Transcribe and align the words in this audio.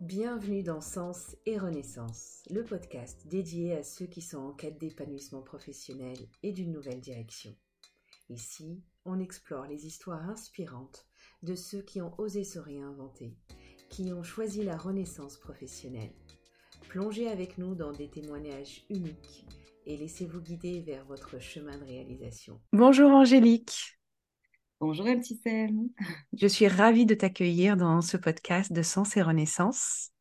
Bienvenue 0.00 0.62
dans 0.62 0.80
Sens 0.80 1.34
et 1.44 1.58
Renaissance, 1.58 2.44
le 2.50 2.62
podcast 2.62 3.26
dédié 3.26 3.74
à 3.74 3.82
ceux 3.82 4.06
qui 4.06 4.22
sont 4.22 4.38
en 4.38 4.52
quête 4.52 4.78
d'épanouissement 4.78 5.42
professionnel 5.42 6.16
et 6.44 6.52
d'une 6.52 6.70
nouvelle 6.70 7.00
direction. 7.00 7.52
Ici, 8.28 8.80
on 9.04 9.18
explore 9.18 9.66
les 9.66 9.86
histoires 9.86 10.30
inspirantes 10.30 11.04
de 11.42 11.56
ceux 11.56 11.82
qui 11.82 12.00
ont 12.00 12.14
osé 12.18 12.44
se 12.44 12.60
réinventer, 12.60 13.36
qui 13.90 14.12
ont 14.12 14.22
choisi 14.22 14.62
la 14.62 14.76
renaissance 14.76 15.36
professionnelle. 15.36 16.14
Plongez 16.88 17.26
avec 17.26 17.58
nous 17.58 17.74
dans 17.74 17.90
des 17.90 18.08
témoignages 18.08 18.84
uniques 18.90 19.46
et 19.84 19.96
laissez-vous 19.96 20.40
guider 20.40 20.80
vers 20.80 21.04
votre 21.06 21.40
chemin 21.40 21.76
de 21.76 21.84
réalisation. 21.84 22.60
Bonjour 22.72 23.10
Angélique. 23.10 23.97
Bonjour 24.80 25.06
Sam. 25.42 25.88
Je 26.32 26.46
suis 26.46 26.68
ravie 26.68 27.04
de 27.04 27.14
t'accueillir 27.14 27.76
dans 27.76 28.00
ce 28.00 28.16
podcast 28.16 28.72
de 28.72 28.82
Sens 28.82 29.16
et 29.16 29.22
Renaissance. 29.22 30.12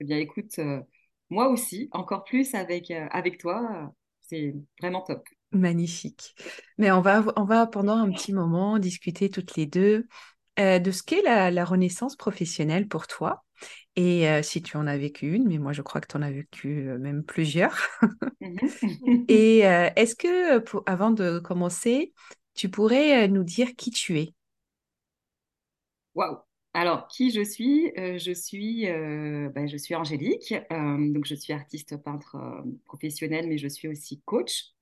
Eh 0.00 0.04
bien 0.04 0.18
écoute, 0.18 0.58
euh, 0.58 0.82
moi 1.30 1.48
aussi, 1.48 1.88
encore 1.92 2.24
plus 2.24 2.54
avec, 2.54 2.90
euh, 2.90 3.06
avec 3.10 3.38
toi, 3.38 3.90
c'est 4.20 4.54
vraiment 4.78 5.00
top. 5.00 5.26
Magnifique. 5.52 6.34
Mais 6.76 6.90
on 6.90 7.00
va, 7.00 7.24
on 7.36 7.44
va 7.44 7.66
pendant 7.66 7.96
un 7.96 8.10
petit 8.10 8.34
moment 8.34 8.78
discuter 8.78 9.30
toutes 9.30 9.56
les 9.56 9.64
deux 9.64 10.06
euh, 10.60 10.78
de 10.78 10.90
ce 10.90 11.02
qu'est 11.02 11.22
la, 11.22 11.50
la, 11.50 11.64
renaissance 11.64 12.14
professionnelle 12.14 12.88
pour 12.88 13.06
toi. 13.06 13.44
Et 13.96 14.26
si 14.42 14.60
tu 14.62 14.76
en 14.76 14.86
as 14.86 14.98
vécu 14.98 15.32
une, 15.32 15.46
mais 15.46 15.58
moi 15.58 15.72
je 15.72 15.82
crois 15.82 16.00
que 16.00 16.08
tu 16.08 16.16
en 16.16 16.22
as 16.22 16.30
vécu 16.30 16.90
même 16.98 17.24
plusieurs. 17.24 17.78
Mhm. 18.40 19.24
et 19.28 19.58
est-ce 19.58 20.16
que, 20.16 20.58
pour, 20.58 20.82
avant 20.86 21.12
de 21.12 21.38
commencer, 21.38 22.12
tu 22.54 22.68
pourrais 22.68 23.24
euh, 23.24 23.28
nous 23.28 23.44
dire 23.44 23.74
qui 23.76 23.90
tu 23.90 24.18
es? 24.18 24.34
Waouh 26.14 26.38
alors, 26.74 27.06
qui 27.06 27.30
je 27.30 27.44
suis? 27.44 27.92
Euh, 27.98 28.16
je, 28.16 28.32
suis 28.32 28.88
euh, 28.88 29.50
ben, 29.50 29.68
je 29.68 29.76
suis 29.76 29.94
Angélique, 29.94 30.54
donc 30.70 31.26
je 31.26 31.34
suis 31.34 31.52
artiste 31.52 32.02
peintre 32.02 32.64
professionnelle, 32.86 33.46
mais 33.46 33.58
je 33.58 33.68
suis 33.68 33.88
aussi 33.88 34.22
coach. 34.24 34.72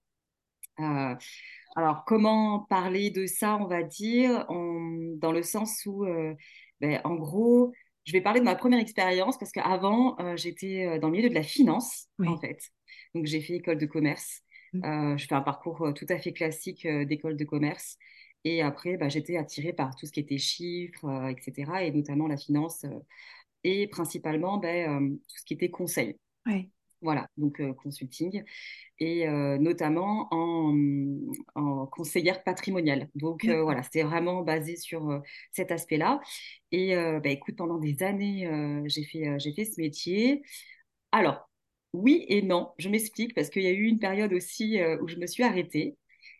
alors, 0.76 2.04
comment 2.06 2.60
parler 2.60 3.10
de 3.10 3.26
ça, 3.26 3.56
on 3.56 3.66
va 3.66 3.82
dire, 3.82 4.46
dans 4.46 5.32
le 5.32 5.42
sens 5.42 5.84
où, 5.84 6.06
ben, 6.80 7.00
en 7.02 7.16
gros, 7.16 7.72
je 8.04 8.12
vais 8.12 8.20
parler 8.20 8.38
de 8.38 8.44
ma 8.44 8.54
première 8.54 8.78
expérience 8.78 9.36
parce 9.36 9.50
qu'avant, 9.50 10.16
j'étais 10.36 11.00
dans 11.00 11.08
le 11.08 11.14
milieu 11.14 11.28
de 11.28 11.34
la 11.34 11.42
finance, 11.42 12.06
en 12.24 12.38
fait. 12.38 12.70
Donc, 13.16 13.26
j'ai 13.26 13.40
fait 13.40 13.54
école 13.54 13.78
de 13.78 13.86
commerce. 13.86 14.44
Mmh. 14.72 14.84
Euh, 14.84 15.16
je 15.16 15.26
fais 15.26 15.34
un 15.34 15.40
parcours 15.40 15.92
tout 15.94 16.06
à 16.08 16.18
fait 16.18 16.32
classique 16.32 16.86
d'école 16.86 17.36
de 17.36 17.44
commerce. 17.44 17.96
Et 18.44 18.62
après, 18.62 18.96
bah, 18.96 19.08
j'étais 19.08 19.36
attirée 19.36 19.72
par 19.72 19.94
tout 19.96 20.06
ce 20.06 20.12
qui 20.12 20.20
était 20.20 20.38
chiffres, 20.38 21.28
etc., 21.28 21.82
et 21.82 21.90
notamment 21.90 22.26
la 22.26 22.38
finance, 22.38 22.86
et 23.64 23.86
principalement 23.88 24.58
bah, 24.58 24.98
tout 24.98 25.36
ce 25.36 25.44
qui 25.44 25.54
était 25.54 25.70
conseil. 25.70 26.16
Voilà, 27.02 27.26
donc 27.38 27.62
consulting, 27.76 28.42
et 28.98 29.26
notamment 29.58 30.28
en, 30.30 31.86
conseillère 31.86 32.42
patrimoniale. 32.44 33.10
Donc 33.14 33.44
voilà, 33.44 33.82
c'était 33.82 34.04
vraiment 34.04 34.42
basé 34.42 34.76
sur 34.76 35.20
cet 35.52 35.70
aspect-là. 35.70 36.20
Et 36.72 36.94
bah, 36.94 37.28
écoute, 37.28 37.56
pendant 37.56 37.78
des 37.78 38.02
années, 38.02 38.48
j'ai 38.86 39.04
fait, 39.04 39.38
j'ai 39.38 39.52
fait 39.52 39.66
ce 39.66 39.80
métier. 39.80 40.42
Alors, 41.12 41.49
oui 41.92 42.24
et 42.28 42.42
non. 42.42 42.72
Je 42.78 42.88
m'explique 42.88 43.34
parce 43.34 43.50
qu'il 43.50 43.62
y 43.62 43.66
a 43.66 43.72
eu 43.72 43.84
une 43.84 43.98
période 43.98 44.32
aussi 44.32 44.80
euh, 44.80 44.98
où 45.02 45.08
je 45.08 45.16
me 45.16 45.26
suis 45.26 45.42
arrêtée. 45.42 45.96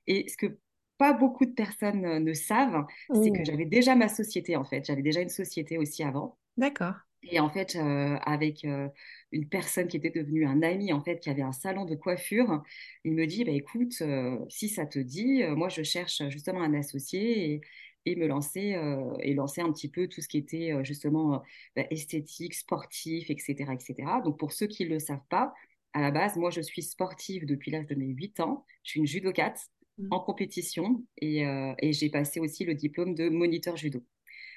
Et 0.06 0.29
ce 0.29 0.37
que 0.37 0.59
pas 0.98 1.12
beaucoup 1.12 1.47
de 1.47 1.53
personnes 1.53 2.05
euh, 2.05 2.20
ne 2.20 2.33
savent, 2.33 2.84
c'est 3.15 3.31
que 3.31 3.45
j'avais 3.45 3.65
déjà 3.65 3.95
ma 3.95 4.09
société 4.09 4.56
en 4.56 4.65
fait. 4.65 4.84
J'avais 4.84 5.03
déjà 5.03 5.21
une 5.21 5.28
société 5.28 5.78
aussi 5.78 6.03
avant. 6.03 6.39
D'accord. 6.56 6.95
Et 7.23 7.39
en 7.39 7.51
fait, 7.51 7.77
euh, 7.77 8.17
avec 8.23 8.65
une 8.65 9.48
personne 9.51 9.89
qui 9.89 9.98
était 9.98 10.09
devenue 10.09 10.47
un 10.47 10.62
ami, 10.62 10.91
en 10.91 11.03
fait, 11.03 11.21
qui 11.21 11.28
avait 11.28 11.43
un 11.43 11.53
salon 11.53 11.84
de 11.84 11.94
coiffure, 11.94 12.62
il 13.05 13.12
me 13.12 13.27
dit, 13.27 13.44
bah, 13.44 13.53
écoute, 13.53 14.03
si 14.49 14.69
ça 14.71 14.87
te 14.87 14.99
dit, 14.99 15.43
moi, 15.49 15.69
je 15.69 15.82
cherche 15.82 16.22
justement 16.31 16.62
un 16.62 16.72
associé 16.72 17.53
et, 17.53 17.61
et 18.06 18.16
me 18.16 18.27
lancer 18.27 18.75
euh, 18.75 19.15
et 19.21 19.34
lancer 19.34 19.61
un 19.61 19.72
petit 19.72 19.88
peu 19.88 20.09
tout 20.09 20.21
ce 20.21 20.28
qui 20.28 20.38
était 20.38 20.72
euh, 20.72 20.84
justement 20.84 21.34
euh, 21.34 21.38
bah, 21.77 21.84
esthétique, 21.91 22.55
sportif, 22.55 23.31
etc., 23.31 23.72
etc. 23.72 23.94
Donc 24.25 24.38
pour 24.38 24.53
ceux 24.53 24.66
qui 24.66 24.84
ne 24.84 24.91
le 24.91 24.99
savent 24.99 25.27
pas, 25.28 25.53
à 25.93 26.00
la 26.00 26.11
base, 26.11 26.37
moi 26.37 26.50
je 26.50 26.61
suis 26.61 26.83
sportive 26.83 27.47
depuis 27.47 27.71
l'âge 27.71 27.87
de 27.87 27.94
mes 27.94 28.06
8 28.06 28.41
ans. 28.41 28.65
Je 28.84 28.93
suis 28.93 29.00
une 29.00 29.06
judokate 29.06 29.61
mmh. 29.99 30.09
en 30.11 30.21
compétition 30.21 31.05
et, 31.21 31.41
et 31.78 31.93
j'ai 31.93 32.11
passé 32.11 32.38
aussi 32.38 32.65
le 32.65 32.75
diplôme 32.75 33.15
de 33.15 33.28
moniteur 33.28 33.77
judo. 33.77 34.00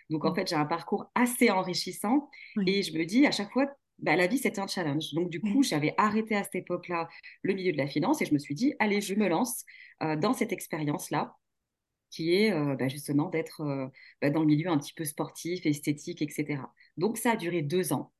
Donc 0.10 0.26
en 0.26 0.32
mmh. 0.32 0.36
fait, 0.36 0.48
j'ai 0.50 0.56
un 0.56 0.66
parcours 0.66 1.12
assez 1.16 1.50
enrichissant 1.50 2.30
et 2.68 2.84
je 2.84 2.96
me 2.96 3.04
dis 3.04 3.26
à 3.26 3.32
chaque 3.32 3.52
fois, 3.52 3.66
bah, 3.98 4.16
la 4.16 4.28
vie, 4.28 4.38
c'était 4.38 4.60
un 4.60 4.68
challenge. 4.68 5.14
Donc, 5.14 5.30
du 5.30 5.40
coup, 5.40 5.64
j'avais 5.64 5.94
arrêté 5.98 6.36
à 6.36 6.44
cette 6.44 6.56
époque-là 6.56 7.08
le 7.42 7.54
milieu 7.54 7.72
de 7.72 7.78
la 7.78 7.88
finance 7.88 8.22
et 8.22 8.26
je 8.26 8.34
me 8.34 8.40
suis 8.40 8.56
dit, 8.56 8.74
allez, 8.80 9.02
je 9.02 9.16
me 9.16 9.28
lance 9.28 9.66
dans 10.02 10.34
cette 10.34 10.52
expérience-là 10.52 11.36
qui 12.14 12.36
est 12.36 12.52
bah, 12.76 12.88
justement 12.88 13.30
d'être 13.30 13.64
bah, 14.22 14.30
dans 14.30 14.42
le 14.42 14.48
milieu 14.48 14.70
un 14.70 14.78
petit 14.78 14.94
peu 14.94 15.06
sportif, 15.06 15.66
esthétique, 15.66 16.22
etc. 16.22 16.62
Donc 16.98 17.18
ça 17.18 17.32
a 17.32 17.36
duré 17.36 17.62
deux 17.62 17.94
ans. 17.94 18.12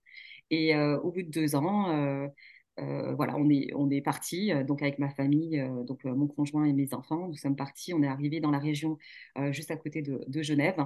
Et 0.50 0.76
au 0.76 1.12
bout 1.12 1.24
de 1.24 1.30
deux 1.30 1.56
ans, 1.56 2.30
voilà, 2.78 3.36
on 3.38 3.50
est, 3.50 3.72
on 3.76 3.90
est 3.90 4.02
parti 4.02 4.52
donc 4.66 4.82
avec 4.82 5.00
ma 5.00 5.10
famille, 5.10 5.64
donc 5.86 6.04
mon 6.06 6.28
conjoint 6.28 6.66
et 6.66 6.74
mes 6.74 6.94
enfants. 6.94 7.28
Nous 7.28 7.38
sommes 7.38 7.56
partis, 7.56 7.94
on 7.94 8.04
est 8.04 8.08
arrivé 8.08 8.40
dans 8.40 8.52
la 8.52 8.60
région 8.60 8.98
juste 9.52 9.72
à 9.72 9.78
côté 9.78 10.02
de, 10.02 10.42
Genève. 10.42 10.86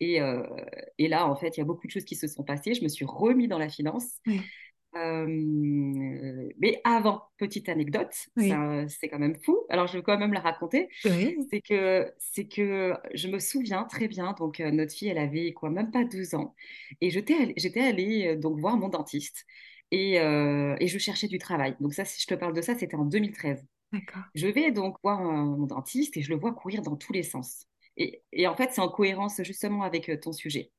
Et, 0.00 0.18
et, 0.98 1.08
là, 1.08 1.28
en 1.28 1.36
fait, 1.36 1.56
il 1.56 1.60
y 1.60 1.62
a 1.62 1.66
beaucoup 1.66 1.86
de 1.86 1.92
choses 1.92 2.04
qui 2.04 2.16
se 2.16 2.26
sont 2.26 2.44
passées. 2.44 2.74
Je 2.74 2.82
me 2.82 2.88
suis 2.88 3.04
remis 3.04 3.48
dans 3.48 3.58
la 3.58 3.68
finance. 3.68 4.20
Euh, 4.94 5.26
mais 6.58 6.80
avant, 6.84 7.22
petite 7.38 7.68
anecdote, 7.68 8.12
c'est 8.36 9.08
quand 9.08 9.18
même 9.18 9.36
fou. 9.42 9.58
Alors, 9.68 9.86
je 9.86 9.96
veux 9.96 10.02
quand 10.02 10.18
même 10.18 10.32
la 10.32 10.40
raconter. 10.40 10.88
C'est 11.50 11.60
que, 11.60 12.12
c'est 12.18 12.46
que 12.46 12.94
je 13.14 13.28
me 13.28 13.38
souviens 13.38 13.84
très 13.84 14.08
bien. 14.08 14.34
Donc, 14.38 14.60
euh, 14.60 14.70
notre 14.70 14.92
fille, 14.92 15.08
elle 15.08 15.18
avait 15.18 15.52
quoi, 15.52 15.70
même 15.70 15.90
pas 15.90 16.04
12 16.04 16.34
ans. 16.34 16.54
Et 17.00 17.10
j'étais, 17.10 17.54
j'étais 17.56 17.80
allée 17.80 18.28
euh, 18.28 18.36
donc 18.36 18.58
voir 18.58 18.76
mon 18.76 18.88
dentiste. 18.88 19.46
Et, 19.90 20.14
et, 20.14 20.86
je 20.86 20.98
cherchais 20.98 21.28
du 21.28 21.36
travail. 21.36 21.76
Donc, 21.80 21.92
ça, 21.92 22.06
si 22.06 22.22
je 22.22 22.26
te 22.26 22.34
parle 22.34 22.54
de 22.54 22.62
ça, 22.62 22.74
c'était 22.74 22.96
en 22.96 23.04
2013. 23.04 23.62
Je 24.34 24.46
vais 24.46 24.70
donc 24.70 24.96
voir 25.02 25.20
mon 25.20 25.66
dentiste 25.66 26.16
et 26.16 26.22
je 26.22 26.30
le 26.30 26.36
vois 26.36 26.52
courir 26.52 26.80
dans 26.80 26.96
tous 26.96 27.12
les 27.12 27.22
sens. 27.22 27.66
Et, 27.98 28.22
et 28.32 28.46
en 28.46 28.56
fait, 28.56 28.70
c'est 28.72 28.80
en 28.80 28.88
cohérence 28.88 29.42
justement 29.42 29.82
avec 29.82 30.10
ton 30.22 30.32
sujet. 30.32 30.70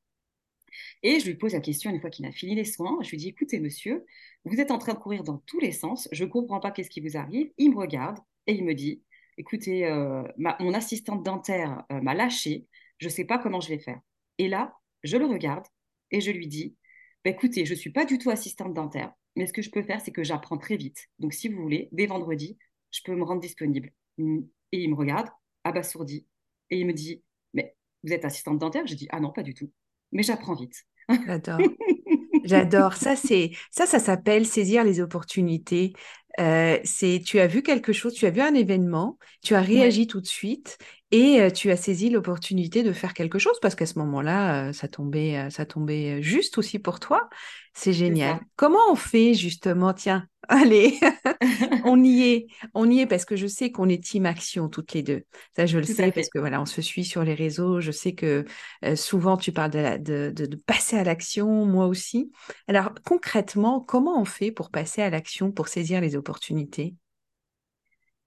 Et 1.02 1.20
je 1.20 1.26
lui 1.26 1.34
pose 1.34 1.52
la 1.52 1.60
question 1.60 1.90
une 1.90 2.00
fois 2.00 2.10
qu'il 2.10 2.26
a 2.26 2.32
fini 2.32 2.54
les 2.54 2.64
soins. 2.64 2.98
Je 3.02 3.10
lui 3.10 3.16
dis 3.16 3.28
écoutez, 3.28 3.60
monsieur, 3.60 4.04
vous 4.44 4.60
êtes 4.60 4.70
en 4.70 4.78
train 4.78 4.94
de 4.94 4.98
courir 4.98 5.24
dans 5.24 5.38
tous 5.46 5.60
les 5.60 5.72
sens. 5.72 6.08
Je 6.12 6.24
ne 6.24 6.30
comprends 6.30 6.60
pas 6.60 6.70
qu'est-ce 6.70 6.90
qui 6.90 7.00
vous 7.00 7.16
arrive. 7.16 7.50
Il 7.58 7.70
me 7.70 7.76
regarde 7.76 8.18
et 8.46 8.54
il 8.54 8.64
me 8.64 8.74
dit 8.74 9.02
écoutez, 9.36 9.86
euh, 9.86 10.22
mon 10.36 10.74
assistante 10.74 11.22
dentaire 11.22 11.84
euh, 11.92 12.00
m'a 12.00 12.14
lâché. 12.14 12.66
Je 12.98 13.06
ne 13.06 13.12
sais 13.12 13.24
pas 13.24 13.38
comment 13.38 13.60
je 13.60 13.68
vais 13.68 13.78
faire. 13.78 14.00
Et 14.38 14.48
là, 14.48 14.74
je 15.02 15.16
le 15.16 15.26
regarde 15.26 15.64
et 16.10 16.20
je 16.20 16.30
lui 16.30 16.46
dis 16.46 16.76
bah, 17.24 17.30
écoutez, 17.30 17.64
je 17.64 17.72
ne 17.72 17.78
suis 17.78 17.90
pas 17.90 18.04
du 18.04 18.18
tout 18.18 18.30
assistante 18.30 18.74
dentaire, 18.74 19.12
mais 19.34 19.46
ce 19.46 19.52
que 19.52 19.62
je 19.62 19.70
peux 19.70 19.82
faire, 19.82 20.00
c'est 20.00 20.12
que 20.12 20.22
j'apprends 20.22 20.58
très 20.58 20.76
vite. 20.76 21.08
Donc, 21.18 21.32
si 21.32 21.48
vous 21.48 21.60
voulez, 21.62 21.88
dès 21.92 22.06
vendredi, 22.06 22.58
je 22.90 23.00
peux 23.02 23.14
me 23.14 23.24
rendre 23.24 23.40
disponible. 23.40 23.90
Et 24.18 24.82
il 24.82 24.90
me 24.90 24.94
regarde, 24.94 25.28
abasourdi, 25.64 26.26
et 26.70 26.78
il 26.78 26.86
me 26.86 26.92
dit 26.92 27.22
mais 27.52 27.76
vous 28.02 28.12
êtes 28.12 28.24
assistante 28.24 28.58
dentaire? 28.58 28.86
Je 28.86 28.94
dis 28.94 29.08
ah 29.10 29.20
non, 29.20 29.30
pas 29.30 29.42
du 29.42 29.54
tout 29.54 29.70
mais 30.14 30.22
j'apprends 30.22 30.54
vite. 30.54 30.84
J'adore. 31.26 31.60
J'adore. 32.44 32.94
Ça, 32.94 33.16
c'est 33.16 33.52
ça, 33.70 33.86
ça 33.86 33.98
s'appelle 33.98 34.46
saisir 34.46 34.84
les 34.84 35.00
opportunités. 35.00 35.92
Euh, 36.40 36.78
c'est 36.84 37.22
tu 37.24 37.38
as 37.38 37.46
vu 37.46 37.62
quelque 37.62 37.92
chose, 37.92 38.14
tu 38.14 38.26
as 38.26 38.30
vu 38.30 38.40
un 38.40 38.54
événement, 38.54 39.18
tu 39.42 39.54
as 39.54 39.60
réagi 39.60 40.06
tout 40.06 40.20
de 40.20 40.26
suite 40.26 40.78
et 41.14 41.40
euh, 41.40 41.48
tu 41.48 41.70
as 41.70 41.76
saisi 41.76 42.10
l'opportunité 42.10 42.82
de 42.82 42.92
faire 42.92 43.14
quelque 43.14 43.38
chose 43.38 43.56
parce 43.62 43.76
qu'à 43.76 43.86
ce 43.86 44.00
moment-là, 44.00 44.68
euh, 44.68 44.72
ça 44.72 44.88
tombait, 44.88 45.48
ça 45.48 45.64
tombait 45.64 46.20
juste 46.22 46.58
aussi 46.58 46.80
pour 46.80 46.98
toi. 46.98 47.28
C'est 47.72 47.92
génial. 47.92 48.40
Comment 48.56 48.90
on 48.90 48.96
fait 48.96 49.34
justement? 49.34 49.94
Tiens, 49.94 50.26
allez, 50.48 50.98
on 51.84 52.02
y 52.02 52.22
est, 52.22 52.46
on 52.74 52.90
y 52.90 52.98
est 52.98 53.06
parce 53.06 53.24
que 53.24 53.36
je 53.36 53.46
sais 53.46 53.70
qu'on 53.70 53.88
est 53.88 54.02
team 54.02 54.26
action 54.26 54.68
toutes 54.68 54.92
les 54.92 55.04
deux. 55.04 55.22
Ça, 55.54 55.66
je 55.66 55.78
le 55.78 55.84
sais 55.84 56.10
parce 56.10 56.28
que 56.28 56.40
voilà, 56.40 56.60
on 56.60 56.66
se 56.66 56.82
suit 56.82 57.04
sur 57.04 57.22
les 57.22 57.34
réseaux. 57.34 57.80
Je 57.80 57.92
sais 57.92 58.14
que 58.14 58.44
souvent 58.96 59.36
tu 59.36 59.52
parles 59.52 59.70
de, 59.70 60.30
de 60.30 60.56
passer 60.56 60.96
à 60.96 61.04
l'action, 61.04 61.64
moi 61.64 61.86
aussi. 61.86 62.32
Alors 62.66 62.90
concrètement, 63.04 63.80
comment 63.80 64.20
on 64.20 64.24
fait 64.24 64.50
pour 64.50 64.70
passer 64.70 65.00
à 65.00 65.10
l'action, 65.10 65.52
pour 65.52 65.68
saisir 65.68 66.00
les 66.00 66.16
opportunités? 66.16 66.96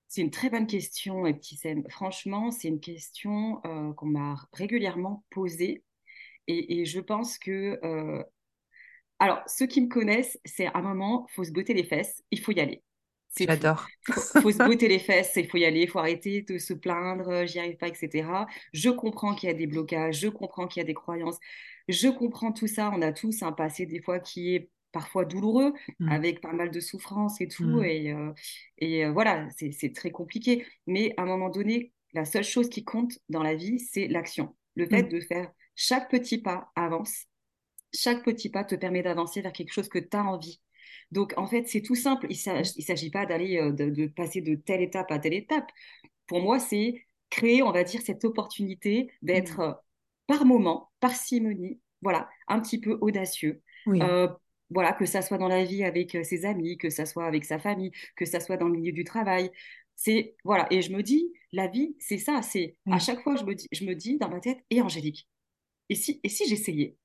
C'est 0.07 0.21
une 0.21 0.31
très 0.31 0.49
bonne 0.49 0.67
question, 0.67 1.25
Epticène. 1.25 1.83
Franchement, 1.89 2.51
c'est 2.51 2.69
une 2.69 2.79
question 2.79 3.61
euh, 3.65 3.93
qu'on 3.93 4.07
m'a 4.07 4.35
régulièrement 4.53 5.25
posée. 5.29 5.83
Et, 6.47 6.85
je 6.85 7.01
pense 7.01 7.37
que. 7.37 7.77
Euh, 7.83 8.23
alors, 9.19 9.41
ceux 9.47 9.65
qui 9.67 9.81
me 9.81 9.89
connaissent, 9.89 10.39
c'est 10.45 10.67
à 10.67 10.71
un 10.75 10.81
moment, 10.81 11.25
il 11.29 11.33
faut 11.33 11.43
se 11.43 11.51
botter 11.51 11.73
les 11.73 11.83
fesses, 11.83 12.23
il 12.31 12.39
faut 12.39 12.53
y 12.53 12.59
aller. 12.61 12.83
J'adore. 13.37 13.87
Il 14.07 14.13
faut, 14.41 14.51
se 14.51 14.57
botter 14.63 14.87
les 14.87 14.99
fesses, 14.99 15.33
il 15.35 15.47
faut 15.47 15.57
y 15.57 15.65
aller, 15.65 15.81
il 15.81 15.89
faut 15.89 15.99
arrêter 15.99 16.43
de 16.43 16.57
se 16.57 16.73
plaindre, 16.73 17.45
j'y 17.45 17.59
arrive 17.59 17.75
pas, 17.77 17.87
etc. 17.87 18.29
Je 18.73 18.89
comprends 18.89 19.35
qu'il 19.35 19.49
y 19.49 19.51
a 19.51 19.55
des 19.55 19.67
blocages, 19.67 20.21
je 20.21 20.29
comprends 20.29 20.67
qu'il 20.67 20.79
y 20.79 20.83
a 20.83 20.87
des 20.87 20.93
croyances, 20.93 21.37
je 21.89 22.07
comprends 22.07 22.53
tout 22.53 22.67
ça. 22.67 22.91
On 22.95 23.01
a 23.01 23.11
tous 23.11 23.43
un 23.43 23.51
passé 23.51 23.85
des 23.85 24.01
fois 24.01 24.19
qui 24.19 24.55
est 24.55 24.69
parfois 24.97 25.25
douloureux, 25.25 25.73
Mmh. 25.99 26.09
avec 26.11 26.41
pas 26.41 26.53
mal 26.53 26.71
de 26.71 26.79
souffrance 26.79 27.41
et 27.41 27.47
tout. 27.47 27.81
Mmh. 27.81 27.85
Et, 27.85 28.13
euh, 28.13 28.33
et 28.79 29.05
euh, 29.05 29.11
voilà, 29.11 29.47
c'est 29.57 29.93
très 29.93 30.11
compliqué. 30.11 30.65
Mais 30.87 31.13
à 31.17 31.23
un 31.23 31.25
moment 31.25 31.49
donné, 31.49 31.93
la 32.13 32.25
seule 32.25 32.43
chose 32.43 32.69
qui 32.69 32.83
compte 32.83 33.13
dans 33.29 33.43
la 33.43 33.55
vie, 33.55 33.79
c'est 33.79 34.07
l'action. 34.07 34.55
Le 34.75 34.85
fait 34.87 35.03
Mmh. 35.03 35.09
de 35.09 35.19
faire 35.21 35.51
chaque 35.75 36.09
petit 36.09 36.39
pas 36.39 36.71
avance. 36.75 37.25
Chaque 37.93 38.23
petit 38.23 38.49
pas 38.49 38.63
te 38.63 38.75
permet 38.75 39.03
d'avancer 39.03 39.41
vers 39.41 39.53
quelque 39.53 39.73
chose 39.73 39.89
que 39.89 39.99
tu 39.99 40.15
as 40.17 40.23
envie. 40.23 40.59
Donc, 41.11 41.33
en 41.37 41.47
fait, 41.47 41.67
c'est 41.67 41.81
tout 41.81 41.95
simple. 41.95 42.27
Il 42.29 42.37
ne 42.49 42.63
s'agit 42.63 43.09
pas 43.11 43.25
d'aller, 43.25 43.57
euh, 43.57 43.71
de, 43.71 43.89
de 43.89 44.07
passer 44.07 44.41
de 44.41 44.55
telle 44.55 44.81
étape 44.81 45.11
à 45.11 45.19
telle 45.19 45.33
étape. 45.33 45.69
Pour 46.27 46.41
moi, 46.41 46.59
c'est 46.59 47.05
créer, 47.29 47.63
on 47.63 47.71
va 47.71 47.83
dire, 47.83 48.01
cette 48.01 48.25
opportunité 48.25 49.11
d'être 49.21 49.83
par 50.27 50.45
moment, 50.45 50.91
par 50.99 51.15
simonie, 51.15 51.79
voilà, 52.01 52.29
un 52.47 52.59
petit 52.59 52.79
peu 52.79 52.97
audacieux. 53.01 53.61
Oui. 53.85 54.01
Euh, 54.01 54.27
voilà, 54.69 54.93
que 54.93 55.05
ça 55.05 55.21
soit 55.21 55.37
dans 55.37 55.47
la 55.47 55.63
vie 55.63 55.83
avec 55.83 56.15
euh, 56.15 56.23
ses 56.23 56.45
amis, 56.45 56.77
que 56.77 56.89
ça 56.89 57.05
soit 57.05 57.25
avec 57.25 57.45
sa 57.45 57.59
famille, 57.59 57.91
que 58.15 58.25
ça 58.25 58.39
soit 58.39 58.57
dans 58.57 58.67
le 58.67 58.73
milieu 58.79 58.91
du 58.91 59.03
travail. 59.03 59.51
C'est 59.95 60.35
voilà, 60.43 60.67
et 60.71 60.81
je 60.81 60.91
me 60.91 61.01
dis, 61.03 61.31
la 61.51 61.67
vie, 61.67 61.95
c'est 61.99 62.17
ça. 62.19 62.41
C'est 62.41 62.75
à 62.91 62.99
chaque 62.99 63.21
fois, 63.23 63.35
je 63.35 63.43
me 63.45 63.55
dis, 63.55 63.67
je 63.71 63.85
me 63.85 63.95
dis 63.95 64.17
dans 64.17 64.29
ma 64.29 64.39
tête, 64.39 64.59
et 64.69 64.81
Angélique, 64.81 65.27
et 65.89 65.95
si, 65.95 66.19
et 66.23 66.29
si 66.29 66.47
j'essayais? 66.47 66.95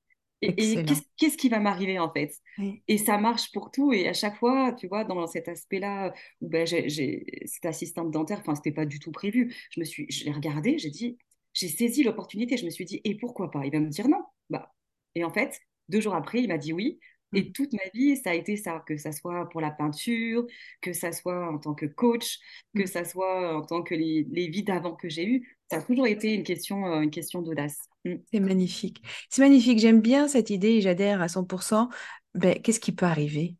Et, 0.42 0.54
qu'est-ce 0.56 1.02
qu'est-ce 1.16 1.36
qui 1.36 1.48
va 1.48 1.60
m'arriver 1.60 2.00
en 2.00 2.12
fait? 2.12 2.34
Oui. 2.58 2.82
Et 2.88 2.98
ça 2.98 3.16
marche 3.18 3.52
pour 3.52 3.70
tout. 3.70 3.92
Et 3.92 4.08
à 4.08 4.12
chaque 4.12 4.36
fois, 4.38 4.72
tu 4.72 4.88
vois, 4.88 5.04
dans 5.04 5.26
cet 5.28 5.46
aspect-là, 5.48 6.12
où 6.40 6.48
ben, 6.48 6.66
j'ai, 6.66 6.88
j'ai- 6.88 7.24
cette 7.46 7.64
assistante 7.66 8.10
dentaire, 8.10 8.40
enfin, 8.40 8.56
c'était 8.56 8.72
pas 8.72 8.84
du 8.84 8.98
tout 8.98 9.12
prévu. 9.12 9.54
Je 9.70 9.78
me 9.80 9.84
suis, 9.84 10.06
je 10.10 10.24
l'ai 10.24 10.32
regardé, 10.32 10.78
j'ai 10.78 10.90
dit, 10.90 11.16
j'ai 11.54 11.68
saisi 11.68 12.02
l'opportunité. 12.02 12.56
Je 12.56 12.64
me 12.64 12.70
suis 12.70 12.84
dit, 12.84 13.00
et 13.04 13.16
pourquoi 13.16 13.50
pas? 13.52 13.64
Il 13.64 13.70
va 13.72 13.78
me 13.80 13.88
dire 13.88 14.08
non. 14.08 14.22
Bah, 14.50 14.72
et 15.14 15.22
en 15.24 15.30
fait, 15.30 15.60
deux 15.88 16.00
jours 16.00 16.14
après, 16.14 16.40
il 16.42 16.48
m'a 16.48 16.58
dit 16.58 16.72
oui. 16.72 16.98
Et 17.34 17.50
Mmh. 17.50 17.52
toute 17.52 17.72
ma 17.72 17.82
vie, 17.94 18.16
ça 18.16 18.30
a 18.30 18.34
été 18.34 18.56
ça, 18.56 18.82
que 18.86 18.96
ça 18.96 19.12
soit 19.12 19.48
pour 19.50 19.60
la 19.60 19.70
peinture, 19.70 20.46
que 20.80 20.92
ça 20.92 21.12
soit 21.12 21.48
en 21.50 21.58
tant 21.58 21.74
que 21.74 21.86
coach, 21.86 22.38
que 22.74 22.84
Mmh. 22.84 22.86
ça 22.86 23.04
soit 23.04 23.56
en 23.56 23.62
tant 23.62 23.82
que 23.82 23.94
les, 23.94 24.26
les 24.30 24.48
vies 24.48 24.62
d'avant 24.64 24.94
que 24.94 25.08
j'ai 25.08 25.26
eues. 25.26 25.56
Ça 25.70 25.78
a 25.78 25.82
toujours 25.82 26.06
été 26.06 26.34
une 26.34 26.44
question, 26.44 26.86
euh, 26.86 27.00
une 27.00 27.10
question 27.10 27.42
d'audace. 27.42 27.78
Mm. 28.04 28.16
C'est 28.32 28.40
magnifique. 28.40 29.02
C'est 29.30 29.42
magnifique. 29.42 29.78
J'aime 29.78 30.00
bien 30.00 30.28
cette 30.28 30.50
idée 30.50 30.68
et 30.72 30.80
j'adhère 30.80 31.20
à 31.22 31.28
100%. 31.28 31.88
Ben, 32.34 32.60
qu'est-ce 32.62 32.80
qui 32.80 32.92
peut 32.92 33.06
arriver? 33.06 33.56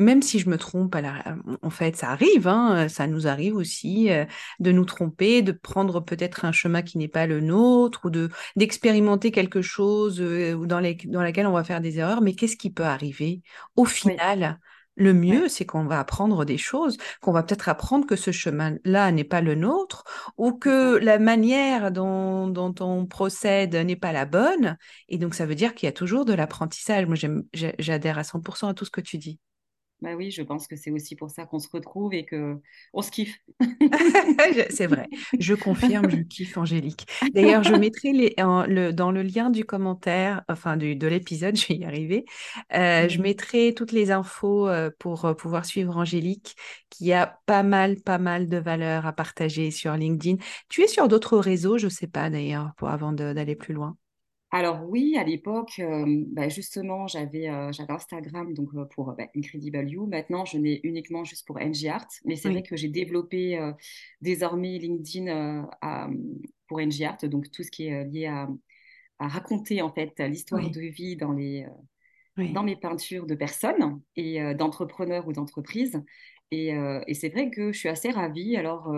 Même 0.00 0.22
si 0.22 0.38
je 0.38 0.48
me 0.48 0.56
trompe, 0.58 0.94
à 0.94 1.00
la- 1.00 1.36
en 1.62 1.70
fait, 1.70 1.96
ça 1.96 2.10
arrive, 2.10 2.46
hein, 2.46 2.88
ça 2.88 3.08
nous 3.08 3.26
arrive 3.26 3.56
aussi 3.56 4.10
euh, 4.12 4.24
de 4.60 4.70
nous 4.70 4.84
tromper, 4.84 5.42
de 5.42 5.50
prendre 5.50 5.98
peut-être 6.00 6.44
un 6.44 6.52
chemin 6.52 6.82
qui 6.82 6.98
n'est 6.98 7.08
pas 7.08 7.26
le 7.26 7.40
nôtre 7.40 8.02
ou 8.04 8.10
de 8.10 8.28
d'expérimenter 8.54 9.32
quelque 9.32 9.60
chose 9.60 10.20
euh, 10.20 10.56
dans, 10.66 10.78
les, 10.78 10.94
dans 11.06 11.22
laquelle 11.22 11.48
on 11.48 11.52
va 11.52 11.64
faire 11.64 11.80
des 11.80 11.98
erreurs. 11.98 12.20
Mais 12.20 12.34
qu'est-ce 12.34 12.56
qui 12.56 12.70
peut 12.70 12.84
arriver? 12.84 13.42
Au 13.74 13.84
Oui, 14.04 14.12
final, 14.14 14.60
le 14.96 15.12
mieux, 15.14 15.48
c'est 15.48 15.66
qu'on 15.66 15.84
va 15.86 15.98
apprendre 16.00 16.44
des 16.44 16.58
choses, 16.58 16.96
qu'on 17.20 17.32
va 17.32 17.42
peut-être 17.42 17.68
apprendre 17.68 18.06
que 18.06 18.14
ce 18.16 18.30
chemin-là 18.32 19.10
n'est 19.12 19.24
pas 19.24 19.40
le 19.40 19.54
nôtre 19.56 20.04
ou 20.36 20.52
que 20.52 20.96
la 20.98 21.18
manière 21.18 21.90
dont, 21.92 22.46
dont 22.48 22.74
on 22.80 23.06
procède 23.06 23.74
n'est 23.74 23.96
pas 23.96 24.12
la 24.12 24.26
bonne. 24.26 24.76
Et 25.08 25.18
donc, 25.18 25.34
ça 25.34 25.46
veut 25.46 25.54
dire 25.56 25.74
qu'il 25.74 25.86
y 25.86 25.90
a 25.90 25.92
toujours 25.92 26.24
de 26.24 26.34
l'apprentissage. 26.34 27.06
Moi, 27.06 27.16
j'adhère 27.78 28.18
à 28.18 28.24
100% 28.24 28.68
à 28.68 28.74
tout 28.74 28.84
ce 28.84 28.90
que 28.90 29.00
tu 29.00 29.18
dis. 29.18 29.38
Bah 30.00 30.14
oui, 30.14 30.30
je 30.30 30.42
pense 30.42 30.68
que 30.68 30.76
c'est 30.76 30.90
aussi 30.92 31.16
pour 31.16 31.30
ça 31.30 31.44
qu'on 31.46 31.58
se 31.58 31.68
retrouve 31.70 32.14
et 32.14 32.24
que 32.24 32.60
on 32.92 33.02
se 33.02 33.10
kiffe. 33.10 33.38
C'est 34.70 34.86
vrai, 34.86 35.08
je 35.38 35.54
confirme, 35.54 36.08
je 36.10 36.18
kiffe 36.22 36.56
Angélique. 36.58 37.06
D'ailleurs, 37.34 37.62
je 37.64 37.74
mettrai 37.74 38.12
les, 38.12 38.34
en- 38.38 38.64
le- 38.66 38.92
dans 38.92 39.10
le 39.10 39.22
lien 39.22 39.50
du 39.50 39.64
commentaire, 39.64 40.42
enfin 40.48 40.76
du, 40.76 40.94
de 40.96 41.06
l'épisode, 41.06 41.56
je 41.56 41.66
vais 41.68 41.74
y 41.76 41.84
arriver, 41.84 42.24
euh, 42.74 43.08
je 43.08 43.18
Mhm. 43.18 43.22
mettrai 43.22 43.74
toutes 43.74 43.92
les 43.92 44.10
infos 44.10 44.68
euh, 44.68 44.90
pour 44.98 45.24
euh, 45.24 45.34
pouvoir 45.34 45.64
suivre 45.64 45.96
Angélique, 45.96 46.56
qui 46.90 47.12
a 47.12 47.38
pas 47.46 47.62
mal, 47.62 47.96
pas 48.00 48.18
mal 48.18 48.48
de 48.48 48.58
valeurs 48.58 49.06
à 49.06 49.12
partager 49.12 49.70
sur 49.70 49.94
LinkedIn. 49.96 50.36
Tu 50.68 50.82
es 50.82 50.88
sur 50.88 51.08
d'autres 51.08 51.38
réseaux, 51.38 51.78
je 51.78 51.86
ne 51.86 51.90
sais 51.90 52.06
pas 52.08 52.30
d'ailleurs, 52.30 52.72
pour 52.76 52.88
avant 52.90 53.12
d'aller 53.12 53.56
plus 53.56 53.74
loin? 53.74 53.96
Alors 54.50 54.82
oui, 54.88 55.16
à 55.18 55.24
l'époque, 55.24 55.78
euh, 55.78 56.24
bah, 56.28 56.48
justement, 56.48 57.06
j'avais 57.06 57.50
euh, 57.50 57.70
j'avais 57.70 57.92
Instagram 57.92 58.54
donc 58.54 58.70
euh, 58.74 58.86
pour 58.86 59.12
bah, 59.12 59.26
Incredible 59.36 59.88
You. 59.88 60.06
Maintenant, 60.06 60.46
je 60.46 60.56
n'ai 60.56 60.80
uniquement 60.84 61.22
juste 61.22 61.46
pour 61.46 61.60
NG 61.60 61.88
Art, 61.88 62.08
mais 62.24 62.34
c'est 62.36 62.48
vrai 62.48 62.62
que 62.62 62.74
j'ai 62.74 62.88
développé 62.88 63.60
désormais 64.22 64.78
LinkedIn 64.78 65.66
à- 65.82 66.08
pour 66.66 66.80
NG 66.80 67.04
Art, 67.04 67.18
donc 67.24 67.50
tout 67.50 67.62
ce 67.62 67.70
qui 67.70 67.88
est 67.88 68.04
lié 68.04 68.26
à, 68.26 68.48
à 69.18 69.28
raconter 69.28 69.82
en 69.82 69.92
fait 69.92 70.18
l'histoire 70.20 70.62
oui, 70.62 70.70
de 70.70 70.80
vie 70.80 71.16
dans 71.16 71.32
les 71.32 71.66
oui. 72.38 72.52
dans 72.54 72.62
mes 72.62 72.76
peintures 72.76 73.26
de 73.26 73.34
personnes 73.34 74.00
et 74.16 74.54
d'entrepreneurs 74.54 75.28
ou 75.28 75.34
d'entreprises. 75.34 76.02
Et, 76.50 76.68
et 77.06 77.14
c'est 77.14 77.28
vrai 77.28 77.50
que 77.50 77.72
je 77.72 77.78
suis 77.78 77.90
assez 77.90 78.10
ravie. 78.10 78.56
Alors 78.56 78.90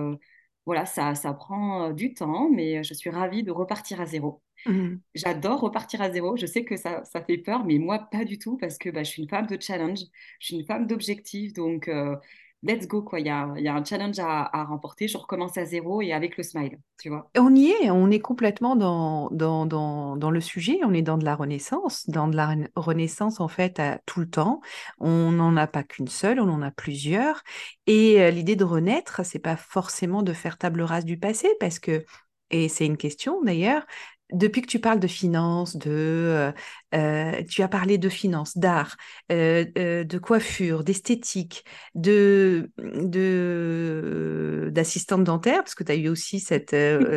voilà, 0.66 0.86
ça, 0.86 1.14
ça 1.14 1.32
prend 1.32 1.90
euh, 1.90 1.92
du 1.92 2.14
temps, 2.14 2.50
mais 2.50 2.84
je 2.84 2.94
suis 2.94 3.10
ravie 3.10 3.42
de 3.42 3.50
repartir 3.50 4.00
à 4.00 4.06
zéro. 4.06 4.42
Mhm. 4.66 5.00
J'adore 5.14 5.60
repartir 5.60 6.02
à 6.02 6.10
zéro. 6.10 6.36
Je 6.36 6.46
sais 6.46 6.64
que 6.64 6.76
ça, 6.76 7.02
ça 7.04 7.22
fait 7.24 7.38
peur, 7.38 7.64
mais 7.64 7.78
moi, 7.78 7.98
pas 8.10 8.24
du 8.24 8.38
tout, 8.38 8.56
parce 8.58 8.78
que 8.78 8.90
bah, 8.90 9.02
je 9.02 9.10
suis 9.10 9.22
une 9.22 9.28
femme 9.28 9.46
de 9.46 9.58
challenge, 9.60 10.00
je 10.38 10.46
suis 10.46 10.56
une 10.56 10.66
femme 10.66 10.86
d'objectifs. 10.86 11.52
Donc, 11.54 11.88
euh, 11.88 12.16
let's 12.62 12.86
go, 12.86 13.02
quoi. 13.02 13.20
Il 13.20 13.26
y 13.26 13.30
a, 13.30 13.44
un 13.44 13.84
challenge 13.84 14.18
à, 14.18 14.64
remporter. 14.64 15.08
Je 15.08 15.16
recommence 15.16 15.56
à 15.56 15.64
zéro 15.64 16.02
et 16.02 16.12
avec 16.12 16.36
le 16.36 16.42
smile, 16.42 16.78
tu 16.98 17.08
vois. 17.08 17.30
On 17.36 17.54
y 17.54 17.70
est, 17.70 17.90
on 17.90 18.10
est 18.10 18.20
complètement 18.20 18.76
dans, 18.76 19.28
le 19.30 20.40
sujet, 20.40 20.80
on 20.84 20.92
est 20.92 21.02
dans 21.02 21.18
de 21.18 21.24
la 21.24 21.34
renaissance, 21.34 22.08
dans 22.08 22.28
de 22.28 22.36
la 22.36 22.48
rena- 22.48 22.68
renaissance 22.76 23.40
en 23.40 23.48
fait 23.48 23.78
à 23.78 23.98
tout 24.06 24.20
le 24.20 24.28
temps. 24.28 24.60
On 24.98 25.32
n'en 25.32 25.56
a 25.56 25.66
pas 25.66 25.82
qu'une 25.82 26.08
seule, 26.08 26.40
on 26.40 26.48
en 26.50 26.62
a 26.62 26.70
plusieurs. 26.70 27.42
Et 27.86 28.20
euh, 28.20 28.30
l'idée 28.30 28.56
de 28.56 28.64
renaître, 28.64 29.24
c'est 29.24 29.38
pas 29.38 29.56
forcément 29.56 30.22
de 30.22 30.32
faire 30.32 30.58
table 30.58 30.82
rase 30.82 31.04
du 31.04 31.18
passé, 31.18 31.48
parce 31.60 31.78
que, 31.78 32.04
et 32.50 32.68
c'est 32.68 32.86
une 32.86 32.96
question 32.96 33.42
d'ailleurs, 33.42 33.86
depuis 34.32 34.62
que 34.62 34.66
tu 34.68 34.78
parles 34.80 35.00
de 35.00 35.06
finances, 35.06 35.76
de, 35.76 35.90
euh, 35.90 36.52
euh, 36.94 37.42
tu 37.48 37.62
as 37.62 37.68
parlé 37.68 37.98
de 37.98 38.08
finances, 38.08 38.56
d'art, 38.58 38.96
euh, 39.32 39.64
euh, 39.78 40.04
de 40.04 40.18
coiffure, 40.18 40.84
d'esthétique, 40.84 41.64
de, 41.94 42.70
de, 42.78 44.70
d'assistante 44.72 45.24
dentaire, 45.24 45.58
parce 45.62 45.74
que 45.74 45.84
tu 45.84 45.92
as 45.92 45.96
eu 45.96 46.08
aussi 46.08 46.40
cette, 46.40 46.76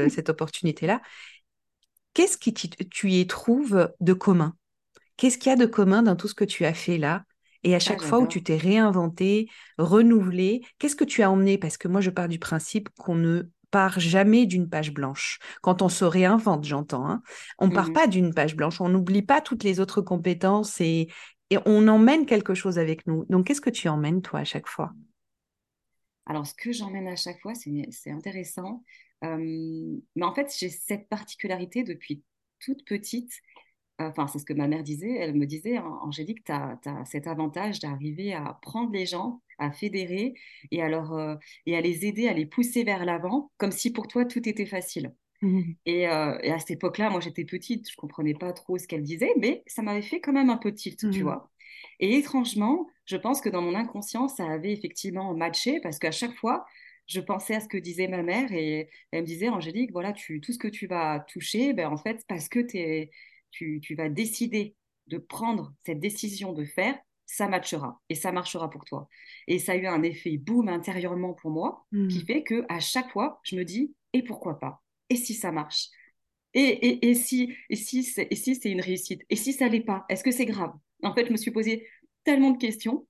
cette 0.09 0.29
opportunité-là. 0.29 1.01
Qu'est-ce 2.13 2.37
qui 2.37 2.53
tu, 2.53 3.09
y 3.11 3.27
trouves 3.27 3.91
de 3.99 4.13
commun? 4.13 4.55
Qu'est-ce 5.17 5.37
qu'il 5.37 5.49
y 5.51 5.53
a 5.53 5.57
de 5.57 5.65
commun 5.65 6.03
dans 6.03 6.15
tout 6.15 6.27
ce 6.27 6.35
que 6.35 6.45
tu 6.45 6.65
as 6.65 6.73
fait 6.73 6.97
là? 6.97 7.23
Et 7.63 7.75
à 7.75 7.79
Ah, 7.85 7.95
chaque 7.95 8.01
fois 8.03 8.19
où 8.19 8.27
tu 8.27 8.43
t'es 8.43 8.57
réinventé, 8.57 9.49
renouvelé, 9.77 10.63
qu'est-ce 10.79 10.95
que 10.95 11.05
tu 11.05 11.23
as 11.23 11.31
emmené? 11.31 11.57
Parce 11.57 11.77
que 11.77 11.87
moi, 11.87 12.01
je 12.01 12.09
pars 12.11 12.27
du 12.29 12.39
principe 12.39 12.89
qu'on 12.99 13.15
ne 13.15 13.43
part 13.73 13.99
jamais 13.99 14.45
d'une 14.45 14.69
page 14.69 14.93
blanche. 14.93 15.39
Quand 15.63 15.81
on 15.81 15.89
se 15.89 16.05
réinvente, 16.05 16.63
j'entends, 16.63 17.07
hein. 17.09 17.23
On 17.57 17.67
ne 17.67 17.73
part 17.73 17.87
Mhm. 17.87 17.93
pas 17.93 18.07
d'une 18.07 18.33
page 18.33 18.55
blanche, 18.55 18.79
on 18.79 18.89
n'oublie 18.89 19.23
pas 19.23 19.41
toutes 19.41 19.63
les 19.63 19.79
autres 19.79 20.01
compétences 20.01 20.79
et, 20.79 21.07
et 21.49 21.57
on 21.65 21.87
emmène 21.87 22.27
quelque 22.27 22.53
chose 22.53 22.77
avec 22.77 23.07
nous. 23.07 23.25
Donc, 23.29 23.47
qu'est-ce 23.47 23.61
que 23.61 23.71
tu 23.71 23.89
emmènes, 23.89 24.21
toi, 24.21 24.41
à 24.41 24.43
chaque 24.43 24.67
fois? 24.67 24.93
Alors, 26.25 26.45
ce 26.45 26.53
que 26.53 26.71
j'emmène 26.71 27.07
à 27.07 27.15
chaque 27.15 27.41
fois, 27.41 27.53
c'est, 27.55 28.11
intéressant. 28.11 28.83
Euh, 29.25 29.37
mais 30.15 30.25
en 30.25 30.33
fait, 30.33 30.53
j'ai 30.57 30.69
cette 30.69 31.09
particularité 31.09 31.83
depuis 31.83 32.23
toute 32.59 32.85
petite. 32.85 33.31
Enfin, 33.99 34.27
c'est 34.27 34.39
ce 34.39 34.45
que 34.45 34.53
ma 34.53 34.67
mère 34.67 34.83
disait. 34.83 35.15
Elle 35.15 35.35
me 35.35 35.45
disait, 35.45 35.77
An- 35.79 35.99
Angélique, 36.03 36.43
tu 36.45 36.51
as, 36.51 36.79
cet 37.05 37.27
avantage 37.27 37.79
d'arriver 37.79 38.33
à 38.33 38.57
prendre 38.61 38.91
les 38.91 39.05
gens, 39.05 39.41
à 39.63 39.71
fédérer 39.71 40.33
et 40.71 40.81
à, 40.81 40.89
leur, 40.89 41.13
euh, 41.13 41.35
et 41.65 41.75
à 41.77 41.81
les 41.81 42.05
aider, 42.05 42.27
à 42.27 42.33
les 42.33 42.45
pousser 42.45 42.83
vers 42.83 43.05
l'avant, 43.05 43.51
comme 43.57 43.71
si 43.71 43.91
pour 43.91 44.07
toi 44.07 44.25
tout 44.25 44.47
était 44.47 44.65
facile. 44.65 45.13
Et, 45.85 46.07
euh, 46.07 46.37
et 46.41 46.51
à 46.51 46.59
cette 46.59 46.71
époque-là, 46.71 47.09
moi 47.09 47.19
j'étais 47.19 47.43
petite, 47.45 47.89
je 47.89 47.95
comprenais 47.97 48.33
pas 48.33 48.53
trop 48.53 48.77
ce 48.77 48.87
qu'elle 48.87 49.03
disait, 49.03 49.33
mais 49.37 49.63
ça 49.67 49.81
m'avait 49.81 50.01
fait 50.01 50.21
quand 50.21 50.31
même 50.33 50.49
un 50.49 50.57
peu 50.57 50.73
tilt, 50.73 51.09
tu 51.11 51.23
Mhm. 51.23 51.23
vois. 51.23 51.49
Et 51.99 52.15
étrangement, 52.17 52.87
je 53.05 53.17
pense 53.17 53.41
que 53.41 53.49
dans 53.49 53.61
mon 53.61 53.75
inconscient, 53.75 54.27
ça 54.29 54.45
avait 54.49 54.71
effectivement 54.73 55.33
matché 55.33 55.79
parce 55.81 55.99
qu'à 55.99 56.11
chaque 56.11 56.35
fois, 56.35 56.65
je 57.07 57.19
pensais 57.19 57.55
à 57.55 57.59
ce 57.59 57.67
que 57.67 57.77
disait 57.77 58.07
ma 58.07 58.23
mère 58.23 58.51
et 58.53 58.89
elle 59.11 59.21
me 59.23 59.27
disait, 59.27 59.49
Angélique, 59.49 59.91
voilà, 59.91 60.13
tu, 60.13 60.39
tout 60.39 60.53
ce 60.53 60.57
que 60.57 60.69
tu 60.69 60.87
vas 60.87 61.19
toucher, 61.27 61.73
ben, 61.73 61.89
en 61.91 61.97
fait, 61.97 62.23
parce 62.29 62.47
que 62.47 62.59
t'es, 62.59 63.11
tu, 63.51 63.79
tu 63.81 63.95
vas 63.95 64.07
décider 64.09 64.75
de 65.07 65.17
prendre 65.17 65.73
cette 65.85 65.99
décision 65.99 66.53
de 66.53 66.63
faire, 66.63 66.97
ça 67.25 67.47
matchera 67.47 68.01
et 68.09 68.15
ça 68.15 68.31
marchera 68.31 68.69
pour 68.69 68.85
toi. 68.85 69.07
Et 69.47 69.59
ça 69.59 69.73
a 69.73 69.75
eu 69.75 69.87
un 69.87 70.03
effet 70.03 70.37
boom 70.37 70.69
intérieurement 70.69 71.33
pour 71.33 71.51
moi 71.51 71.85
qui 72.07 72.19
Mhm. 72.19 72.25
fait 72.25 72.43
que 72.43 72.65
à 72.69 72.79
chaque 72.79 73.11
fois, 73.11 73.39
je 73.43 73.55
me 73.55 73.63
dis, 73.65 73.95
et 74.13 74.23
pourquoi 74.23 74.59
pas? 74.59 74.83
Et 75.09 75.15
si 75.15 75.33
ça 75.33 75.51
marche? 75.51 75.89
Et, 76.53 76.61
et, 76.61 77.09
et 77.09 77.15
si, 77.15 77.55
et 77.69 77.75
si 77.75 78.03
c'est 78.03 78.27
et 78.31 78.35
si 78.35 78.55
c'est 78.55 78.71
une 78.71 78.81
réussite? 78.81 79.23
Et 79.29 79.35
si 79.35 79.53
ça 79.53 79.67
l'est 79.67 79.81
pas? 79.81 80.05
Est-ce 80.09 80.23
que 80.23 80.31
c'est 80.31 80.45
grave? 80.45 80.73
En 81.03 81.13
fait, 81.13 81.25
je 81.25 81.31
me 81.31 81.37
suis 81.37 81.51
posé 81.51 81.87
tellement 82.23 82.51
de 82.51 82.57
questions 82.57 83.07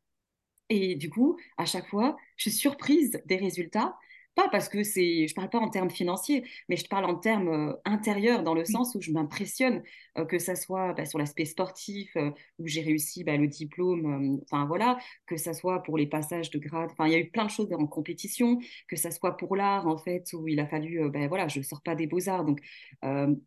et 0.70 0.96
du 0.96 1.10
coup, 1.10 1.38
à 1.58 1.66
chaque 1.66 1.88
fois, 1.90 2.18
je 2.38 2.50
suis 2.50 2.60
surprise 2.60 3.22
des 3.26 3.38
résultats 3.38 3.96
pas 4.36 4.50
parce 4.50 4.70
que 4.70 4.84
c'est, 4.84 5.28
je 5.28 5.34
parle 5.36 5.50
pas 5.50 5.60
en 5.60 5.70
termes 5.70 5.90
financiers, 5.90 6.44
mais 6.70 6.76
je 6.78 6.88
parle 6.88 7.06
en 7.06 7.16
termes 7.16 7.48
euh, 7.50 7.74
intérieurs, 7.86 8.44
dans 8.44 8.54
le 8.54 8.66
Oui. 8.66 8.66
sens 8.66 8.96
où 8.96 9.02
je 9.02 9.12
m'impressionne, 9.12 9.84
euh, 10.18 10.26
que 10.26 10.40
ça 10.40 10.56
soit 10.56 10.94
bah, 10.94 11.06
sur 11.06 11.20
l'aspect 11.20 11.46
sportif, 11.46 12.16
où 12.60 12.68
j'ai 12.68 12.82
réussi 12.82 13.24
bah, 13.24 13.38
le 13.38 13.48
diplôme, 13.48 14.40
enfin 14.44 14.66
voilà, 14.66 14.98
que 15.28 15.38
ça 15.38 15.54
soit 15.54 15.84
pour 15.84 15.98
les 15.98 16.08
passages 16.08 16.50
de 16.50 16.60
grade, 16.60 16.90
enfin 16.92 17.08
il 17.08 17.14
y 17.14 17.16
a 17.16 17.20
eu 17.20 17.30
plein 17.30 17.46
de 17.46 17.50
choses 17.52 17.72
en 17.74 17.88
compétition, 17.88 18.60
que 18.88 18.96
ça 18.96 19.12
soit 19.12 19.38
pour 19.38 19.56
l'art, 19.56 19.88
en 19.88 19.98
fait, 19.98 20.26
où 20.34 20.48
il 20.48 20.60
a 20.60 20.68
fallu, 20.68 21.10
ben 21.10 21.28
voilà, 21.28 21.48
je 21.48 21.62
sors 21.62 21.82
pas 21.82 21.96
des 21.96 22.08
beaux-arts, 22.08 22.46
donc 22.46 22.60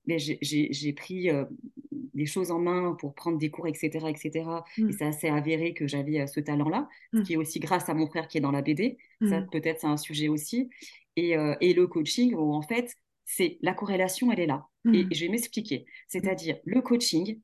mais 0.07 0.19
j'ai 0.19 0.93
pris 0.93 1.29
des 2.17 2.27
choses 2.27 2.51
en 2.51 2.59
main 2.59 2.97
pour 2.99 3.15
prendre 3.15 3.39
des 3.39 3.51
cours, 3.51 3.67
etc., 3.67 4.09
etc., 4.09 4.45
et 4.79 4.83
Mm, 4.83 4.93
ça 4.93 5.13
s'est 5.13 5.29
avéré 5.29 5.75
que 5.75 5.87
j'avais 5.87 6.21
euh, 6.21 6.27
ce 6.27 6.41
talent-là, 6.41 6.89
ce 7.13 7.19
mm, 7.19 7.23
qui 7.23 7.33
est 7.35 7.37
aussi 7.37 7.61
grâce 7.61 7.89
à 7.89 7.95
mon 7.95 8.07
frère 8.07 8.29
qui 8.29 8.39
est 8.39 8.41
dans 8.41 8.51
la 8.51 8.63
BD, 8.63 8.99
ça 9.29 9.41
mm, 9.41 9.51
peut-être 9.51 9.81
c'est 9.81 9.87
un 9.87 9.97
sujet 9.97 10.29
aussi. 10.29 10.69
Et, 11.17 11.37
euh, 11.37 11.55
et 11.61 11.73
le 11.75 11.87
coaching, 11.87 12.35
où 12.35 12.55
en 12.55 12.63
fait, 12.63 12.95
c'est 13.25 13.59
la 13.63 13.75
corrélation, 13.75 14.33
elle 14.33 14.41
est 14.41 14.47
là. 14.47 14.67
Et 14.93 15.05
je 15.13 15.25
vais 15.25 15.31
m'expliquer. 15.31 15.85
C'est-à-dire, 16.07 16.59
le 16.65 16.81
coaching, 16.81 17.41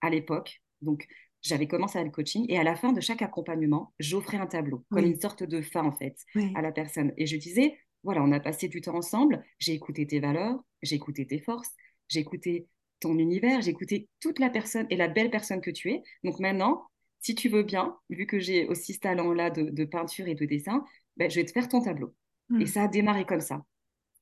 à 0.00 0.08
l'époque, 0.08 0.62
donc 0.80 1.06
j'avais 1.42 1.66
commencé 1.66 1.98
à 1.98 2.04
le 2.04 2.10
coaching, 2.10 2.46
et 2.48 2.58
à 2.58 2.62
la 2.62 2.74
fin 2.74 2.92
de 2.92 3.00
chaque 3.02 3.20
accompagnement, 3.20 3.92
j'offrais 3.98 4.38
un 4.38 4.46
tableau, 4.46 4.84
comme 4.90 5.04
une 5.04 5.20
sorte 5.20 5.42
de 5.42 5.60
fin, 5.60 5.84
en 5.84 5.92
fait, 5.92 6.16
oui. 6.34 6.52
à 6.54 6.62
la 6.62 6.72
personne. 6.72 7.12
Et 7.18 7.26
je 7.26 7.36
disais, 7.36 7.76
voilà, 8.02 8.22
on 8.22 8.32
a 8.32 8.40
passé 8.40 8.68
du 8.68 8.80
temps 8.80 8.94
ensemble, 8.94 9.44
j'ai 9.58 9.74
écouté 9.74 10.06
tes 10.06 10.20
valeurs, 10.20 10.58
j'ai 10.80 10.96
écouté 10.96 11.26
tes 11.26 11.38
forces, 11.38 11.70
j'ai 12.08 12.20
écouté 12.20 12.66
ton 13.00 13.18
univers, 13.18 13.60
j'ai 13.62 13.70
écouté 13.70 14.08
toute 14.20 14.38
la 14.38 14.50
personne 14.50 14.86
et 14.90 14.96
la 14.96 15.08
belle 15.08 15.30
personne 15.30 15.60
que 15.60 15.70
tu 15.70 15.90
es. 15.92 16.02
Donc 16.24 16.40
maintenant, 16.40 16.84
si 17.20 17.34
tu 17.34 17.48
veux 17.48 17.62
bien, 17.62 17.96
vu 18.10 18.26
que 18.26 18.38
j'ai 18.38 18.66
aussi 18.68 18.94
ce 18.94 19.00
talent-là 19.00 19.50
de, 19.50 19.70
de 19.70 19.84
peinture 19.84 20.28
et 20.28 20.34
de 20.34 20.44
dessin, 20.46 20.84
ben, 21.16 21.30
je 21.30 21.36
vais 21.36 21.44
te 21.44 21.52
faire 21.52 21.68
ton 21.68 21.82
tableau. 21.82 22.14
Et 22.60 22.64
Mm, 22.64 22.66
ça 22.66 22.84
a 22.84 22.88
démarré 22.88 23.24
comme 23.26 23.40
ça, 23.40 23.64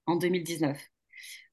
en 0.06 0.16
2019. 0.16 0.80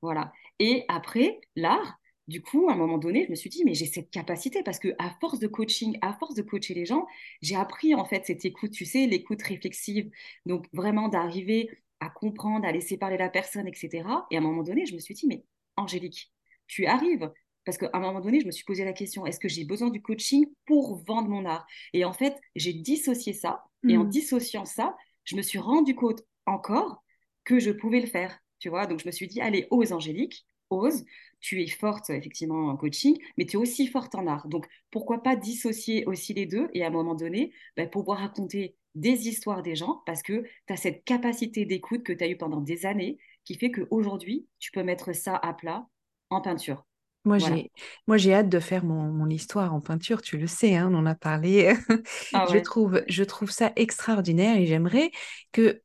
Voilà. 0.02 0.32
Et 0.60 0.86
après, 0.88 1.40
l'art, 1.56 2.00
du 2.28 2.42
coup, 2.42 2.70
à 2.70 2.74
un 2.74 2.76
moment 2.78 2.98
donné, 2.98 3.26
je 3.26 3.32
me 3.32 3.36
suis 3.36 3.50
dit, 3.50 3.64
mais 3.66 3.74
j'ai 3.74 3.86
cette 3.86 4.10
capacité 4.10 4.64
parce 4.64 4.80
que 4.80 4.96
à 5.00 5.12
force 5.20 5.40
de 5.40 5.48
coaching, 5.48 5.98
à 6.02 6.14
force 6.14 6.36
de 6.36 6.42
coacher 6.42 6.74
les 6.74 6.86
gens, 6.86 7.06
j'ai 7.42 7.56
appris 7.56 7.94
en 7.96 8.06
fait 8.06 8.26
cette 8.26 8.46
écoute, 8.46 8.72
tu 8.72 8.86
sais, 8.86 9.08
l'écoute 9.08 9.42
réflexive. 9.42 10.10
Donc 10.46 10.68
vraiment 10.74 11.10
d'arriver 11.10 11.70
à 12.00 12.10
comprendre, 12.10 12.66
à 12.66 12.72
laisser 12.72 12.98
parler 12.98 13.18
la 13.18 13.30
personne, 13.30 13.68
etc. 13.68 14.04
Et 14.32 14.36
à 14.38 14.40
un 14.40 14.42
moment 14.44 14.64
donné, 14.64 14.86
je 14.86 14.94
me 14.96 15.00
suis 15.00 15.14
dit, 15.14 15.28
mais 15.28 15.44
Angélique, 15.76 16.32
tu 16.72 16.86
arrives. 16.86 17.30
Parce 17.66 17.78
qu'à 17.78 17.90
un 17.94 18.00
moment 18.00 18.22
donné, 18.22 18.40
je 18.40 18.48
me 18.48 18.52
suis 18.52 18.64
posé 18.64 18.84
la 18.84 18.94
question, 18.94 19.26
est-ce 19.28 19.40
que 19.40 19.50
j'ai 19.50 19.66
besoin 19.66 19.92
du 19.92 20.02
coaching 20.02 20.48
pour 20.66 21.04
vendre 21.04 21.30
mon 21.30 21.46
art? 21.46 21.68
Et 21.94 22.06
en 22.06 22.14
fait, 22.14 22.36
j'ai 22.56 22.74
dissocié 22.74 23.34
ça. 23.34 23.66
Et 23.88 23.98
en 23.98 24.06
mm. 24.06 24.10
dissociant 24.10 24.66
ça, 24.66 24.96
je 25.26 25.36
me 25.36 25.44
suis 25.44 25.60
rendu 25.60 25.94
compte 25.94 26.24
encore 26.48 27.04
que 27.44 27.60
je 27.60 27.70
pouvais 27.72 28.00
le 28.00 28.08
faire. 28.08 28.40
Tu 28.60 28.70
vois, 28.70 28.88
donc 28.88 29.00
je 29.00 29.06
me 29.06 29.12
suis 29.12 29.28
dit, 29.28 29.42
allez, 29.42 29.68
ose 29.70 29.92
Angélique, 29.92 30.46
ose. 30.70 31.04
Tu 31.40 31.62
es 31.62 31.68
forte 31.68 32.10
effectivement 32.10 32.70
en 32.70 32.78
coaching, 32.78 33.18
mais 33.38 33.46
tu 33.46 33.58
es 33.58 33.60
aussi 33.60 33.88
forte 33.88 34.16
en 34.16 34.26
art. 34.28 34.48
Donc 34.48 34.66
pourquoi 34.90 35.22
pas 35.22 35.36
dissocier 35.36 36.06
aussi 36.06 36.34
les 36.34 36.46
deux 36.46 36.70
et 36.74 36.84
à 36.84 36.88
un 36.88 36.92
moment 36.92 37.16
donné, 37.16 37.52
ben, 37.76 37.90
pouvoir 37.90 38.20
raconter 38.20 38.76
des 38.96 39.28
histoires 39.28 39.62
des 39.62 39.76
gens 39.76 40.02
parce 40.06 40.22
que 40.24 40.44
tu 40.68 40.74
as 40.74 40.78
cette 40.78 41.04
capacité 41.04 41.66
d'écoute 41.66 42.04
que 42.04 42.14
tu 42.14 42.24
as 42.24 42.28
eue 42.28 42.38
pendant 42.38 42.62
des 42.62 42.86
années 42.86 43.18
qui 43.44 43.56
fait 43.56 43.72
qu'aujourd'hui, 43.72 44.48
tu 44.60 44.72
peux 44.72 44.84
mettre 44.84 45.14
ça 45.14 45.36
à 45.36 45.54
plat 45.54 45.88
en 46.32 46.42
peinture. 46.42 46.86
Moi, 47.24 47.38
Voilà. 47.38 47.62
j'ai, 47.62 47.72
moi, 48.08 48.18
j'ai 48.18 48.34
hâte 48.34 48.50
de 48.50 48.60
faire 48.60 48.84
mon, 48.84 49.12
mon 49.12 49.30
histoire 49.30 49.74
en 49.76 49.80
peinture, 49.82 50.24
tu 50.24 50.38
le 50.40 50.48
sais, 50.48 50.76
hein, 50.76 50.90
on 50.92 50.96
en 50.98 51.06
a 51.06 51.14
parlé. 51.16 51.74
Ah 52.34 52.48
Je 52.48 52.58
trouve, 52.58 53.04
je 53.08 53.24
trouve 53.24 53.52
ça 53.52 53.72
extraordinaire 53.76 54.58
et 54.58 54.66
j'aimerais 54.66 55.12
que 55.52 55.82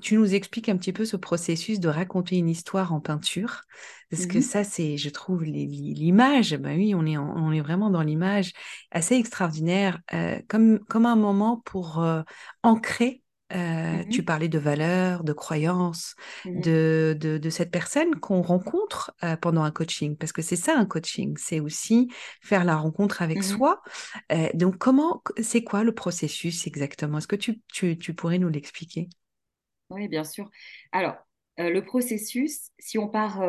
tu 0.00 0.16
nous 0.16 0.34
expliques 0.34 0.68
un 0.70 0.76
petit 0.78 0.92
peu 0.94 1.04
ce 1.04 1.16
processus 1.16 1.80
de 1.80 1.88
raconter 1.88 2.36
une 2.38 2.48
histoire 2.48 2.92
en 2.94 3.00
peinture. 3.00 3.62
Parce 4.10 4.26
que 4.26 4.40
Mhm. 4.40 4.42
ça, 4.42 4.64
c'est, 4.64 4.96
je 4.98 5.10
trouve, 5.10 5.44
l'image, 5.44 6.56
ben 6.56 6.76
oui, 6.78 6.94
on 6.94 7.04
est, 7.06 7.16
en- 7.18 7.36
on 7.36 7.52
est 7.52 7.60
vraiment 7.60 7.90
dans 7.90 8.02
l'image 8.02 8.52
assez 8.92 9.16
extraordinaire, 9.16 10.00
euh, 10.14 10.40
comme, 10.48 10.78
comme 10.86 11.06
un 11.06 11.16
moment 11.16 11.62
pour 11.66 12.00
euh, 12.02 12.22
ancrer. 12.62 13.21
Euh, 13.54 14.04
tu 14.08 14.24
parlais 14.24 14.48
de 14.48 14.58
valeurs, 14.58 15.24
de 15.24 15.32
croyances, 15.32 16.14
Mhm. 16.44 16.62
de, 16.62 17.16
de, 17.20 17.38
de 17.38 17.50
cette 17.50 17.70
personne 17.70 18.18
qu'on 18.20 18.42
rencontre 18.42 19.14
euh, 19.24 19.36
pendant 19.36 19.62
un 19.62 19.70
coaching, 19.70 20.16
parce 20.16 20.32
que 20.32 20.42
c'est 20.42 20.56
ça 20.56 20.76
un 20.76 20.86
coaching, 20.86 21.36
c'est 21.38 21.60
aussi 21.60 22.08
faire 22.40 22.64
la 22.64 22.76
rencontre 22.76 23.22
avec 23.22 23.42
Mhm. 23.42 23.44
soi. 23.44 23.82
Euh, 24.32 24.48
donc, 24.54 24.78
comment, 24.78 25.22
c'est 25.42 25.64
quoi 25.64 25.84
le 25.84 25.92
processus 25.94 26.66
exactement? 26.66 27.18
Est-ce 27.18 27.28
que 27.28 27.36
tu, 27.36 27.60
tu, 27.72 27.98
tu 27.98 28.14
pourrais 28.14 28.38
nous 28.38 28.48
l'expliquer? 28.48 29.08
Oui, 29.90 30.08
bien 30.08 30.24
sûr. 30.24 30.50
Alors, 30.92 31.16
le 31.58 31.80
processus, 31.80 32.70
si 32.78 32.98
on 32.98 33.08
part 33.08 33.42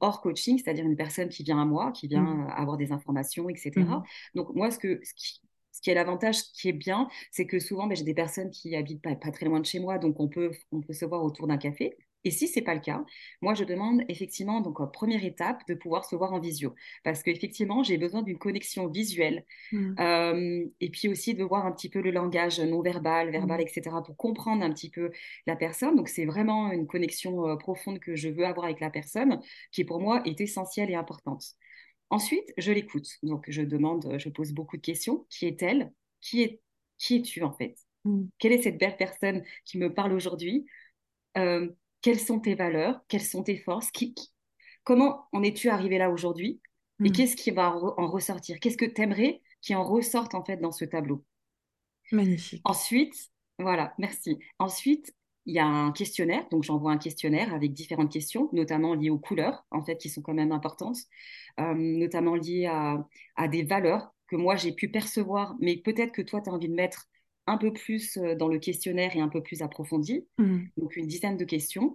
hors 0.00 0.20
coaching, 0.20 0.58
c'est-à-dire 0.58 0.84
une 0.84 0.96
personne 0.96 1.28
qui 1.28 1.44
vient 1.44 1.60
à 1.60 1.64
moi, 1.64 1.92
qui 1.92 2.08
vient 2.08 2.46
avoir 2.48 2.76
des 2.76 2.90
informations, 2.92 3.48
etc. 3.48 4.02
Donc, 4.34 4.54
moi, 4.54 4.70
ce, 4.70 4.78
que, 4.78 5.00
ce, 5.04 5.14
qui, 5.14 5.40
ce 5.74 5.80
qui 5.80 5.90
est 5.90 5.94
l'avantage 5.94 6.40
qui 6.52 6.68
est 6.68 6.72
bien, 6.72 7.08
c'est 7.32 7.46
que 7.46 7.58
souvent, 7.58 7.88
ben, 7.88 7.96
j'ai 7.96 8.04
des 8.04 8.14
personnes 8.14 8.50
qui 8.50 8.76
habitent 8.76 9.02
pas, 9.02 9.16
pas 9.16 9.32
très 9.32 9.44
loin 9.44 9.58
de 9.58 9.66
chez 9.66 9.80
moi, 9.80 9.98
donc 9.98 10.20
on 10.20 10.28
peut, 10.28 10.52
on 10.70 10.80
peut 10.80 10.92
se 10.92 11.04
voir 11.04 11.24
autour 11.24 11.48
d'un 11.48 11.58
café. 11.58 11.96
Et 12.22 12.30
si 12.30 12.46
c'est 12.46 12.62
pas 12.62 12.74
le 12.74 12.80
cas, 12.80 13.04
moi, 13.42 13.54
je 13.54 13.64
demande 13.64 14.02
effectivement, 14.08 14.60
donc 14.60 14.80
en 14.80 14.86
première 14.86 15.24
étape, 15.24 15.60
de 15.68 15.74
pouvoir 15.74 16.04
se 16.04 16.14
voir 16.14 16.32
en 16.32 16.38
visio. 16.38 16.74
Parce 17.02 17.22
qu'effectivement, 17.24 17.82
j'ai 17.82 17.98
besoin 17.98 18.22
d'une 18.22 18.38
connexion 18.38 18.86
visuelle 18.86 19.44
mm, 19.72 19.94
euh, 19.98 20.64
et 20.80 20.90
puis 20.90 21.08
aussi 21.08 21.34
de 21.34 21.42
voir 21.42 21.66
un 21.66 21.72
petit 21.72 21.90
peu 21.90 22.00
le 22.00 22.12
langage 22.12 22.60
non 22.60 22.80
verbal, 22.80 23.30
verbal, 23.30 23.58
mm, 23.60 23.62
etc., 23.62 23.96
pour 24.06 24.16
comprendre 24.16 24.64
un 24.64 24.72
petit 24.72 24.90
peu 24.90 25.10
la 25.46 25.56
personne. 25.56 25.96
Donc, 25.96 26.08
c'est 26.08 26.24
vraiment 26.24 26.70
une 26.70 26.86
connexion 26.86 27.48
euh, 27.48 27.56
profonde 27.56 27.98
que 27.98 28.14
je 28.14 28.28
veux 28.28 28.46
avoir 28.46 28.66
avec 28.66 28.80
la 28.80 28.90
personne, 28.90 29.40
qui 29.72 29.84
pour 29.84 30.00
moi 30.00 30.22
est 30.24 30.40
essentielle 30.40 30.90
et 30.90 30.94
importante. 30.94 31.56
Ensuite, 32.10 32.52
je 32.58 32.72
l'écoute. 32.72 33.08
Donc, 33.22 33.46
je 33.48 33.62
demande, 33.62 34.16
je 34.18 34.28
pose 34.28 34.52
beaucoup 34.52 34.76
de 34.76 34.82
questions. 34.82 35.26
Qui 35.30 35.46
est-elle? 35.46 35.92
Qui 36.20 36.42
est, 36.42 36.60
qui 36.98 37.16
es-tu 37.16 37.42
en 37.42 37.52
fait? 37.52 37.76
Mm, 38.04 38.24
Quelle 38.38 38.52
est 38.52 38.62
cette 38.62 38.78
belle 38.78 38.96
personne 38.96 39.42
qui 39.64 39.78
me 39.78 39.92
parle 39.92 40.12
aujourd'hui? 40.12 40.66
Euh, 41.36 41.68
Quelles 42.02 42.20
sont 42.20 42.38
tes 42.40 42.54
valeurs? 42.54 43.00
Quelles 43.08 43.22
sont 43.22 43.42
tes 43.42 43.58
forces? 43.58 43.90
Qui- 43.90 44.14
qui- 44.14 44.30
Comment 44.84 45.26
en 45.32 45.42
es-tu 45.42 45.70
arrivé 45.70 45.98
là 45.98 46.10
aujourd'hui? 46.10 46.60
Et 47.02 47.08
mm. 47.08 47.12
qu'est-ce 47.12 47.36
qui 47.36 47.50
va 47.50 47.74
en 47.74 48.06
ressortir? 48.06 48.60
Qu'est-ce 48.60 48.76
que 48.76 48.84
tu 48.84 49.00
aimerais 49.02 49.42
qui 49.62 49.74
en 49.74 49.82
ressorte 49.82 50.34
en 50.34 50.44
fait 50.44 50.58
dans 50.58 50.72
ce 50.72 50.84
tableau? 50.84 51.24
Magnifique. 52.12 52.62
Ensuite, 52.64 53.30
voilà, 53.58 53.94
merci. 53.98 54.38
Ensuite, 54.58 55.14
il 55.46 55.54
y 55.54 55.58
a 55.58 55.66
un 55.66 55.92
questionnaire, 55.92 56.46
donc 56.50 56.62
j'envoie 56.64 56.92
un 56.92 56.98
questionnaire 56.98 57.52
avec 57.54 57.72
différentes 57.72 58.10
questions, 58.12 58.48
notamment 58.52 58.94
liées 58.94 59.10
aux 59.10 59.18
couleurs, 59.18 59.64
en 59.70 59.82
fait, 59.84 59.96
qui 59.98 60.08
sont 60.08 60.22
quand 60.22 60.34
même 60.34 60.52
importantes, 60.52 60.96
euh, 61.60 61.74
notamment 61.74 62.34
liées 62.34 62.66
à, 62.66 63.06
à 63.36 63.48
des 63.48 63.62
valeurs 63.62 64.14
que 64.26 64.36
moi 64.36 64.56
j'ai 64.56 64.72
pu 64.72 64.88
percevoir, 64.88 65.54
mais 65.60 65.76
peut-être 65.76 66.12
que 66.12 66.22
toi, 66.22 66.40
tu 66.40 66.48
as 66.48 66.52
envie 66.52 66.68
de 66.68 66.74
mettre 66.74 67.08
un 67.46 67.58
peu 67.58 67.72
plus 67.72 68.16
euh, 68.16 68.34
dans 68.34 68.48
le 68.48 68.58
questionnaire 68.58 69.14
et 69.16 69.20
un 69.20 69.28
peu 69.28 69.42
plus 69.42 69.60
approfondi. 69.62 70.26
Mm, 70.38 70.60
Donc, 70.78 70.96
une 70.96 71.06
dizaine 71.06 71.36
de 71.36 71.44
questions. 71.44 71.94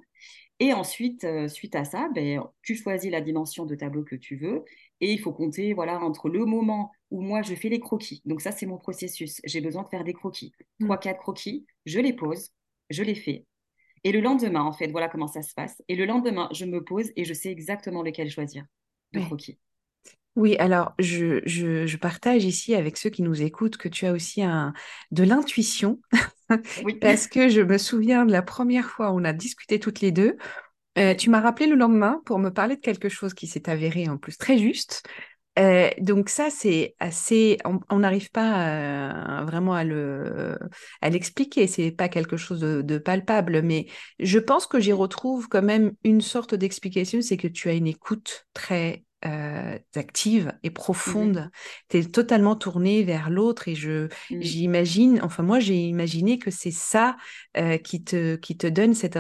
Et 0.59 0.73
ensuite, 0.73 1.23
euh, 1.23 1.47
suite 1.47 1.75
à 1.75 1.85
ça, 1.85 2.09
ben, 2.13 2.43
tu 2.61 2.75
choisis 2.75 3.09
la 3.09 3.21
dimension 3.21 3.65
de 3.65 3.75
tableau 3.75 4.03
que 4.03 4.15
tu 4.15 4.35
veux 4.35 4.63
et 4.99 5.11
il 5.13 5.19
faut 5.19 5.31
compter 5.31 5.73
voilà, 5.73 5.99
entre 6.01 6.29
le 6.29 6.45
moment 6.45 6.91
où 7.11 7.21
moi 7.21 7.41
je 7.41 7.55
fais 7.55 7.69
les 7.69 7.79
croquis. 7.79 8.21
Donc 8.25 8.41
ça, 8.41 8.51
c'est 8.51 8.65
mon 8.65 8.77
processus. 8.77 9.39
J'ai 9.45 9.61
besoin 9.61 9.83
de 9.83 9.87
faire 9.89 10.03
des 10.03 10.13
croquis. 10.13 10.51
mm. 10.79 10.85
Trois, 10.85 10.97
quatre 10.97 11.19
croquis, 11.19 11.65
je 11.85 11.99
les 11.99 12.13
pose, 12.13 12.51
je 12.89 13.03
les 13.03 13.15
fais. 13.15 13.45
Et 14.03 14.11
le 14.11 14.21
lendemain, 14.21 14.61
en 14.63 14.73
fait, 14.73 14.87
voilà 14.89 15.09
comment 15.09 15.27
ça 15.27 15.41
se 15.41 15.53
passe. 15.53 15.81
Et 15.89 15.95
le 15.95 16.05
lendemain, 16.05 16.49
je 16.53 16.65
me 16.65 16.83
pose 16.83 17.11
et 17.15 17.25
je 17.25 17.33
sais 17.33 17.51
exactement 17.51 18.03
lequel 18.03 18.29
choisir 18.31 18.65
de 19.13 19.19
croquis. 19.19 19.59
Oui, 20.35 20.55
alors 20.57 20.93
je, 20.99 21.41
je, 21.45 21.85
je 21.85 21.97
partage 21.97 22.45
ici 22.45 22.73
avec 22.75 22.97
ceux 22.97 23.09
qui 23.09 23.23
nous 23.23 23.41
écoutent 23.41 23.77
que 23.77 23.89
tu 23.89 24.05
as 24.05 24.13
aussi 24.13 24.41
un, 24.43 24.73
de 25.11 25.23
l'intuition, 25.23 25.99
Oui. 26.81 26.99
parce 27.01 27.27
que 27.27 27.49
je 27.49 27.61
me 27.61 27.77
souviens 27.77 28.25
de 28.25 28.31
la 28.31 28.41
première 28.41 28.89
fois 28.89 29.11
où 29.11 29.19
on 29.19 29.23
a 29.25 29.33
discuté 29.33 29.79
toutes 29.79 30.01
les 30.01 30.11
deux. 30.11 30.37
Euh, 30.97 31.15
tu 31.15 31.29
m'as 31.29 31.41
rappelé 31.41 31.67
le 31.67 31.75
lendemain 31.75 32.21
pour 32.25 32.39
me 32.39 32.49
parler 32.51 32.75
de 32.75 32.81
quelque 32.81 33.09
chose 33.09 33.33
qui 33.33 33.47
s'est 33.47 33.69
avéré 33.69 34.09
en 34.09 34.17
plus 34.17 34.37
très 34.37 34.57
juste. 34.57 35.03
Euh, 35.59 35.89
donc 35.99 36.29
ça, 36.29 36.49
c'est 36.49 36.95
assez, 36.99 37.57
on 37.89 37.99
n'arrive 37.99 38.31
pas 38.31 39.41
euh, 39.41 39.45
vraiment 39.45 39.73
à 39.73 39.83
le, 39.83 40.57
à 41.01 41.09
l'expliquer. 41.09 41.67
C'est 41.67 41.91
pas 41.91 42.07
quelque 42.07 42.37
chose 42.37 42.61
de 42.61 42.97
palpable, 42.97 43.61
mais 43.61 43.87
je 44.19 44.39
pense 44.39 44.67
que 44.67 44.79
j'y 44.79 44.93
retrouve 44.93 45.49
quand 45.49 45.61
même 45.61 45.93
une 46.03 46.21
sorte 46.21 46.55
d'explication, 46.55 47.21
c'est 47.21 47.37
que 47.37 47.47
tu 47.47 47.69
as 47.69 47.73
une 47.73 47.87
écoute 47.87 48.47
très 48.53 49.03
euh, 49.25 49.77
active 49.95 50.53
et 50.63 50.69
profonde. 50.71 51.49
Tu 51.89 51.97
es 51.97 52.03
totalement 52.05 52.55
tourné 52.55 53.03
vers 53.03 53.29
l'autre 53.29 53.67
et 53.67 53.75
je, 53.75 54.07
Mhm. 54.29 54.39
j'imagine, 54.39 55.19
enfin 55.23 55.43
moi 55.43 55.59
j'ai 55.59 55.75
imaginé 55.75 56.39
que 56.39 56.51
c'est 56.51 56.71
ça 56.71 57.17
euh, 57.57 57.77
qui 57.77 58.03
te, 58.03 58.35
qui 58.37 58.57
te 58.57 58.67
donne 58.67 58.93
cette, 58.93 59.17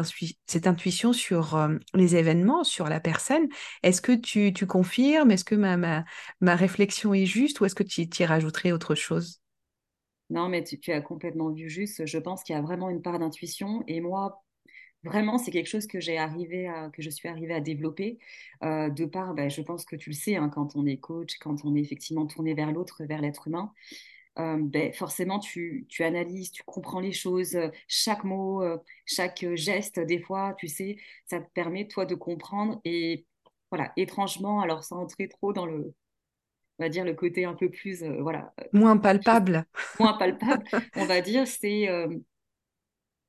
cette 0.47 0.67
intuition 0.67 1.13
sur 1.13 1.55
euh, 1.55 1.75
les 1.93 2.15
événements, 2.15 2.63
sur 2.63 2.87
la 2.87 2.99
personne. 2.99 3.47
Est-ce 3.83 4.01
que 4.01 4.11
tu, 4.13 4.53
tu 4.53 4.67
confirmes? 4.67 5.31
Est-ce 5.31 5.45
que 5.45 5.55
ma, 5.55 5.77
ma, 5.77 6.05
ma 6.41 6.55
réflexion 6.55 7.13
est 7.13 7.25
juste 7.25 7.59
ou 7.59 7.65
est-ce 7.65 7.75
que 7.75 7.83
tu 7.83 8.01
y 8.19 8.25
rajouterais 8.25 8.71
autre 8.71 8.95
chose? 8.95 9.41
Non, 10.29 10.47
mais 10.49 10.63
tu, 10.63 10.79
tu 10.79 10.91
as 10.91 11.01
complètement 11.01 11.49
vu 11.51 11.69
juste. 11.69 12.05
Je 12.05 12.17
pense 12.17 12.43
qu'il 12.43 12.55
y 12.55 12.57
a 12.57 12.61
vraiment 12.61 12.89
une 12.89 13.01
part 13.01 13.17
d'intuition. 13.19 13.83
Et 13.87 13.99
moi, 14.01 14.43
vraiment, 15.03 15.37
c'est 15.37 15.51
quelque 15.51 15.67
chose 15.67 15.87
que 15.87 15.99
j'ai 15.99 16.17
arrivé 16.17 16.67
à, 16.67 16.89
que 16.89 17.01
je 17.01 17.09
suis 17.09 17.29
arrivée 17.29 17.53
à 17.53 17.61
développer 17.61 18.19
euh, 18.63 18.89
de 18.89 19.05
par, 19.05 19.33
ben, 19.33 19.49
je 19.49 19.61
pense 19.61 19.85
que 19.85 19.95
tu 19.95 20.09
le 20.09 20.15
sais, 20.15 20.35
hein, 20.35 20.49
quand 20.49 20.75
on 20.75 20.85
est 20.85 20.97
coach, 20.97 21.37
quand 21.39 21.63
on 21.65 21.75
est 21.75 21.81
effectivement 21.81 22.25
tourné 22.25 22.53
vers 22.53 22.71
l'autre, 22.71 23.03
vers 23.05 23.21
l'être 23.21 23.47
humain, 23.47 23.73
euh, 24.39 24.57
ben, 24.59 24.93
forcément, 24.93 25.39
tu, 25.39 25.85
tu, 25.89 26.03
analyses, 26.03 26.51
tu 26.51 26.63
comprends 26.63 26.99
les 26.99 27.11
choses, 27.11 27.57
chaque 27.87 28.23
mot, 28.23 28.63
euh, 28.63 28.77
chaque 29.05 29.45
geste, 29.55 29.99
des 29.99 30.19
fois, 30.19 30.55
tu 30.57 30.67
sais, 30.67 30.97
ça 31.25 31.39
te 31.39 31.49
permet, 31.53 31.87
toi, 31.87 32.05
de 32.05 32.15
comprendre. 32.15 32.79
Et 32.85 33.25
voilà, 33.71 33.91
étrangement, 33.97 34.61
alors 34.61 34.83
sans 34.83 34.97
entrer 35.01 35.27
trop 35.27 35.51
dans 35.51 35.65
le, 35.65 35.93
on 36.79 36.83
va 36.83 36.89
dire, 36.89 37.03
le 37.03 37.13
côté 37.13 37.43
un 37.43 37.53
peu 37.53 37.69
plus, 37.69 38.03
euh, 38.03 38.21
voilà. 38.21 38.53
Moins 38.71 38.97
palpable. 38.97 39.65
Moins 39.99 40.17
palpable, 40.17 40.63
on 40.95 41.05
va 41.05 41.21
dire, 41.21 41.45
c'est 41.45 41.89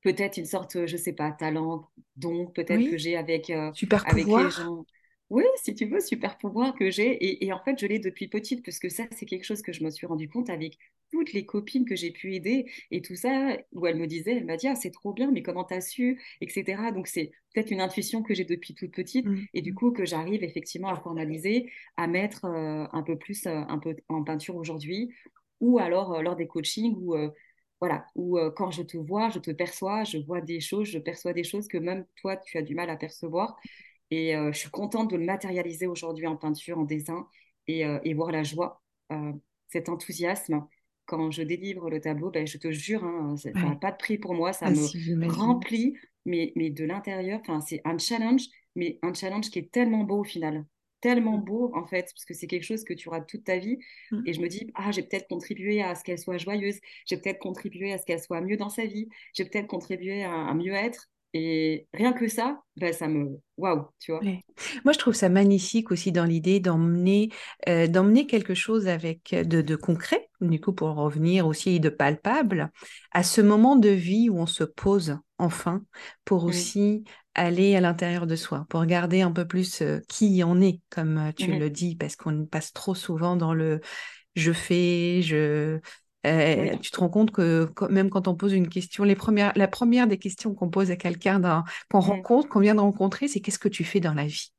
peut-être 0.03 0.37
une 0.37 0.45
sorte, 0.45 0.85
je 0.85 0.97
sais 0.97 1.13
pas, 1.13 1.31
talent, 1.31 1.89
don, 2.15 2.47
peut-être 2.47 2.89
que 2.89 2.97
j'ai 2.97 3.15
avec, 3.15 3.51
Super 3.73 4.07
avec 4.07 4.23
pouvoir. 4.23 4.43
les 4.45 4.51
gens. 4.51 4.85
Oui, 5.29 5.45
si 5.63 5.73
tu 5.73 5.85
veux, 5.85 6.01
super 6.01 6.37
pouvoir 6.37 6.75
que 6.75 6.91
j'ai. 6.91 7.43
Et, 7.45 7.53
en 7.53 7.63
fait, 7.63 7.79
je 7.79 7.85
l'ai 7.85 7.99
depuis 7.99 8.27
petite, 8.27 8.65
parce 8.65 8.79
que 8.79 8.89
ça, 8.89 9.03
c'est 9.11 9.25
quelque 9.25 9.45
chose 9.45 9.61
que 9.61 9.71
je 9.71 9.83
me 9.83 9.89
suis 9.89 10.05
rendu 10.05 10.27
compte 10.27 10.49
avec 10.49 10.77
toutes 11.09 11.31
les 11.31 11.45
copines 11.45 11.85
que 11.85 11.95
j'ai 11.95 12.11
pu 12.11 12.35
aider 12.35 12.65
et 12.89 13.01
tout 13.01 13.15
ça, 13.15 13.57
où 13.71 13.87
elle 13.87 13.97
me 13.97 14.07
disait, 14.07 14.35
elle 14.35 14.45
m'a 14.45 14.57
dit, 14.57 14.67
ah, 14.67 14.75
c'est 14.75 14.91
trop 14.91 15.13
bien, 15.13 15.31
mais 15.31 15.41
comment 15.41 15.63
t'as 15.63 15.79
su, 15.79 16.21
etc. 16.41 16.91
Donc, 16.93 17.07
c'est 17.07 17.31
peut-être 17.53 17.71
une 17.71 17.79
intuition 17.81 18.23
que 18.23 18.33
j'ai 18.33 18.45
depuis 18.45 18.75
toute 18.75 18.91
petite 18.91 19.21
Mmh. 19.25 19.45
et 19.53 19.61
du 19.61 19.73
coup 19.73 19.91
que 19.91 20.05
j'arrive 20.05 20.43
effectivement 20.43 20.89
à 20.89 20.95
formaliser, 20.95 21.71
à 21.97 22.07
mettre 22.07 22.45
euh, 22.45 22.85
un 22.91 23.03
peu 23.03 23.17
plus 23.17 23.45
euh, 23.45 23.61
un 23.67 23.77
peu 23.77 23.95
en 24.09 24.23
peinture 24.23 24.55
aujourd'hui, 24.55 25.13
ou 25.59 25.79
alors 25.79 26.13
euh, 26.13 26.21
lors 26.21 26.35
des 26.35 26.47
coachings 26.47 26.95
où 26.97 27.15
voilà, 27.81 28.05
où 28.15 28.39
quand 28.55 28.71
je 28.71 28.83
te 28.83 28.97
vois, 28.97 29.29
je 29.31 29.39
te 29.39 29.51
perçois, 29.51 30.03
je 30.05 30.19
vois 30.19 30.41
des 30.41 30.61
choses, 30.61 30.87
je 30.89 30.99
perçois 30.99 31.33
des 31.33 31.43
choses 31.43 31.67
que 31.67 31.77
même 31.79 32.05
toi, 32.17 32.37
tu 32.37 32.57
as 32.57 32.61
du 32.63 32.75
mal 32.75 32.89
à 32.91 32.95
percevoir. 32.97 33.57
Et 34.11 34.35
euh, 34.35 34.51
je 34.51 34.59
suis 34.59 34.69
contente 34.69 35.09
de 35.11 35.17
le 35.17 35.25
matérialiser 35.25 35.87
aujourd'hui 35.87 36.27
en 36.27 36.35
peinture, 36.37 36.77
en 36.79 36.83
dessin 36.83 37.27
et, 37.67 37.85
euh, 37.85 37.99
et 38.03 38.13
voir 38.13 38.31
la 38.31 38.43
joie, 38.43 38.81
euh, 39.11 39.33
cet 39.69 39.89
enthousiasme. 39.89 40.65
Quand 41.05 41.31
je 41.31 41.41
délivre 41.43 41.89
le 41.89 41.99
tableau, 42.01 42.29
ben, 42.31 42.45
je 42.47 42.57
te 42.57 42.71
jure, 42.71 43.03
hein, 43.03 43.35
ça 43.37 43.51
n'a 43.69 43.75
Ouais. 43.75 43.75
pas 43.75 43.91
de 43.91 43.97
prix 43.97 44.17
pour 44.17 44.33
moi, 44.33 44.53
ça 44.53 44.69
Ah, 44.69 44.73
me 44.73 44.91
si, 44.91 44.99
remplit, 45.21 45.97
mais, 46.25 46.53
mais 46.55 46.69
de 46.69 46.85
l'intérieur, 46.85 47.41
c'est 47.67 47.81
un 47.85 47.97
challenge, 47.97 48.43
mais 48.75 48.99
un 49.01 49.13
challenge 49.13 49.49
qui 49.49 49.59
est 49.59 49.71
tellement 49.71 50.03
beau 50.03 50.19
au 50.19 50.23
final. 50.23 50.65
Tellement 51.01 51.37
beau 51.37 51.71
en 51.75 51.85
fait, 51.85 52.11
parce 52.13 52.25
que 52.25 52.33
c'est 52.33 52.47
quelque 52.47 52.63
chose 52.63 52.83
que 52.83 52.93
tu 52.93 53.09
auras 53.09 53.21
toute 53.21 53.43
ta 53.43 53.57
vie. 53.57 53.79
Mmh. 54.11 54.21
Et 54.27 54.33
je 54.33 54.41
me 54.41 54.47
dis, 54.47 54.71
ah, 54.75 54.91
j'ai 54.91 55.03
peut-être 55.03 55.27
contribué 55.27 55.81
à 55.81 55.95
ce 55.95 56.03
qu'elle 56.03 56.19
soit 56.19 56.37
joyeuse, 56.37 56.79
j'ai 57.05 57.17
peut-être 57.17 57.39
contribué 57.39 57.91
à 57.91 57.97
ce 57.97 58.05
qu'elle 58.05 58.21
soit 58.21 58.41
mieux 58.41 58.57
dans 58.57 58.69
sa 58.69 58.85
vie, 58.85 59.09
j'ai 59.33 59.45
peut-être 59.45 59.67
contribué 59.67 60.23
à 60.23 60.31
un 60.31 60.53
mieux-être. 60.53 61.09
Et 61.33 61.87
rien 61.93 62.13
que 62.13 62.27
ça, 62.27 62.59
ben, 62.75 62.93
ça 62.93 63.07
me... 63.07 63.39
Waouh, 63.57 63.87
tu 63.99 64.11
vois. 64.11 64.21
Ouais. 64.21 64.41
Moi, 64.83 64.93
je 64.93 64.97
trouve 64.99 65.13
ça 65.13 65.29
magnifique 65.29 65.91
aussi 65.91 66.11
dans 66.11 66.25
l'idée 66.25 66.59
d'emmener 66.59 67.29
euh, 67.69 67.87
d'emmener 67.87 68.27
quelque 68.27 68.53
chose 68.53 68.87
avec 68.87 69.33
euh, 69.33 69.43
de, 69.43 69.61
de 69.61 69.75
concret, 69.75 70.29
du 70.41 70.59
coup, 70.59 70.73
pour 70.73 70.95
revenir 70.95 71.47
aussi 71.47 71.79
de 71.79 71.89
palpable, 71.89 72.71
à 73.11 73.23
ce 73.23 73.41
moment 73.41 73.75
de 73.75 73.89
vie 73.89 74.29
où 74.29 74.39
on 74.39 74.45
se 74.45 74.63
pose 74.63 75.17
enfin 75.37 75.83
pour 76.25 76.43
aussi 76.43 77.03
aller 77.33 77.75
à 77.75 77.81
l'intérieur 77.81 78.27
de 78.27 78.35
soi, 78.35 78.65
pour 78.69 78.81
regarder 78.81 79.21
un 79.21 79.31
peu 79.31 79.47
plus 79.47 79.81
euh, 79.81 79.99
qui 80.09 80.43
on 80.45 80.59
est, 80.59 80.81
comme 80.89 81.31
tu 81.37 81.53
le 81.53 81.69
dis, 81.69 81.95
parce 81.95 82.15
qu'on 82.15 82.45
passe 82.45 82.73
trop 82.73 82.95
souvent 82.95 83.35
dans 83.37 83.53
le 83.53 83.79
je 84.35 84.53
fais, 84.53 85.21
je... 85.21 85.79
Euh, 86.27 86.71
Oui. 86.71 86.79
tu 86.81 86.91
te 86.91 86.99
rends 86.99 87.09
compte 87.09 87.31
que 87.31 87.65
quand- 87.75 87.89
même 87.89 88.09
quand 88.09 88.27
on 88.27 88.35
pose 88.35 88.53
une 88.53 88.69
question, 88.69 89.03
les 89.03 89.15
premières, 89.15 89.53
la 89.55 89.67
première 89.67 90.07
des 90.07 90.17
questions 90.17 90.53
qu'on 90.53 90.69
pose 90.69 90.91
à 90.91 90.95
quelqu'un 90.95 91.41
qu'on 91.91 91.99
Mhm. 91.99 92.01
rencontre, 92.01 92.49
qu'on 92.49 92.59
vient 92.59 92.75
de 92.75 92.79
rencontrer, 92.81 93.27
c'est 93.27 93.39
qu'est-ce 93.41 93.59
que 93.59 93.69
tu 93.69 93.83
fais 93.83 93.99
dans 93.99 94.13
la 94.13 94.25
vie? 94.27 94.51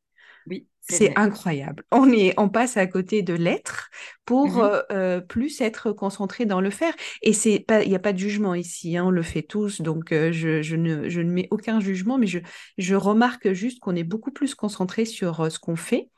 Oui, 0.47 0.67
c'est 0.81 1.17
incroyable. 1.17 1.85
On 1.93 2.11
est, 2.11 2.35
on 2.39 2.49
passe 2.49 2.77
à 2.77 2.87
côté 2.87 3.23
de 3.23 3.35
l'être 3.35 3.89
pour 4.25 4.59
Mhm. 4.59 4.65
euh, 4.65 4.81
euh, 4.91 5.21
plus 5.21 5.61
être 5.61 5.93
concentré 5.93 6.45
dans 6.45 6.61
le 6.61 6.71
faire. 6.71 6.93
Et 7.23 7.33
c'est 7.33 7.61
pas, 7.61 7.83
il 7.85 7.89
n'y 7.89 7.95
a 7.95 8.01
pas 8.01 8.13
de 8.13 8.19
jugement 8.19 8.55
ici. 8.55 8.97
hein, 8.97 9.05
on 9.07 9.11
le 9.11 9.23
fait 9.23 9.43
tous, 9.43 9.81
donc 9.81 10.11
euh, 10.13 10.33
je, 10.33 10.61
je 10.61 10.75
ne, 10.77 11.09
je 11.09 11.21
ne 11.21 11.31
mets 11.31 11.49
aucun 11.53 11.79
jugement, 11.81 12.19
mais 12.19 12.27
je, 12.27 12.41
je 12.79 12.95
remarque 12.97 13.53
juste 13.53 13.79
qu'on 13.81 13.95
est 13.95 14.05
beaucoup 14.05 14.33
plus 14.33 14.55
concentré 14.57 15.05
sur 15.05 15.41
euh, 15.43 15.51
ce 15.51 15.59
qu'on 15.61 15.77
fait 15.77 16.11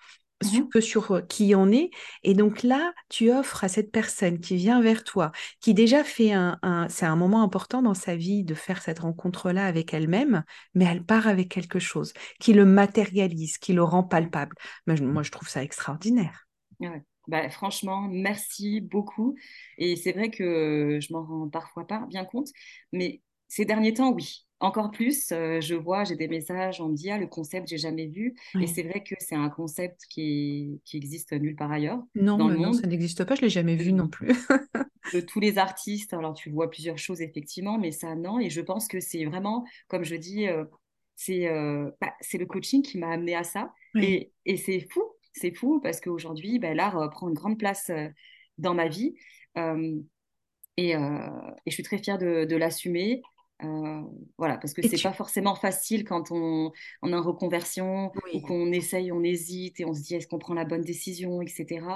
que 0.72 0.80
sur 0.80 1.26
qui 1.28 1.54
on 1.54 1.70
est. 1.72 1.90
Et 2.22 2.34
donc 2.34 2.62
là, 2.62 2.92
tu 3.08 3.30
offres 3.32 3.64
à 3.64 3.68
cette 3.68 3.90
personne 3.92 4.40
qui 4.40 4.56
vient 4.56 4.80
vers 4.82 5.04
toi, 5.04 5.32
qui 5.60 5.74
déjà 5.74 6.04
fait 6.04 6.32
un, 6.32 6.58
un- 6.62 6.88
c'est 6.88 7.06
un 7.06 7.16
moment 7.16 7.42
important 7.42 7.82
dans 7.82 7.94
sa 7.94 8.16
vie 8.16 8.44
de 8.44 8.54
faire 8.54 8.82
cette 8.82 9.00
rencontre-là 9.00 9.66
avec 9.66 9.94
elle-même, 9.94 10.44
mais 10.74 10.84
elle 10.84 11.04
part 11.04 11.26
avec 11.28 11.48
quelque 11.48 11.78
chose 11.78 12.12
qui 12.40 12.52
le 12.52 12.64
matérialise, 12.64 13.58
qui 13.58 13.72
le 13.72 13.82
rend 13.82 14.02
palpable. 14.04 14.56
Moi, 14.86 14.96
je, 14.96 15.04
moi, 15.04 15.22
je 15.22 15.30
trouve 15.30 15.48
ça 15.48 15.62
extraordinaire. 15.62 16.46
Ouais. 16.80 17.02
Bah, 17.28 17.48
franchement, 17.48 18.02
merci 18.10 18.80
beaucoup. 18.80 19.34
Et 19.78 19.96
c'est 19.96 20.12
vrai 20.12 20.30
que 20.30 20.98
je 21.00 21.12
m'en 21.12 21.24
rends 21.24 21.48
parfois 21.48 21.86
pas 21.86 22.00
bien 22.08 22.24
compte, 22.24 22.48
mais 22.92 23.22
ces 23.48 23.64
derniers 23.64 23.94
temps, 23.94 24.12
oui. 24.12 24.46
Encore 24.60 24.90
plus, 24.90 25.30
euh, 25.32 25.60
je 25.60 25.74
vois, 25.74 26.04
j'ai 26.04 26.16
des 26.16 26.28
messages, 26.28 26.80
on 26.80 26.88
me 26.88 26.94
dit, 26.94 27.10
ah, 27.10 27.18
le 27.18 27.26
concept, 27.26 27.68
j'ai 27.68 27.76
jamais 27.76 28.06
vu. 28.06 28.34
Et 28.60 28.66
c'est 28.66 28.82
vrai 28.82 29.02
que 29.02 29.14
c'est 29.18 29.34
un 29.34 29.50
concept 29.50 30.00
qui, 30.08 30.80
qui 30.84 30.96
existe 30.96 31.32
nulle 31.32 31.56
part 31.56 31.70
ailleurs 31.72 32.00
Non, 32.14 32.38
dans 32.38 32.48
le 32.48 32.56
non, 32.56 32.66
monde. 32.66 32.74
ça 32.76 32.86
n'existe 32.86 33.24
pas, 33.24 33.34
je 33.34 33.42
l'ai 33.42 33.50
jamais 33.50 33.76
vu 33.76 33.92
non 33.92 34.08
plus. 34.08 34.28
de 35.12 35.20
tous 35.20 35.40
les 35.40 35.58
artistes. 35.58 36.14
Alors, 36.14 36.34
tu 36.34 36.50
vois 36.50 36.70
plusieurs 36.70 36.98
choses, 36.98 37.20
effectivement, 37.20 37.78
mais 37.78 37.92
ça, 37.92 38.14
non. 38.14 38.40
Et 38.40 38.48
je 38.50 38.60
pense 38.60 38.88
que 38.88 39.00
c'est 39.00 39.24
vraiment, 39.24 39.64
comme 39.88 40.04
je 40.04 40.14
dis, 40.16 40.48
euh, 40.48 40.64
c'est 41.16 41.46
euh, 41.48 41.90
bah, 42.00 42.12
le 42.32 42.46
coaching 42.46 42.82
qui 42.82 42.98
m'a 42.98 43.10
amené 43.10 43.34
à 43.34 43.44
ça. 43.44 43.72
Oui. 43.94 44.04
Et, 44.04 44.32
et 44.46 44.56
c'est 44.56 44.86
fou, 44.90 45.02
c'est 45.32 45.54
fou, 45.54 45.80
parce 45.80 46.00
qu'aujourd'hui, 46.00 46.58
bah, 46.58 46.74
l'art 46.74 46.96
euh, 46.98 47.08
prend 47.08 47.28
une 47.28 47.34
grande 47.34 47.58
place 47.58 47.90
dans 48.58 48.74
ma 48.74 48.88
vie. 48.88 49.14
Et, 50.76 50.90
et 50.90 50.96
je 51.66 51.70
suis 51.72 51.82
très 51.84 51.98
fière 51.98 52.18
de, 52.18 52.44
de 52.44 52.56
l'assumer. 52.56 53.22
Euh, 53.62 54.02
voilà, 54.36 54.58
parce 54.58 54.74
que 54.74 54.82
c'est 54.82 54.96
tu, 54.96 55.02
pas 55.02 55.12
forcément 55.12 55.54
facile 55.54 56.04
quand 56.04 56.30
on, 56.30 56.72
on 57.02 57.12
est 57.12 57.14
en 57.14 57.22
reconversion 57.22 58.10
ou 58.32 58.40
qu'on 58.40 58.72
essaye, 58.72 59.12
on 59.12 59.22
hésite 59.22 59.78
et 59.80 59.84
on 59.84 59.94
se 59.94 60.02
dit 60.02 60.16
est-ce 60.16 60.26
qu'on 60.26 60.38
prend 60.38 60.54
la 60.54 60.64
bonne 60.64 60.82
décision, 60.82 61.40
etc. 61.40 61.86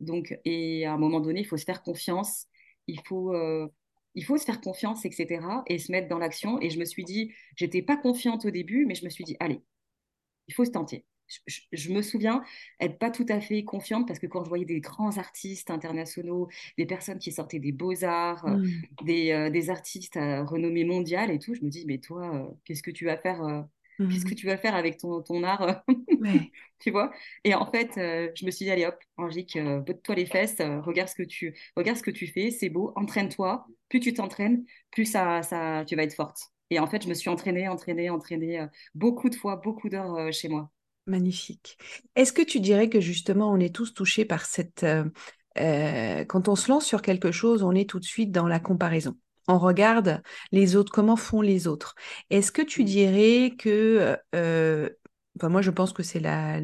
Donc, 0.00 0.38
et 0.44 0.86
à 0.86 0.92
un 0.92 0.98
moment 0.98 1.20
donné, 1.20 1.40
il 1.40 1.46
faut 1.46 1.56
se 1.56 1.64
faire 1.64 1.82
confiance, 1.82 2.46
il 2.86 3.00
faut, 3.06 3.34
euh, 3.34 3.68
il 4.14 4.24
faut 4.24 4.38
se 4.38 4.44
faire 4.44 4.60
confiance, 4.60 5.04
etc. 5.04 5.64
et 5.66 5.78
se 5.78 5.90
mettre 5.90 6.08
dans 6.08 6.18
l'action. 6.18 6.60
Et 6.60 6.70
je 6.70 6.78
me 6.78 6.84
suis 6.84 7.04
dit, 7.04 7.32
j'étais 7.56 7.82
pas 7.82 7.96
confiante 7.96 8.44
au 8.44 8.50
début, 8.50 8.86
mais 8.86 8.94
je 8.94 9.04
me 9.04 9.10
suis 9.10 9.24
dit, 9.24 9.36
allez, 9.40 9.62
il 10.48 10.54
faut 10.54 10.64
se 10.64 10.70
tenter. 10.70 11.04
Je, 11.72 11.92
me 11.92 12.02
souviens 12.02 12.42
être 12.80 12.98
pas 12.98 13.10
tout 13.10 13.26
à 13.28 13.40
fait 13.40 13.64
confiante 13.64 14.06
parce 14.06 14.18
que 14.18 14.26
quand 14.26 14.44
je 14.44 14.48
voyais 14.48 14.64
des 14.64 14.80
grands 14.80 15.16
artistes 15.18 15.70
internationaux, 15.70 16.48
des 16.78 16.86
personnes 16.86 17.18
qui 17.18 17.32
sortaient 17.32 17.58
des 17.58 17.72
beaux-arts, 17.72 18.46
euh, 18.46 18.56
des, 19.00 19.32
euh, 19.32 19.50
des 19.50 19.70
artistes 19.70 20.16
à 20.16 20.44
renommée 20.44 20.84
mondiale 20.84 21.30
et 21.30 21.38
tout, 21.38 21.54
je 21.54 21.62
me 21.62 21.68
dis, 21.70 21.84
mais 21.86 21.98
toi, 21.98 22.34
euh, 22.34 22.50
qu'est-ce 22.64 22.82
que 22.82 22.90
tu 22.90 23.04
vas 23.06 23.16
faire, 23.16 23.42
euh, 23.42 23.62
qu'est-ce 24.08 24.24
que 24.24 24.34
Mhm. 24.34 24.34
tu 24.34 24.46
vas 24.46 24.56
faire 24.56 24.74
avec 24.74 24.98
ton, 24.98 25.22
ton 25.22 25.42
art 25.44 25.62
euh, 25.62 25.74
Ouais. 26.18 26.52
tu 26.78 26.90
vois? 26.90 27.12
Et 27.44 27.54
en 27.54 27.70
fait, 27.70 27.96
euh, 27.98 28.30
je 28.34 28.44
me 28.46 28.50
suis 28.50 28.64
dit, 28.66 28.70
allez 28.70 28.86
hop, 28.86 28.98
Angélique, 29.16 29.56
euh, 29.56 29.80
botte-toi 29.80 30.14
les 30.14 30.26
fesses, 30.26 30.60
euh, 30.60 30.80
regarde 30.80 31.08
ce 31.08 31.14
que 31.14 31.22
tu, 31.22 31.54
regarde 31.76 31.98
ce 31.98 32.02
que 32.02 32.10
tu 32.10 32.26
fais, 32.26 32.50
c'est 32.50 32.68
beau, 32.68 32.92
entraîne-toi. 32.96 33.66
Plus 33.88 34.00
tu 34.00 34.12
t'entraînes, 34.14 34.64
plus 34.90 35.04
ça, 35.06 35.42
ça, 35.42 35.84
tu 35.86 35.96
vas 35.96 36.02
être 36.04 36.14
forte. 36.14 36.38
Et 36.70 36.78
en 36.78 36.86
fait, 36.86 37.02
je 37.02 37.08
me 37.08 37.14
suis 37.14 37.30
entraînée, 37.30 37.68
entraînée, 37.68 38.10
entraînée 38.10 38.60
euh, 38.60 38.66
beaucoup 38.94 39.28
de 39.30 39.34
fois, 39.36 39.56
beaucoup 39.56 39.88
d'heures 39.88 40.14
euh, 40.16 40.32
chez 40.32 40.48
moi. 40.48 40.70
Magnifique. 41.06 41.76
Est-ce 42.16 42.32
que 42.32 42.40
tu 42.42 42.60
dirais 42.60 42.88
que 42.88 43.00
justement, 43.00 43.50
on 43.50 43.60
est 43.60 43.74
tous 43.74 43.92
touchés 43.92 44.24
par 44.24 44.46
cette... 44.46 44.84
euh, 44.84 45.04
euh, 45.58 46.24
quand 46.24 46.48
on 46.48 46.56
se 46.56 46.70
lance 46.70 46.86
sur 46.86 47.02
quelque 47.02 47.30
chose, 47.30 47.62
on 47.62 47.72
est 47.72 47.88
tout 47.88 48.00
de 48.00 48.04
suite 48.04 48.32
dans 48.32 48.48
la 48.48 48.58
comparaison. 48.58 49.16
On 49.46 49.58
regarde 49.58 50.22
les 50.50 50.76
autres, 50.76 50.92
comment 50.92 51.16
font 51.16 51.42
les 51.42 51.66
autres. 51.66 51.94
Est-ce 52.30 52.50
que 52.52 52.62
tu 52.62 52.82
Mm. 52.82 52.86
dirais 52.86 53.52
que... 53.58 54.16
euh, 54.34 54.88
enfin, 55.38 55.50
moi, 55.50 55.60
je 55.60 55.70
pense 55.70 55.92
que 55.92 56.02
c'est 56.02 56.20
la, 56.20 56.58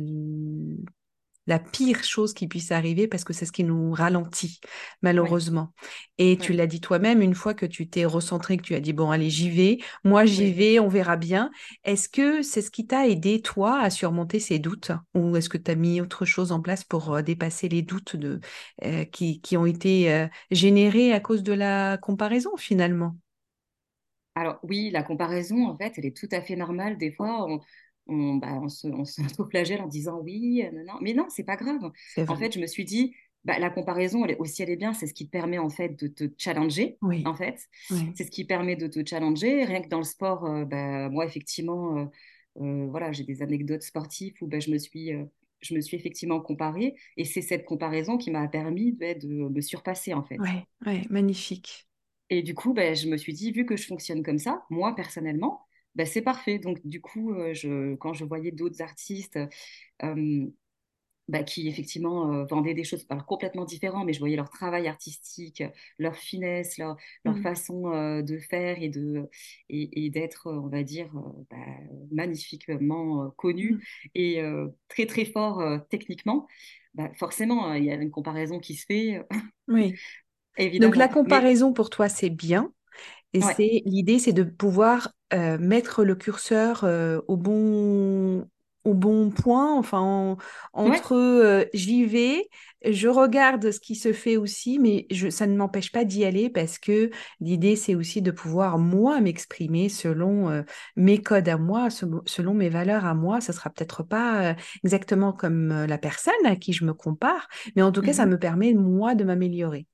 la 1.51 1.59
pire 1.59 2.03
chose 2.05 2.33
qui 2.33 2.47
puisse 2.49 2.71
arriver 2.73 3.09
parce 3.09 3.25
que 3.25 3.33
c'est 3.33 3.45
ce 3.45 3.53
qui 3.53 3.65
nous 3.65 3.93
ralentit, 3.93 4.61
malheureusement. 5.03 5.75
Et 6.17 6.39
tu 6.41 6.53
l'as 6.53 6.67
dit 6.69 6.81
toi-même, 6.81 7.23
une 7.23 7.35
fois 7.35 7.55
que 7.55 7.67
tu 7.67 7.89
t'es 7.89 8.05
recentré, 8.05 8.57
que 8.57 8.63
tu 8.63 8.75
as 8.75 8.81
dit, 8.81 8.93
bon, 8.93 9.11
allez, 9.11 9.31
j'y 9.31 9.51
vais, 9.51 9.79
moi 10.05 10.25
j'y 10.25 10.53
vais, 10.53 10.79
on 10.79 10.89
verra 10.89 11.17
bien. 11.17 11.51
Est-ce 11.85 12.09
que 12.09 12.43
c'est 12.43 12.63
ce 12.63 12.71
qui 12.71 12.87
t'a 12.87 13.09
aidé, 13.09 13.43
toi, 13.43 13.81
à 13.81 13.91
surmonter 13.91 14.41
ces 14.41 14.59
doutes? 14.61 14.93
Ou 15.15 15.37
est-ce 15.37 15.49
que 15.49 15.59
tu 15.59 15.71
as 15.71 15.75
mis 15.75 16.01
autre 16.01 16.25
chose 16.25 16.53
en 16.53 16.61
place 16.63 16.85
pour 16.85 17.15
euh, 17.15 17.23
dépasser 17.23 17.69
les 17.69 17.83
doutes 17.83 18.17
de, 18.17 18.41
euh, 18.85 19.05
qui, 19.05 19.41
qui 19.41 19.57
ont 19.57 19.67
été 19.67 20.13
euh, 20.13 20.29
générés 20.53 21.13
à 21.13 21.21
cause 21.21 21.43
de 21.43 21.53
la 21.53 21.99
comparaison, 21.99 22.57
finalement? 22.57 23.17
Alors 24.35 24.59
oui, 24.63 24.91
la 24.91 25.03
comparaison, 25.03 25.67
en 25.69 25.77
fait, 25.77 25.95
elle 25.97 26.07
est 26.07 26.17
tout 26.17 26.29
à 26.33 26.41
fait 26.41 26.57
normale. 26.57 26.97
Des 26.99 27.13
fois, 27.13 27.45
on, 27.49 27.61
on, 28.11 28.35
bah, 28.37 28.61
on 28.63 28.69
se, 28.69 28.89
on 28.89 29.05
en 29.83 29.87
disant 29.89 30.21
oui, 30.23 30.63
euh, 30.65 30.71
non, 30.73 30.85
non. 30.95 30.99
mais 31.01 31.15
non, 31.15 31.27
c'est 31.29 31.45
pas 31.45 31.57
grave. 31.57 31.91
En 32.29 32.37
fait, 32.37 32.53
je 32.53 32.61
me 32.61 32.67
suis 32.67 32.85
dit, 32.85 33.15
bah, 33.45 33.59
la 33.59 33.71
comparaison, 33.71 34.25
elle 34.25 34.33
est, 34.33 34.39
aussi, 34.39 34.63
elle 34.63 34.71
est 34.71 34.77
bien. 34.77 34.93
C'est 34.93 35.07
ce 35.07 35.15
qui 35.15 35.27
te 35.27 35.31
permet 35.31 35.59
en 35.59 35.71
fait 35.71 35.99
de 35.99 36.09
te 36.09 36.25
challenger. 36.37 36.99
Oui. 37.03 37.23
En 37.27 37.35
fait, 37.35 37.59
Oui. 37.91 38.13
c'est 38.15 38.25
ce 38.25 38.31
qui 38.31 38.45
permet 38.45 38.77
de 38.77 38.87
te 38.87 39.05
challenger. 39.09 39.65
Rien 39.65 39.81
que 39.81 39.89
dans 39.89 39.99
le 39.99 40.05
sport, 40.05 40.45
euh, 40.45 40.65
bah, 40.65 41.09
moi 41.09 41.25
effectivement, 41.25 41.99
euh, 41.99 42.05
euh, 42.61 42.87
voilà, 42.91 43.13
j'ai 43.13 43.25
des 43.25 43.43
anecdotes 43.43 43.83
sportives 43.83 44.35
où 44.43 44.47
bah, 44.47 44.61
je 44.61 44.71
me 44.71 44.79
suis, 44.79 45.13
je 45.61 45.75
me 45.75 45.81
suis 45.81 45.97
effectivement 45.97 46.41
comparée, 46.41 46.95
et 47.17 47.25
c'est 47.25 47.43
cette 47.43 47.65
comparaison 47.65 48.19
qui 48.19 48.31
m'a 48.31 48.47
permis 48.49 48.93
de 48.93 49.49
me 49.49 49.61
surpasser 49.61 50.13
en 50.15 50.23
fait. 50.23 50.39
Ouais, 50.39 50.67
ouais, 50.85 51.03
magnifique. 51.11 51.87
Et 52.29 52.43
du 52.43 52.55
coup, 52.55 52.75
je 52.77 53.09
me 53.09 53.17
suis 53.17 53.33
dit, 53.33 53.51
vu 53.53 53.67
que 53.67 53.77
je 53.77 53.87
fonctionne 53.87 54.23
comme 54.23 54.39
ça, 54.39 54.65
moi 54.71 54.95
personnellement, 54.95 55.61
bah, 55.95 56.07
c'est 56.07 56.23
parfait. 56.23 56.59
Donc 56.59 56.81
du 56.87 57.01
coup, 57.01 57.35
euh, 57.35 57.55
je, 57.55 57.95
quand 57.97 58.13
je 58.15 58.25
voyais 58.25 58.53
d'autres 58.53 58.83
artistes 58.83 59.39
euh, 60.03 60.47
bah, 61.29 61.45
qui 61.45 61.69
effectivement 61.69 62.33
euh, 62.35 62.45
vendaient 62.47 62.75
des 62.75 62.85
choses 62.85 63.07
alors, 63.11 63.27
complètement 63.27 63.65
différentes, 63.65 64.07
mais 64.07 64.13
je 64.13 64.19
voyais 64.21 64.37
leur 64.37 64.51
travail 64.51 64.89
artistique, 64.89 65.63
leur 65.99 66.17
finesse, 66.17 66.79
leur, 66.79 66.97
leur 67.25 67.39
Mm. 67.39 67.41
façon 67.41 67.83
de 68.23 68.39
faire 68.39 68.83
et 68.83 68.89
de 68.89 69.29
et, 69.69 70.07
et 70.07 70.11
d'être, 70.11 70.51
on 70.53 70.69
va 70.69 70.83
dire, 70.85 71.11
bah, 71.51 71.57
magnifiquement 72.13 73.27
euh, 73.27 73.31
connus 73.37 73.79
Mm. 73.79 73.83
et 74.15 74.43
très 74.89 75.07
très 75.07 75.25
fort 75.25 75.63
techniquement. 75.91 76.47
Bah, 76.95 77.11
forcément, 77.15 77.71
euh, 77.71 77.79
il 77.79 77.85
y 77.85 77.91
a 77.93 77.95
une 77.95 78.11
comparaison 78.11 78.59
qui 78.59 78.75
se 78.77 78.87
fait, 78.87 79.23
Oui. 79.69 80.01
Donc 80.79 80.97
la 80.97 81.07
évidemment. 81.07 81.21
Mais 81.25 81.49
comparaison 81.49 81.73
pour 81.73 81.91
toi, 81.91 82.09
c'est 82.09 82.31
bien. 82.31 82.73
Et 83.33 83.41
ouais, 83.41 83.57
c'est 83.57 83.83
l'idée, 83.87 84.19
c'est 84.19 84.33
de 84.33 84.43
pouvoir 84.43 85.11
euh, 85.33 85.59
mettre 85.59 86.05
le 86.05 86.15
curseur 86.17 86.85
euh, 86.85 87.21
au 87.29 87.37
bon 87.37 88.49
au 88.85 88.95
bon 88.95 89.29
point, 89.31 89.75
enfin 89.79 89.99
en- 90.01 90.39
ouais, 90.85 91.03
entre 91.03 91.13
euh, 91.15 91.65
j'y 91.75 92.07
vais, 92.07 92.49
je 92.83 93.09
regarde 93.09 93.71
ce 93.73 93.79
qui 93.79 93.95
se 93.95 94.15
fait 94.15 94.39
aussi, 94.39 94.79
mais 94.79 95.07
je, 95.11 95.29
ça 95.29 95.47
ne 95.47 95.55
m'empêche 95.55 95.93
pas 95.93 96.05
d'y 96.07 96.25
aller 96.25 96.49
parce 96.49 96.79
que 96.79 97.11
l'idée, 97.41 97.77
c'est 97.77 97.95
aussi 97.95 98.23
de 98.23 98.31
pouvoir 98.31 98.79
moi 98.79 99.21
m'exprimer 99.21 99.91
selon 99.91 100.65
mes 100.97 101.23
codes 101.23 101.49
à 101.49 101.59
moi, 101.59 101.91
se- 101.91 102.07
selon 102.27 102.55
mes 102.55 102.71
valeurs 102.71 103.05
à 103.05 103.15
moi. 103.15 103.41
Ça 103.43 103.53
sera 103.53 103.71
peut-être 103.71 104.03
pas 104.03 104.57
exactement 104.85 105.33
comme 105.35 105.69
la 105.87 105.99
personne 105.99 106.33
à 106.47 106.57
qui 106.57 106.73
je 106.73 106.85
me 106.87 106.95
compare, 106.95 107.49
mais 107.77 107.83
en 107.83 107.93
tout 107.93 108.03
cas, 108.03 108.13
ça 108.15 108.25
mhm. 108.25 108.27
me 108.27 108.39
permet 108.39 108.73
moi 108.75 109.15
de 109.15 109.25
m'améliorer. 109.25 109.87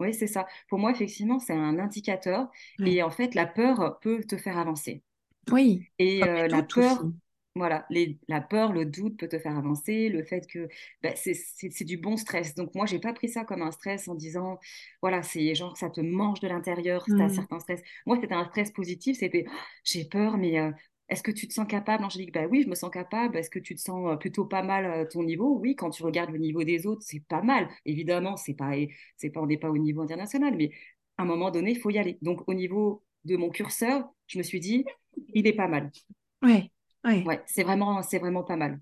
Oui, 0.00 0.14
c'est 0.14 0.26
ça. 0.28 0.46
Pour 0.68 0.78
moi, 0.78 0.90
effectivement, 0.92 1.38
c'est 1.40 1.52
un 1.54 1.78
indicateur. 1.78 2.50
Ouais. 2.78 2.94
Et 2.94 3.02
en 3.02 3.10
fait, 3.10 3.34
la 3.34 3.46
peur 3.46 3.98
peut 4.00 4.22
te 4.24 4.36
faire 4.36 4.58
avancer. 4.58 5.02
Oui, 5.50 5.86
Et 5.98 6.26
euh, 6.26 6.48
la 6.48 6.62
aussi. 6.76 7.02
peur, 7.02 7.10
voilà, 7.54 7.86
les, 7.90 8.18
la 8.28 8.40
peur, 8.40 8.72
le 8.72 8.84
doute 8.84 9.18
peut 9.18 9.28
te 9.28 9.38
faire 9.38 9.56
avancer, 9.56 10.08
le 10.08 10.22
fait 10.24 10.46
que 10.46 10.68
bah, 11.02 11.10
c'est 11.16 11.84
du 11.84 11.96
bon 11.96 12.16
stress. 12.16 12.54
Donc 12.54 12.74
moi, 12.74 12.86
j'ai 12.86 13.00
pas 13.00 13.12
pris 13.12 13.28
ça 13.28 13.44
comme 13.44 13.62
un 13.62 13.72
stress 13.72 14.06
en 14.08 14.14
disant, 14.14 14.58
voilà, 15.02 15.22
c'est 15.22 15.54
genre 15.54 15.76
ça 15.76 15.90
te 15.90 16.00
mange 16.00 16.40
de 16.40 16.48
l'intérieur, 16.48 17.06
c'est 17.16 17.22
un 17.22 17.28
Mm. 17.28 17.28
certain 17.28 17.58
stress. 17.60 17.80
Moi, 18.06 18.18
c'était 18.20 18.34
un 18.34 18.44
stress 18.46 18.70
positif, 18.70 19.18
c'était, 19.18 19.44
Oh, 19.46 19.58
j'ai 19.84 20.04
peur, 20.04 20.36
mais 20.38 20.58
euh, 20.60 20.70
est-ce 21.08 21.22
que 21.22 21.30
tu 21.30 21.48
te 21.48 21.54
sens 21.54 21.66
capable? 21.66 22.04
Angélique, 22.04 22.32
bah 22.32 22.46
oui, 22.50 22.62
je 22.62 22.68
me 22.68 22.74
sens 22.74 22.90
capable. 22.90 23.36
Est-ce 23.36 23.50
que 23.50 23.58
tu 23.58 23.74
te 23.74 23.80
sens 23.80 24.06
euh, 24.12 24.16
plutôt 24.16 24.44
pas 24.44 24.62
mal 24.62 24.84
à 24.86 25.06
ton 25.06 25.22
niveau? 25.22 25.58
Oui, 25.58 25.74
quand 25.74 25.90
tu 25.90 26.02
regardes 26.02 26.30
le 26.30 26.38
niveau 26.38 26.64
des 26.64 26.86
autres, 26.86 27.02
c'est 27.04 27.20
pas 27.20 27.42
mal. 27.42 27.68
Évidemment, 27.84 28.36
c'est 28.36 28.54
pas, 28.54 28.72
c'est 29.16 29.30
pas, 29.30 29.40
on 29.40 29.46
n'est 29.46 29.58
pas 29.58 29.70
au 29.70 29.78
niveau 29.78 30.02
international, 30.02 30.54
mais 30.56 30.70
à 31.16 31.22
un 31.22 31.26
moment 31.26 31.50
donné, 31.50 31.72
il 31.72 31.78
faut 31.80 31.90
y 31.90 31.98
aller. 31.98 32.18
Donc 32.22 32.42
au 32.48 32.54
niveau 32.54 33.02
de 33.24 33.36
mon 33.36 33.50
curseur, 33.50 34.08
je 34.26 34.38
me 34.38 34.42
suis 34.42 34.60
dit, 34.60 34.84
il 35.34 35.46
est 35.46 35.52
pas 35.54 35.68
mal. 35.68 35.90
Ouais, 36.42 36.70
ouais. 37.04 37.24
Ouais, 37.24 37.42
c'est 37.46 37.62
vraiment, 37.64 38.02
c'est 38.02 38.18
vraiment 38.18 38.44
pas 38.44 38.56
mal. 38.56 38.80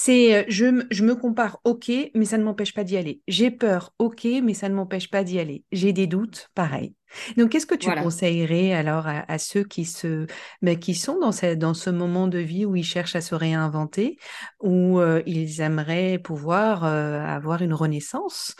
C'est, 0.00 0.34
euh, 0.36 0.44
je, 0.48 0.86
je 0.92 1.04
me 1.04 1.16
compare, 1.16 1.58
ok, 1.64 1.90
mais 2.14 2.24
ça 2.24 2.38
ne 2.38 2.44
m'empêche 2.44 2.72
pas 2.72 2.84
d'y 2.84 2.96
aller. 2.96 3.20
J'ai 3.26 3.50
peur, 3.50 3.92
ok, 3.98 4.26
mais 4.44 4.54
ça 4.54 4.68
ne 4.68 4.74
m'empêche 4.74 5.10
pas 5.10 5.24
d'y 5.24 5.40
aller. 5.40 5.64
J'ai 5.72 5.92
des 5.92 6.06
doutes, 6.06 6.50
pareil. 6.54 6.94
Donc, 7.36 7.50
qu'est-ce 7.50 7.66
que 7.66 7.74
tu 7.74 7.90
Voilà. 7.90 7.92
conseillerais 7.92 8.72
alors 8.74 9.08
à, 9.08 9.24
à 9.30 9.38
ceux 9.38 9.64
qui 9.64 9.84
se, 9.84 10.26
ben, 10.62 10.78
qui 10.78 10.94
sont 10.94 11.18
dans 11.18 11.32
ce, 11.32 11.54
dans 11.54 11.74
ce 11.74 11.90
moment 11.90 12.28
de 12.28 12.38
vie 12.38 12.64
où 12.64 12.76
ils 12.76 12.84
cherchent 12.84 13.16
à 13.16 13.20
se 13.20 13.34
réinventer, 13.34 14.18
où 14.60 15.00
euh, 15.00 15.20
ils 15.26 15.60
aimeraient 15.62 16.18
pouvoir 16.22 16.84
euh, 16.84 17.20
avoir 17.20 17.62
une 17.62 17.74
renaissance? 17.74 18.54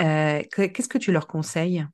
Euh, 0.00 0.42
que- 0.52 0.66
qu'est-ce 0.66 0.88
que 0.88 0.98
tu 0.98 1.10
leur 1.12 1.26
conseilles? 1.26 1.86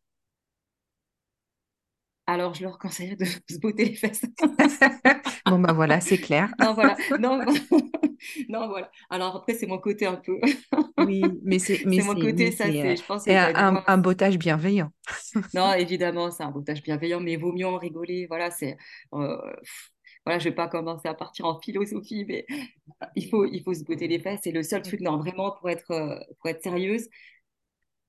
Alors, 2.30 2.54
je 2.54 2.62
leur 2.62 2.78
conseillerais 2.78 3.16
de 3.16 3.24
se 3.50 3.58
botter 3.58 3.86
les 3.86 3.94
fesses. 3.96 4.24
Bon, 5.46 5.58
ben 5.58 5.72
voilà, 5.72 6.00
c'est 6.00 6.18
clair. 6.18 6.48
Non, 6.60 6.74
voilà. 6.74 6.96
Non, 7.18 7.40
non, 8.48 8.68
voilà. 8.68 8.88
Alors 9.08 9.34
après, 9.34 9.54
c'est 9.54 9.66
mon 9.66 9.78
côté 9.78 10.06
un 10.06 10.14
peu. 10.14 10.38
Oui, 10.98 11.22
mais 11.42 11.58
c'est, 11.58 11.84
mon 11.84 12.14
côté, 12.14 12.52
ça, 12.52 12.66
c'est, 12.66 12.86
euh. 12.86 12.94
Je 12.94 13.02
pense 13.02 13.24
c'est 13.24 13.36
un, 13.36 13.82
un, 13.84 13.98
bottage 13.98 14.38
bienveillant. 14.38 14.90
Non, 15.54 15.72
évidemment, 15.72 16.30
c'est 16.30 16.44
un 16.44 16.50
boutage 16.52 16.82
bienveillant, 16.82 17.18
mais 17.20 17.32
il 17.32 17.40
vaut 17.40 17.52
mieux 17.52 17.66
en 17.66 17.78
rigoler. 17.78 18.26
Voilà, 18.28 18.52
c'est. 18.52 18.76
euh, 19.14 19.36
Voilà, 20.24 20.38
je 20.38 20.44
vais 20.50 20.54
pas 20.54 20.68
commencer 20.68 21.08
à 21.08 21.14
partir 21.14 21.46
en 21.46 21.58
philosophie, 21.60 22.24
mais 22.28 22.46
il 23.16 23.28
faut, 23.28 23.44
il 23.46 23.62
faut 23.64 23.74
se 23.74 23.82
botter 23.82 24.06
les 24.06 24.20
fesses. 24.20 24.40
C'est 24.44 24.52
le 24.52 24.62
seul 24.62 24.82
truc, 24.82 25.00
non, 25.00 25.16
vraiment, 25.18 25.50
pour 25.58 25.68
être, 25.68 25.90
euh, 25.90 26.16
pour 26.38 26.50
être 26.50 26.62
sérieuse. 26.62 27.08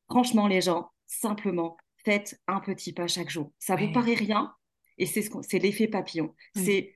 Franchement, 0.10 0.48
les 0.48 0.62
gens, 0.62 0.92
simplement, 1.08 1.78
faites 2.06 2.40
un 2.48 2.60
petit 2.60 2.94
pas 2.94 3.08
chaque 3.08 3.30
jour. 3.30 3.52
Ça 3.60 3.76
vous 3.76 3.88
Ouais, 3.88 3.92
paraît 3.92 4.14
rien, 4.16 4.54
et 4.98 5.06
c'est 5.06 5.22
ce 5.22 5.58
l'effet 5.58 5.88
papillon. 5.88 6.36
ouais, 6.56 6.72
C'est 6.72 6.94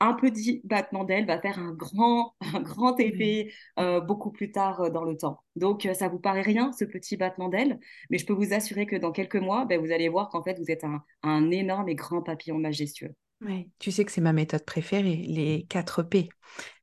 un 0.00 0.14
petit 0.14 0.60
battement 0.64 1.04
d'aile 1.04 1.26
va 1.26 1.40
faire 1.40 1.58
un 1.58 1.72
grand, 1.72 2.34
un 2.40 2.60
grand 2.60 2.98
effet 3.00 3.52
euh, 3.78 4.00
beaucoup 4.00 4.30
plus 4.32 4.50
tard 4.52 4.80
euh, 4.82 4.90
dans 4.90 5.04
le 5.04 5.16
temps. 5.16 5.42
Donc, 5.56 5.86
euh, 5.86 5.94
ça 5.94 6.08
vous 6.08 6.18
paraît 6.18 6.42
rien, 6.42 6.72
ce 6.72 6.84
petit 6.84 7.16
battement 7.16 7.48
d'aile, 7.48 7.78
mais 8.10 8.18
je 8.18 8.26
peux 8.26 8.32
vous 8.34 8.52
assurer 8.52 8.86
que 8.86 8.96
dans 8.96 9.12
quelques 9.12 9.36
mois, 9.36 9.64
ben, 9.64 9.80
vous 9.80 9.92
allez 9.92 10.08
voir 10.08 10.28
qu'en 10.28 10.42
fait, 10.42 10.58
vous 10.58 10.70
êtes 10.70 10.84
un, 10.84 11.02
un 11.22 11.50
énorme 11.50 11.88
et 11.88 11.94
grand 11.94 12.22
papillon 12.22 12.58
majestueux. 12.58 13.14
Ouais. 13.40 13.68
Tu 13.78 13.90
sais 13.90 14.04
que 14.04 14.12
c'est 14.12 14.20
ma 14.20 14.32
méthode 14.32 14.64
préférée, 14.64 15.16
les 15.16 15.66
4 15.68 16.02
P. 16.04 16.28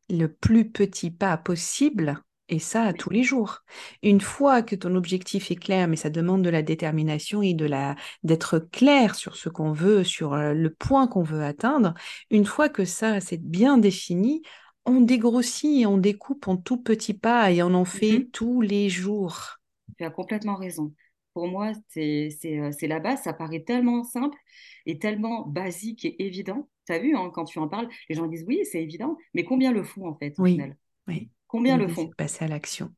Le 0.10 0.28
plus 0.28 0.72
petit 0.72 1.12
pas 1.12 1.38
possible, 1.38 2.22
et 2.50 2.60
ça 2.60 2.84
à 2.84 2.94
tous 2.94 3.10
les 3.10 3.24
jours. 3.24 3.64
Une 4.04 4.22
fois 4.22 4.62
que 4.64 4.76
ton 4.76 4.96
objectif 4.96 5.52
est 5.52 5.56
clair, 5.56 5.88
mais 5.88 5.96
ça 5.96 6.10
demande 6.10 6.44
de 6.44 6.50
la 6.50 6.62
détermination 6.64 7.42
et 7.42 7.54
de 7.54 7.66
la 7.66 7.96
d'être 8.24 8.60
clair 8.60 9.16
sur 9.16 9.36
ce 9.36 9.50
qu'on 9.50 9.72
veut, 9.72 10.04
sur 10.04 10.34
euh, 10.34 10.54
le 10.54 10.70
point 10.74 11.08
qu'on 11.08 11.24
veut 11.24 11.44
atteindre. 11.44 11.94
Une 12.32 12.46
fois 12.46 12.70
que 12.70 12.86
ça 12.86 13.20
c'est 13.22 13.42
bien 13.42 13.78
défini, 13.78 14.42
on 14.86 15.02
dégrossit 15.02 15.82
et 15.82 15.86
on 15.86 15.98
découpe 15.98 16.48
en 16.48 16.58
tout 16.58 16.78
petits 16.78 17.14
pas 17.14 17.52
et 17.52 17.62
on 17.64 17.74
en 17.76 17.86
fait 17.86 18.22
Mhm. 18.22 18.32
tous 18.32 18.62
les 18.62 18.90
jours. 18.90 19.60
Tu 19.98 20.04
as 20.06 20.10
complètement 20.12 20.56
raison. 20.56 20.94
Pour 21.34 21.48
moi, 21.48 21.72
c'est 21.90 22.30
c'est, 22.42 22.58
euh, 22.60 22.72
c'est 22.78 22.88
la 22.88 23.00
base. 23.00 23.22
Ça 23.24 23.34
paraît 23.34 23.62
tellement 23.64 24.04
simple 24.04 24.38
et 24.86 25.00
tellement 25.00 25.46
basique 25.48 26.06
et 26.06 26.24
évident. 26.26 26.70
Tu 26.86 26.94
as 26.94 27.00
vu, 27.00 27.16
hein, 27.16 27.30
quand 27.34 27.46
tu 27.46 27.60
en 27.60 27.68
parles, 27.68 27.90
les 28.10 28.16
gens 28.16 28.28
disent 28.28 28.46
oui, 28.48 28.62
c'est 28.66 28.82
évident, 28.82 29.18
mais 29.34 29.44
combien 29.44 29.72
le 29.72 29.84
font 29.84 30.08
en 30.08 30.16
fait 30.16 30.40
au 30.40 30.44
Oui, 30.44 30.46
final? 30.46 30.78
oui. 31.08 31.30
Combien 31.50 31.76
le 31.78 31.90
font? 31.90 32.16
passer 32.18 32.46
à 32.46 32.48
l'action. 32.48 32.94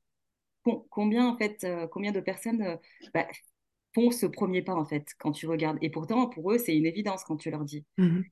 Com- 0.64 0.84
combien 0.92 1.28
en 1.28 1.38
fait, 1.38 1.64
euh, 1.64 1.88
combien 1.88 2.12
de 2.12 2.20
personnes 2.20 2.62
euh, 2.62 2.76
bah, 3.14 3.28
font 3.96 4.12
ce 4.12 4.26
premier 4.28 4.62
pas 4.62 4.76
en 4.76 4.86
fait 4.86 5.08
quand 5.20 5.32
tu 5.32 5.48
regardes? 5.48 5.78
Et 5.82 5.90
pourtant, 5.90 6.30
pour 6.30 6.52
eux, 6.52 6.58
c'est 6.60 6.76
une 6.78 6.86
évidence 6.86 7.24
quand 7.24 7.38
tu 7.38 7.50
leur 7.52 7.66
dis. 7.66 7.86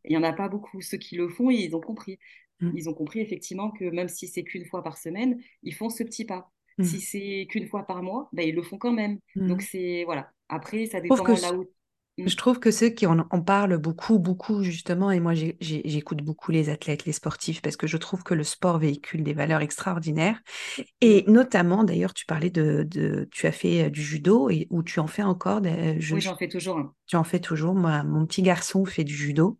Et 0.05 0.11
il 0.13 0.17
n'y 0.17 0.17
en 0.17 0.23
a 0.23 0.33
pas 0.33 0.49
beaucoup. 0.49 0.81
Ceux 0.81 0.97
qui 0.97 1.15
le 1.17 1.29
font, 1.29 1.49
ils 1.51 1.75
ont 1.75 1.81
compris. 1.81 2.19
mhm, 2.59 2.73
Ils 2.73 2.89
ont 2.89 2.93
compris 2.95 3.19
effectivement 3.21 3.71
que 3.71 3.85
même 3.85 4.09
si 4.09 4.27
c'est 4.27 4.43
qu'une 4.43 4.65
fois 4.65 4.83
par 4.83 4.97
semaine, 4.97 5.41
ils 5.63 5.75
font 5.75 5.89
ce 5.89 6.03
petit 6.03 6.25
pas. 6.25 6.51
Si 6.81 6.99
mhm, 6.99 7.01
c'est 7.01 7.47
qu'une 7.51 7.67
fois 7.67 7.85
par 7.87 8.03
mois, 8.03 8.29
ben, 8.33 8.47
ils 8.47 8.55
le 8.55 8.63
font 8.63 8.77
quand 8.79 8.93
même. 8.93 9.19
Donc 9.47 9.61
c'est 9.63 10.03
voilà. 10.05 10.31
Après, 10.49 10.87
ça 10.87 11.01
dépend 11.01 11.37
là 11.37 11.53
où. 11.55 11.71
Mm. 12.19 12.29
Je 12.29 12.35
trouve 12.35 12.59
que 12.59 12.69
ceux 12.71 12.89
qui 12.89 13.07
en, 13.07 13.19
en 13.31 13.41
parlent 13.41 13.77
beaucoup, 13.77 14.19
beaucoup 14.19 14.61
justement, 14.63 15.09
et 15.11 15.19
moi 15.19 15.33
j'écoute 15.35 16.21
beaucoup 16.21 16.51
les 16.51 16.69
athlètes, 16.69 17.05
les 17.05 17.13
sportifs, 17.13 17.61
parce 17.61 17.77
que 17.77 17.87
je 17.87 17.97
trouve 17.97 18.23
que 18.23 18.33
le 18.33 18.43
sport 18.43 18.77
véhicule 18.77 19.23
des 19.23 19.33
valeurs 19.33 19.61
extraordinaires. 19.61 20.39
Et 21.01 21.25
Mhm. 21.25 21.29
notamment, 21.29 21.83
d'ailleurs, 21.83 22.13
tu 22.13 22.25
parlais 22.25 22.49
de, 22.51 22.83
de- 22.89 23.27
tu 23.31 23.47
as 23.47 23.51
fait 23.53 23.85
euh, 23.85 23.89
du 23.91 24.03
judo 24.03 24.49
et 24.49 24.67
ou 24.71 24.83
tu 24.83 24.99
en 24.99 25.07
fais 25.07 25.23
encore. 25.23 25.61
euh, 25.65 25.95
Je, 25.99 26.15
Oui, 26.15 26.21
je- 26.21 26.29
j'en 26.29 26.35
fais 26.37 26.47
toujours 26.49 26.93
un. 27.09 27.17
tu 27.17 27.17
en 27.17 27.23
fais 27.23 27.39
toujours. 27.39 27.75
Moi, 27.75 28.03
mon 28.03 28.25
petit 28.25 28.41
garçon 28.43 28.85
fait 28.85 29.03
du 29.03 29.15
judo. 29.15 29.59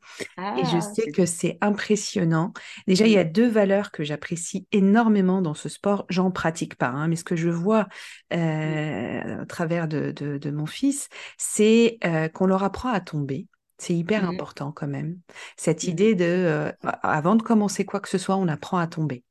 Et 0.56 0.66
je 0.66 0.80
Ah, 0.80 0.80
sais 0.80 1.10
que 1.10 1.26
c'est 1.26 1.58
impressionnant. 1.62 2.54
Déjà, 2.88 3.06
il 3.08 3.14
y 3.14 3.18
a 3.18 3.24
deux 3.24 3.50
valeurs 3.50 3.92
que 3.92 4.04
j'apprécie 4.04 4.68
énormément 4.72 5.42
dans 5.42 5.54
ce 5.54 5.70
sport. 5.70 6.06
J'en 6.10 6.32
pratique 6.32 6.76
pas, 6.76 6.88
hein, 6.90 7.08
mais 7.08 7.16
ce 7.16 7.24
que 7.24 7.36
je 7.36 7.50
vois 7.50 7.88
euh, 8.34 9.42
à 9.42 9.46
travers 9.46 9.88
de, 9.88 10.12
de- 10.12 10.38
de 10.38 10.52
mon 10.52 10.66
fils, 10.66 11.10
c'est 11.38 11.98
euh, 12.06 12.30
qu'on 12.30 12.48
leur 12.48 12.64
apprend 12.64 12.90
à 12.90 13.00
tomber. 13.02 13.48
C'est 13.80 13.96
hyper 13.96 14.24
Mhm. 14.24 14.30
important 14.30 14.72
quand 14.72 14.88
même. 14.88 15.18
Cette 15.58 15.84
Mhm. 15.84 15.92
idée 15.92 16.16
de, 16.16 16.26
euh, 16.26 16.72
avant 17.02 17.36
de 17.36 17.42
commencer 17.44 17.86
quoi 17.86 18.00
que 18.02 18.10
ce 18.10 18.18
soit, 18.18 18.36
on 18.36 18.48
apprend 18.48 18.78
à 18.78 18.88
tomber. 18.88 19.24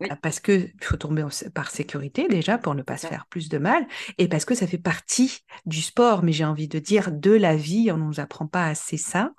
Oui, 0.00 0.08
Parce 0.22 0.40
que 0.40 0.52
il 0.52 0.84
faut 0.84 0.96
tomber 0.96 1.22
en- 1.22 1.28
par 1.54 1.70
sécurité 1.70 2.28
déjà 2.28 2.58
pour 2.58 2.74
ne 2.74 2.82
pas 2.82 2.96
se 2.96 3.06
faire 3.06 3.26
plus 3.26 3.48
de 3.48 3.58
mal, 3.58 3.86
et 4.18 4.28
parce 4.28 4.44
que 4.44 4.54
ça 4.54 4.66
fait 4.66 4.78
partie 4.78 5.40
du 5.66 5.80
sport, 5.80 6.22
mais 6.22 6.32
j'ai 6.32 6.44
envie 6.44 6.68
de 6.68 6.78
dire 6.78 7.12
de 7.12 7.30
la 7.32 7.56
vie. 7.56 7.90
On 7.92 7.96
ne 7.98 8.04
nous 8.04 8.20
apprend 8.20 8.46
pas 8.46 8.66
assez 8.66 8.96
ça 8.96 9.32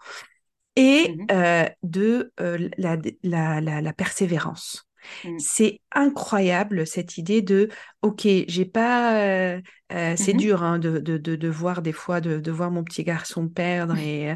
et 0.75 1.17
euh, 1.31 1.65
de 1.83 2.33
euh, 2.39 2.69
la, 2.77 2.97
la, 3.23 3.61
la, 3.61 3.81
la 3.81 3.93
persévérance. 3.93 4.87
Mmh. 5.23 5.39
C'est 5.39 5.79
incroyable 5.91 6.85
cette 6.87 7.17
idée 7.17 7.41
de, 7.41 7.69
ok, 8.01 8.27
j'ai 8.47 8.65
pas, 8.65 9.17
euh, 9.21 9.61
euh, 9.91 10.13
c'est 10.17 10.33
mmh 10.33 10.37
dur 10.37 10.63
hein, 10.63 10.79
de, 10.79 10.99
de, 10.99 11.17
de, 11.17 11.49
voir 11.49 11.81
des 11.81 11.91
fois, 11.91 12.21
de, 12.21 12.39
de, 12.39 12.51
voir 12.51 12.71
mon 12.71 12.83
petit 12.83 13.03
garçon 13.03 13.47
perdre 13.47 13.95
et 13.97 14.31
euh, 14.31 14.35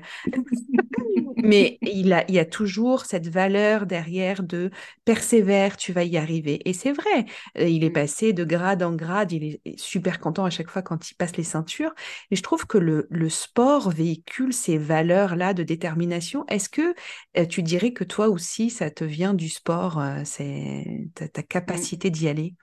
mais 1.43 1.77
il, 1.81 2.13
a, 2.13 2.25
il 2.27 2.35
y 2.35 2.39
a 2.39 2.45
toujours 2.45 3.05
cette 3.05 3.27
valeur 3.27 3.85
derrière 3.85 4.43
de 4.43 4.71
persévère, 5.05 5.77
tu 5.77 5.93
vas 5.93 6.03
y 6.03 6.17
arriver. 6.17 6.61
Et 6.65 6.73
c'est 6.73 6.91
vrai, 6.91 7.25
euh, 7.57 7.67
il 7.67 7.83
est 7.83 7.89
mmh. 7.89 7.93
passé 7.93 8.33
de 8.33 8.43
grade 8.43 8.83
en 8.83 8.93
grade, 8.95 9.31
il 9.31 9.43
est 9.65 9.79
super 9.79 10.19
content 10.19 10.45
à 10.45 10.49
chaque 10.49 10.69
fois 10.69 10.81
quand 10.81 11.09
il 11.09 11.15
passe 11.15 11.37
les 11.37 11.43
ceintures. 11.43 11.93
Et 12.31 12.35
je 12.35 12.43
trouve 12.43 12.65
que 12.65 12.77
le, 12.77 13.07
le 13.09 13.29
sport 13.29 13.89
véhicule 13.89 14.53
ces 14.53 14.77
valeurs-là 14.77 15.53
de 15.53 15.63
détermination. 15.63 16.45
Est-ce 16.47 16.69
que 16.69 16.95
euh, 17.37 17.45
tu 17.45 17.63
dirais 17.63 17.93
que 17.93 18.03
toi 18.03 18.29
aussi, 18.29 18.69
ça 18.69 18.91
te 18.91 19.03
vient 19.03 19.33
du 19.33 19.49
sport, 19.49 19.99
euh, 19.99 20.21
c'est 20.25 21.09
ta, 21.15 21.27
ta 21.27 21.41
mmh. 21.41 21.45
capacité 21.45 22.09
d'y 22.09 22.27
aller? 22.27 22.55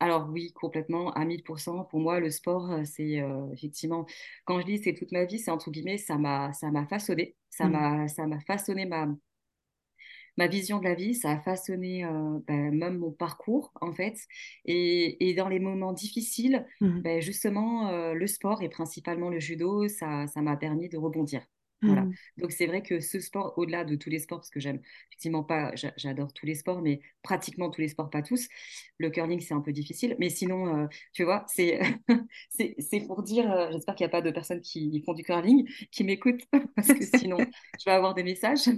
Alors 0.00 0.28
oui, 0.30 0.52
complètement, 0.52 1.12
à 1.12 1.24
1000%. 1.24 1.88
Pour 1.88 2.00
moi, 2.00 2.20
le 2.20 2.30
sport, 2.30 2.70
c'est 2.84 3.22
effectivement, 3.52 4.06
quand 4.44 4.60
je 4.60 4.66
dis 4.66 4.78
c'est 4.78 4.94
toute 4.94 5.12
ma 5.12 5.24
vie, 5.24 5.38
c'est 5.38 5.50
entre 5.50 5.70
guillemets, 5.70 5.98
ça 5.98 6.18
m'a, 6.18 6.52
ça 6.52 6.70
m'a 6.70 6.86
façonné, 6.86 7.36
ça 7.50 7.66
mmh. 7.66 7.70
m'a, 7.72 8.08
ça 8.08 8.26
m'a 8.26 8.40
façonné 8.40 8.86
ma, 8.86 9.08
ma 10.36 10.46
vision 10.48 10.78
de 10.78 10.84
la 10.84 10.94
vie, 10.94 11.14
ça 11.14 11.30
a 11.30 11.40
façonné 11.40 12.04
ben, 12.46 12.74
même 12.74 12.98
mon 12.98 13.12
parcours 13.12 13.72
en 13.80 13.92
fait. 13.92 14.18
Et, 14.64 15.28
et 15.28 15.34
dans 15.34 15.48
les 15.48 15.60
moments 15.60 15.92
difficiles, 15.92 16.66
mmh. 16.80 17.00
ben, 17.00 17.20
justement, 17.22 18.12
le 18.12 18.26
sport 18.26 18.62
et 18.62 18.68
principalement 18.68 19.30
le 19.30 19.40
judo, 19.40 19.88
ça, 19.88 20.26
ça 20.26 20.42
m'a 20.42 20.56
permis 20.56 20.88
de 20.88 20.98
rebondir. 20.98 21.46
Voilà. 21.84 22.02
Mmh. 22.02 22.14
Donc 22.38 22.52
c'est 22.52 22.66
vrai 22.66 22.82
que 22.82 23.00
ce 23.00 23.20
sport, 23.20 23.54
au-delà 23.56 23.84
de 23.84 23.96
tous 23.96 24.10
les 24.10 24.18
sports, 24.18 24.38
parce 24.38 24.50
que 24.50 24.60
j'aime 24.60 24.80
effectivement 25.10 25.44
pas, 25.44 25.72
j'adore 25.96 26.32
tous 26.32 26.46
les 26.46 26.54
sports, 26.54 26.80
mais 26.82 27.00
pratiquement 27.22 27.70
tous 27.70 27.80
les 27.80 27.88
sports, 27.88 28.10
pas 28.10 28.22
tous. 28.22 28.48
Le 28.98 29.10
curling, 29.10 29.40
c'est 29.40 29.54
un 29.54 29.60
peu 29.60 29.72
difficile, 29.72 30.16
mais 30.18 30.30
sinon, 30.30 30.84
euh, 30.84 30.86
tu 31.12 31.24
vois, 31.24 31.44
c'est 31.48 31.80
c'est 32.50 33.00
pour 33.06 33.22
dire, 33.22 33.50
euh, 33.52 33.70
j'espère 33.72 33.94
qu'il 33.94 34.04
n'y 34.04 34.10
a 34.10 34.12
pas 34.12 34.22
de 34.22 34.30
personnes 34.30 34.60
qui 34.60 35.02
font 35.04 35.14
du 35.14 35.22
curling 35.22 35.68
qui 35.90 36.04
m'écoutent, 36.04 36.44
parce 36.76 36.88
que 36.88 37.04
sinon, 37.18 37.38
je 37.80 37.84
vais 37.84 37.92
avoir 37.92 38.14
des 38.14 38.22
messages. 38.22 38.68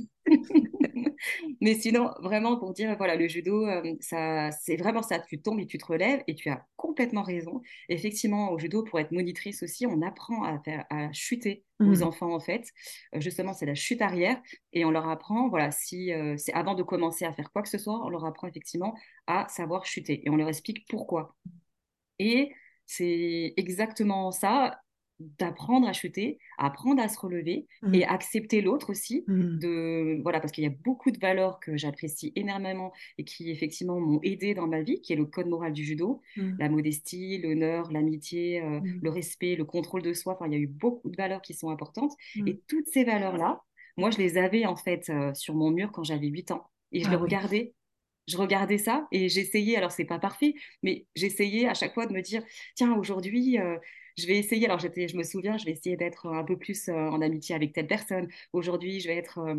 mais 1.61 1.75
sinon, 1.75 2.11
vraiment 2.21 2.57
pour 2.57 2.73
dire, 2.73 2.97
voilà, 2.97 3.17
le 3.17 3.29
judo, 3.29 3.67
euh, 3.67 3.95
ça, 4.01 4.51
c'est 4.53 4.77
vraiment 4.77 5.03
ça. 5.03 5.19
Tu 5.21 5.41
tombes 5.41 5.61
et 5.61 5.67
tu 5.67 5.79
te 5.79 5.87
relèves, 5.87 6.23
et 6.27 6.35
tu 6.35 6.49
as 6.49 6.67
complètement 6.77 7.23
raison. 7.23 7.61
Effectivement, 7.89 8.51
au 8.53 8.59
judo, 8.59 8.83
pour 8.83 8.99
être 9.01 9.13
monitrice 9.13 9.63
aussi, 9.63 9.87
on 9.87 10.03
apprend 10.03 10.45
à 10.45 10.59
faire, 10.61 10.85
à 10.91 11.13
chuter 11.13 11.65
aux 11.81 11.85
mmh. 11.85 12.03
enfants 12.03 12.35
en 12.35 12.41
fait. 12.41 12.67
Euh, 13.15 13.21
justement, 13.21 13.53
c'est 13.53 13.67
la 13.67 13.75
chute 13.75 14.03
arrière 14.03 14.41
et 14.73 14.85
on 14.85 14.91
leur 14.91 15.09
apprend, 15.09 15.49
voilà, 15.49 15.71
si 15.71 16.13
euh, 16.13 16.37
c'est 16.39 16.53
avant 16.53 16.75
de 16.75 16.83
commencer 16.83 17.25
à 17.25 17.33
faire 17.33 17.53
quoi 17.53 17.63
que 17.63 17.69
ce 17.69 17.79
soit, 17.79 18.05
on 18.05 18.09
leur 18.09 18.25
apprend 18.25 18.49
effectivement 18.49 18.95
à 19.27 19.47
savoir 19.49 19.85
chuter 19.87 20.27
et 20.27 20.31
on 20.31 20.37
leur 20.37 20.49
explique 20.49 20.87
pourquoi. 20.89 21.37
Et 22.19 22.53
c'est 22.87 23.55
exactement 23.57 24.31
ça 24.31 24.79
d'apprendre 25.19 25.89
à 25.89 25.93
chuter, 25.93 26.39
apprendre 26.59 27.03
à 27.03 27.09
se 27.09 27.19
relever 27.19 27.67
mmh. 27.83 27.95
et 27.95 28.05
accepter 28.05 28.61
l'autre 28.61 28.91
aussi. 28.91 29.25
Mmh. 29.27 29.59
De, 29.59 30.21
voilà, 30.23 30.41
parce 30.41 30.53
qu'il 30.53 30.65
y 30.65 30.67
a 30.67 30.75
beaucoup 30.85 31.11
de 31.11 31.19
valeurs 31.19 31.59
que 31.61 31.77
j'apprécie 31.77 32.33
énormément 32.37 32.93
et 33.19 33.25
qui 33.25 33.51
effectivement 33.51 33.99
m'ont 33.99 34.21
aidé 34.23 34.55
dans 34.55 34.67
ma 34.67 34.83
vie, 34.83 35.01
qui 35.01 35.13
est 35.13 35.17
le 35.17 35.25
code 35.25 35.47
moral 35.47 35.73
du 35.73 35.85
judo, 35.85 36.21
mmh. 36.37 36.57
la 36.59 36.69
modestie, 36.69 37.39
l'honneur, 37.39 37.91
l'amitié, 37.91 38.63
euh, 38.63 38.81
le 39.03 39.11
respect, 39.11 39.57
le 39.57 39.65
contrôle 39.65 40.03
de 40.03 40.13
soi. 40.13 40.35
Enfin, 40.35 40.47
il 40.47 40.53
y 40.53 40.57
a 40.57 40.61
eu 40.61 40.67
beaucoup 40.67 41.11
de 41.11 41.17
valeurs 41.17 41.43
qui 41.43 41.55
sont 41.55 41.71
importantes. 41.71 42.13
Et 42.47 42.61
toutes 42.69 42.87
ces 42.87 43.05
valeurs-là, 43.05 43.63
moi, 43.97 44.11
je 44.11 44.19
les 44.19 44.37
avais 44.37 44.67
en 44.67 44.77
fait 44.77 45.09
euh, 45.09 45.33
sur 45.35 45.55
mon 45.55 45.71
mur 45.71 45.91
quand 45.93 46.05
j'avais 46.05 46.27
8 46.27 46.51
ans. 46.51 46.71
Et 46.93 47.03
je 47.03 47.09
les 47.09 47.17
ah 47.17 47.19
regardais 47.19 47.75
je 48.27 48.37
regardais 48.37 48.79
ça 48.79 49.07
et 49.13 49.29
j'essayais, 49.29 49.77
alors 49.77 49.93
c'est 49.93 50.05
pas 50.05 50.19
parfait, 50.19 50.55
mais 50.83 51.07
j'essayais 51.15 51.69
à 51.69 51.75
chaque 51.75 51.95
fois 51.95 52.07
de 52.07 52.13
me 52.13 52.23
dire, 52.23 52.43
tiens, 52.75 52.97
aujourd'hui, 52.97 53.59
euh, 53.59 53.77
je 54.17 54.27
vais 54.27 54.39
essayer, 54.39 54.67
alors 54.67 54.79
j'étais, 54.79 55.09
je 55.09 55.17
me 55.17 55.23
souviens, 55.23 55.57
je 55.59 55.65
vais 55.65 55.73
essayer 55.73 55.97
d'être 55.97 56.27
un 56.27 56.45
peu 56.45 56.57
plus 56.57 56.89
euh, 56.89 56.95
en 56.95 57.21
amitié 57.21 57.55
avec 57.55 57.73
telle 57.73 57.87
personne. 57.87 58.29
Aujourd'hui, 58.53 59.01
je 59.01 59.09
vais 59.09 59.17
être, 59.17 59.39
euh, 59.39 59.55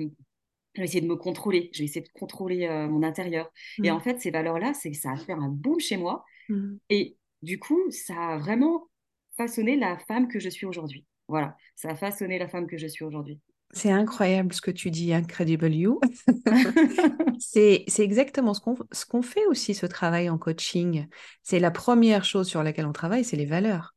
je 0.73 0.81
vais 0.81 0.85
essayer 0.85 1.01
de 1.01 1.07
me 1.07 1.15
contrôler, 1.15 1.69
je 1.73 1.79
vais 1.79 1.85
essayer 1.85 2.01
de 2.01 2.09
contrôler 2.13 2.67
mon 2.89 3.03
intérieur. 3.03 3.51
Et 3.83 3.91
en 3.91 3.97
mmh. 3.97 4.01
fait, 4.01 4.21
ces 4.21 4.31
valeurs-là, 4.31 4.73
c'est 4.73 4.93
ça 4.93 5.11
a 5.11 5.17
fait 5.17 5.33
un 5.33 5.49
boom 5.49 5.79
chez 5.79 5.97
moi. 5.97 6.23
Mmh. 6.49 6.75
Et 6.89 7.17
du 7.41 7.59
coup, 7.59 7.79
ça 7.89 8.15
a 8.15 8.37
vraiment 8.37 8.87
façonné 9.37 9.75
la 9.75 9.97
femme 9.97 10.27
que 10.27 10.39
je 10.39 10.49
suis 10.49 10.65
aujourd'hui. 10.65 11.05
Voilà, 11.27 11.55
ça 11.75 11.89
a 11.89 11.95
façonné 11.95 12.39
la 12.39 12.47
femme 12.47 12.67
que 12.67 12.77
je 12.77 12.87
suis 12.87 13.03
aujourd'hui. 13.03 13.39
C'est 13.71 13.91
incroyable 13.91 14.53
ce 14.53 14.61
que 14.61 14.71
tu 14.71 14.91
dis, 14.91 15.13
Incredible 15.13 15.73
You. 15.73 15.99
c'est 17.39 17.85
exactement 17.99 18.53
ce 18.53 18.61
qu'on 18.61 18.77
ce 18.91 19.05
qu'on 19.05 19.21
fait 19.21 19.45
aussi, 19.47 19.73
ce 19.73 19.85
travail 19.85 20.29
en 20.29 20.37
coaching. 20.37 21.07
C'est 21.43 21.59
la 21.59 21.71
première 21.71 22.23
chose 22.23 22.47
sur 22.47 22.63
laquelle 22.63 22.85
on 22.85 22.93
travaille, 22.93 23.25
c'est 23.25 23.35
les 23.35 23.45
valeurs. 23.45 23.96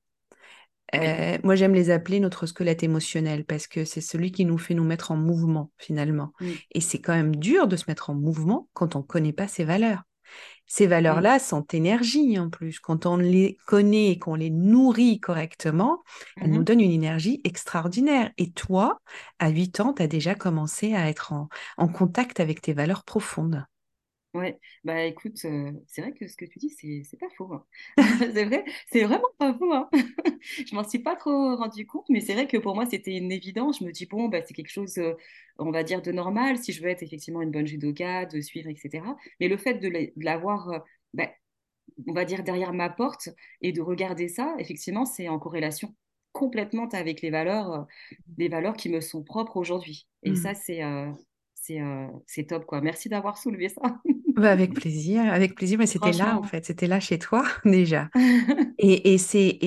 Euh, 0.95 1.39
moi, 1.45 1.55
j'aime 1.55 1.75
les 1.75 1.91
appeler 1.91 2.21
notre 2.21 2.47
squelette 2.47 2.83
émotionnel 2.83 3.45
parce 3.45 3.67
que 3.67 3.85
c'est 3.85 4.01
celui 4.01 4.33
qui 4.33 4.45
nous 4.45 4.59
fait 4.59 4.75
nous 4.75 4.85
mettre 4.85 5.11
en 5.13 5.17
mouvement 5.17 5.71
finalement. 5.79 6.33
Et 6.73 6.81
c'est 6.81 7.01
quand 7.01 7.15
même 7.15 7.37
dur 7.37 7.69
de 7.69 7.77
se 7.77 7.85
mettre 7.89 8.11
en 8.11 8.15
mouvement 8.15 8.69
quand 8.73 8.97
on 8.97 9.01
ne 9.01 9.05
connaît 9.05 9.33
pas 9.33 9.49
ses 9.49 9.65
valeurs. 9.65 10.03
Ces 10.67 10.87
valeurs-là 10.87 11.41
sont 11.41 11.67
énergie 11.73 12.39
en 12.39 12.49
plus. 12.49 12.79
Quand 12.79 13.05
on 13.05 13.17
les 13.17 13.59
connaît 13.67 14.11
et 14.11 14.19
qu'on 14.21 14.37
les 14.37 14.51
nourrit 14.51 15.19
correctement, 15.19 16.05
elles 16.37 16.51
nous 16.51 16.61
mmh 16.61 16.65
donnent 16.65 16.81
une 16.81 16.93
énergie 16.93 17.41
extraordinaire. 17.43 18.31
Et 18.39 18.53
toi, 18.53 19.01
à 19.41 19.49
8 19.49 19.81
ans, 19.81 19.95
tu 19.95 20.03
as 20.03 20.07
déjà 20.07 20.37
commencé 20.37 20.95
à 20.95 21.09
être 21.09 21.33
en, 21.77 21.89
contact 21.89 22.39
avec 22.39 22.61
tes 22.61 22.73
valeurs 22.73 23.03
profondes. 23.03 23.65
Ouais, 24.33 24.61
bah 24.85 25.03
écoute, 25.07 25.45
euh, 25.45 25.73
c'est 25.89 26.03
vrai 26.03 26.13
que 26.13 26.29
ce 26.29 26.37
que 26.37 26.45
tu 26.45 26.61
dis, 26.61 26.71
c'est 26.71 27.17
pas 27.19 27.29
faux. 27.37 27.53
Hein. 27.53 27.67
c'est 28.33 28.45
vrai, 28.45 28.65
c'est 28.93 29.03
vraiment 29.03 29.27
pas 29.39 29.53
faux. 29.53 29.73
Hein. 29.73 29.91
je 30.41 30.73
m'en 30.73 30.85
suis 30.89 31.01
pas 31.01 31.17
trop 31.17 31.57
rendu 31.57 31.85
compte, 31.85 32.09
mais 32.09 32.21
c'est 32.21 32.35
vrai 32.35 32.47
que 32.47 32.57
pour 32.57 32.77
moi, 32.77 32.87
c'était 32.87 33.17
une 33.17 33.33
évidence. 33.33 33.81
Je 33.81 33.85
me 33.85 33.91
dis, 33.91 34.07
bon, 34.07 34.29
bah, 34.29 34.41
c'est 34.47 34.55
quelque 34.55 34.71
chose, 34.71 34.99
euh, 34.99 35.15
on 35.59 35.73
va 35.73 35.83
dire, 35.83 36.01
de 36.01 36.13
normal 36.13 36.59
si 36.59 36.73
je 36.73 36.81
veux 36.81 36.89
être 36.89 37.03
effectivement 37.03 37.43
une 37.43 37.51
bonne 37.51 37.67
judoka, 37.67 38.25
de 38.27 38.41
suivre, 38.41 38.69
etc. 38.69 39.05
Mais 39.41 39.49
le 39.49 39.57
fait 39.57 39.75
de 39.75 40.13
l'avoir, 40.17 40.69
euh, 40.71 40.79
bah, 41.13 41.29
on 42.07 42.13
va 42.13 42.25
dire, 42.25 42.45
derrière 42.45 42.73
ma 42.73 42.89
porte 42.89 43.31
et 43.63 43.73
de 43.73 43.81
regarder 43.81 44.29
ça, 44.29 44.55
effectivement, 44.61 45.07
c'est 45.07 45.29
en 45.29 45.41
corrélation 45.41 45.97
complètement 46.31 46.87
avec 46.91 47.21
les 47.21 47.31
valeurs, 47.31 47.89
les 48.39 48.49
valeurs 48.49 48.77
qui 48.77 48.91
me 48.91 49.01
sont 49.01 49.25
propres 49.25 49.57
aujourd'hui. 49.57 50.07
Et 50.23 50.31
mmh. 50.31 50.37
ça, 50.37 50.55
c'est 50.55 50.83
c'est 52.27 52.45
top, 52.45 52.67
quoi. 52.67 52.81
Merci 52.81 53.09
d'avoir 53.09 53.39
soulevé 53.39 53.69
ça. 53.69 53.83
Bah, 54.41 54.51
avec 54.51 54.75
plaisir, 54.75 55.33
avec 55.33 55.55
plaisir. 55.55 55.79
Mais 55.79 55.87
c'était 55.87 56.13
là, 56.13 56.37
en 56.39 56.43
fait. 56.43 56.65
C'était 56.65 56.87
là 56.87 57.01
chez 57.01 57.19
toi, 57.19 57.45
déjà. 57.65 58.09
et, 58.79 59.15
et 59.15 59.19
c'est 59.19 59.59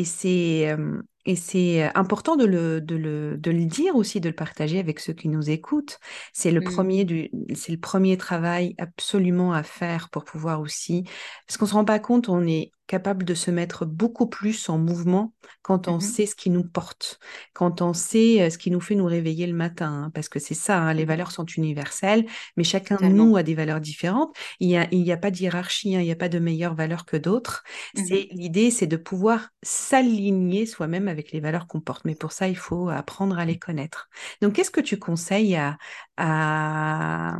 et 1.25 1.35
c'est 1.35 1.95
important 1.95 2.35
de 2.35 2.45
le, 2.45 2.81
de, 2.81 2.95
le, 2.95 3.37
de 3.37 3.51
le 3.51 3.65
dire 3.65 3.95
aussi, 3.95 4.19
de 4.19 4.27
le 4.27 4.35
partager 4.35 4.79
avec 4.79 4.99
ceux 4.99 5.13
qui 5.13 5.29
nous 5.29 5.49
écoutent. 5.49 5.99
C'est 6.33 6.51
le, 6.51 6.59
premier 6.61 7.03
mmh. 7.03 7.07
du, 7.07 7.31
c'est 7.55 7.71
le 7.71 7.79
premier 7.79 8.17
travail 8.17 8.75
absolument 8.77 9.53
à 9.53 9.63
faire 9.63 10.09
pour 10.09 10.25
pouvoir 10.25 10.59
aussi... 10.59 11.05
Parce 11.47 11.57
qu'on 11.57 11.65
ne 11.65 11.69
se 11.69 11.75
rend 11.75 11.85
pas 11.85 11.99
compte, 11.99 12.27
on 12.27 12.45
est 12.45 12.71
capable 12.87 13.25
de 13.25 13.33
se 13.33 13.51
mettre 13.51 13.85
beaucoup 13.85 14.27
plus 14.27 14.69
en 14.69 14.77
mouvement 14.77 15.33
quand 15.61 15.87
on 15.87 15.99
mmh 15.99 16.01
sait 16.01 16.25
ce 16.25 16.35
qui 16.35 16.49
nous 16.49 16.63
porte, 16.63 17.19
quand 17.53 17.81
on 17.81 17.93
sait 17.93 18.49
ce 18.49 18.57
qui 18.57 18.71
nous 18.71 18.81
fait 18.81 18.95
nous 18.95 19.05
réveiller 19.05 19.47
le 19.47 19.53
matin, 19.53 20.05
hein, 20.05 20.11
parce 20.13 20.29
que 20.29 20.39
c'est 20.39 20.53
ça, 20.53 20.77
hein, 20.79 20.93
les 20.93 21.05
mmh 21.05 21.05
valeurs 21.05 21.31
sont 21.31 21.45
universelles, 21.45 22.25
mais 22.57 22.63
chacun 22.63 22.97
de 22.97 23.07
nous 23.07 23.37
a 23.37 23.43
des 23.43 23.55
valeurs 23.55 23.79
différentes. 23.81 24.35
Il 24.59 24.67
n'y 24.67 24.77
a, 24.77 24.87
il 24.91 25.01
y 25.01 25.11
a 25.11 25.17
pas 25.17 25.31
de 25.31 25.37
hiérarchie, 25.37 25.95
hein, 25.95 26.01
il 26.01 26.05
n'y 26.05 26.11
a 26.11 26.15
pas 26.15 26.29
de 26.29 26.39
meilleures 26.39 26.75
valeurs 26.75 27.05
que 27.05 27.17
d'autres. 27.17 27.63
C'est 27.95 28.27
L'idée, 28.31 28.71
c'est 28.71 28.87
de 28.87 28.97
pouvoir 28.97 29.49
s'aligner 29.61 30.65
soi-même 30.65 31.07
avec 31.07 31.31
les 31.31 31.39
valeurs 31.39 31.67
qu'on 31.67 31.79
porte. 31.81 32.05
Mais 32.05 32.15
pour 32.15 32.31
ça, 32.31 32.47
il 32.47 32.57
faut 32.57 32.89
apprendre 32.89 33.37
à 33.39 33.45
les 33.45 33.57
connaître. 33.57 34.09
Donc, 34.41 34.53
qu'est-ce 34.53 34.71
que 34.71 34.81
tu 34.81 34.97
conseilles 34.99 35.55
à, 35.55 35.77
à, 36.17 37.37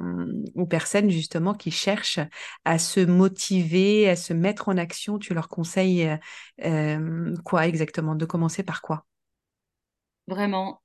aux 0.56 0.65
personnes 0.65 1.10
justement 1.10 1.53
qui 1.53 1.71
cherchent 1.71 2.19
à 2.65 2.79
se 2.79 2.99
motiver, 2.99 4.10
à 4.10 4.15
se 4.15 4.34
mettre 4.34 4.69
en 4.69 4.77
action? 4.77 5.19
Tu 5.19 5.33
leur 5.34 5.50
conseilles 5.50 6.08
euh, 6.08 6.17
euh, 6.63 7.36
quoi 7.43 7.67
exactement? 7.67 8.15
De 8.15 8.26
commencer 8.26 8.63
par 8.63 8.82
quoi? 8.82 9.06
Vraiment, 10.28 10.82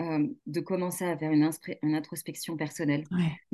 euh, 0.00 0.26
de 0.46 0.60
commencer 0.60 1.04
à 1.04 1.16
faire 1.16 1.30
une, 1.30 1.50
une 1.82 1.94
introspection 1.94 2.56
personnelle. 2.56 3.04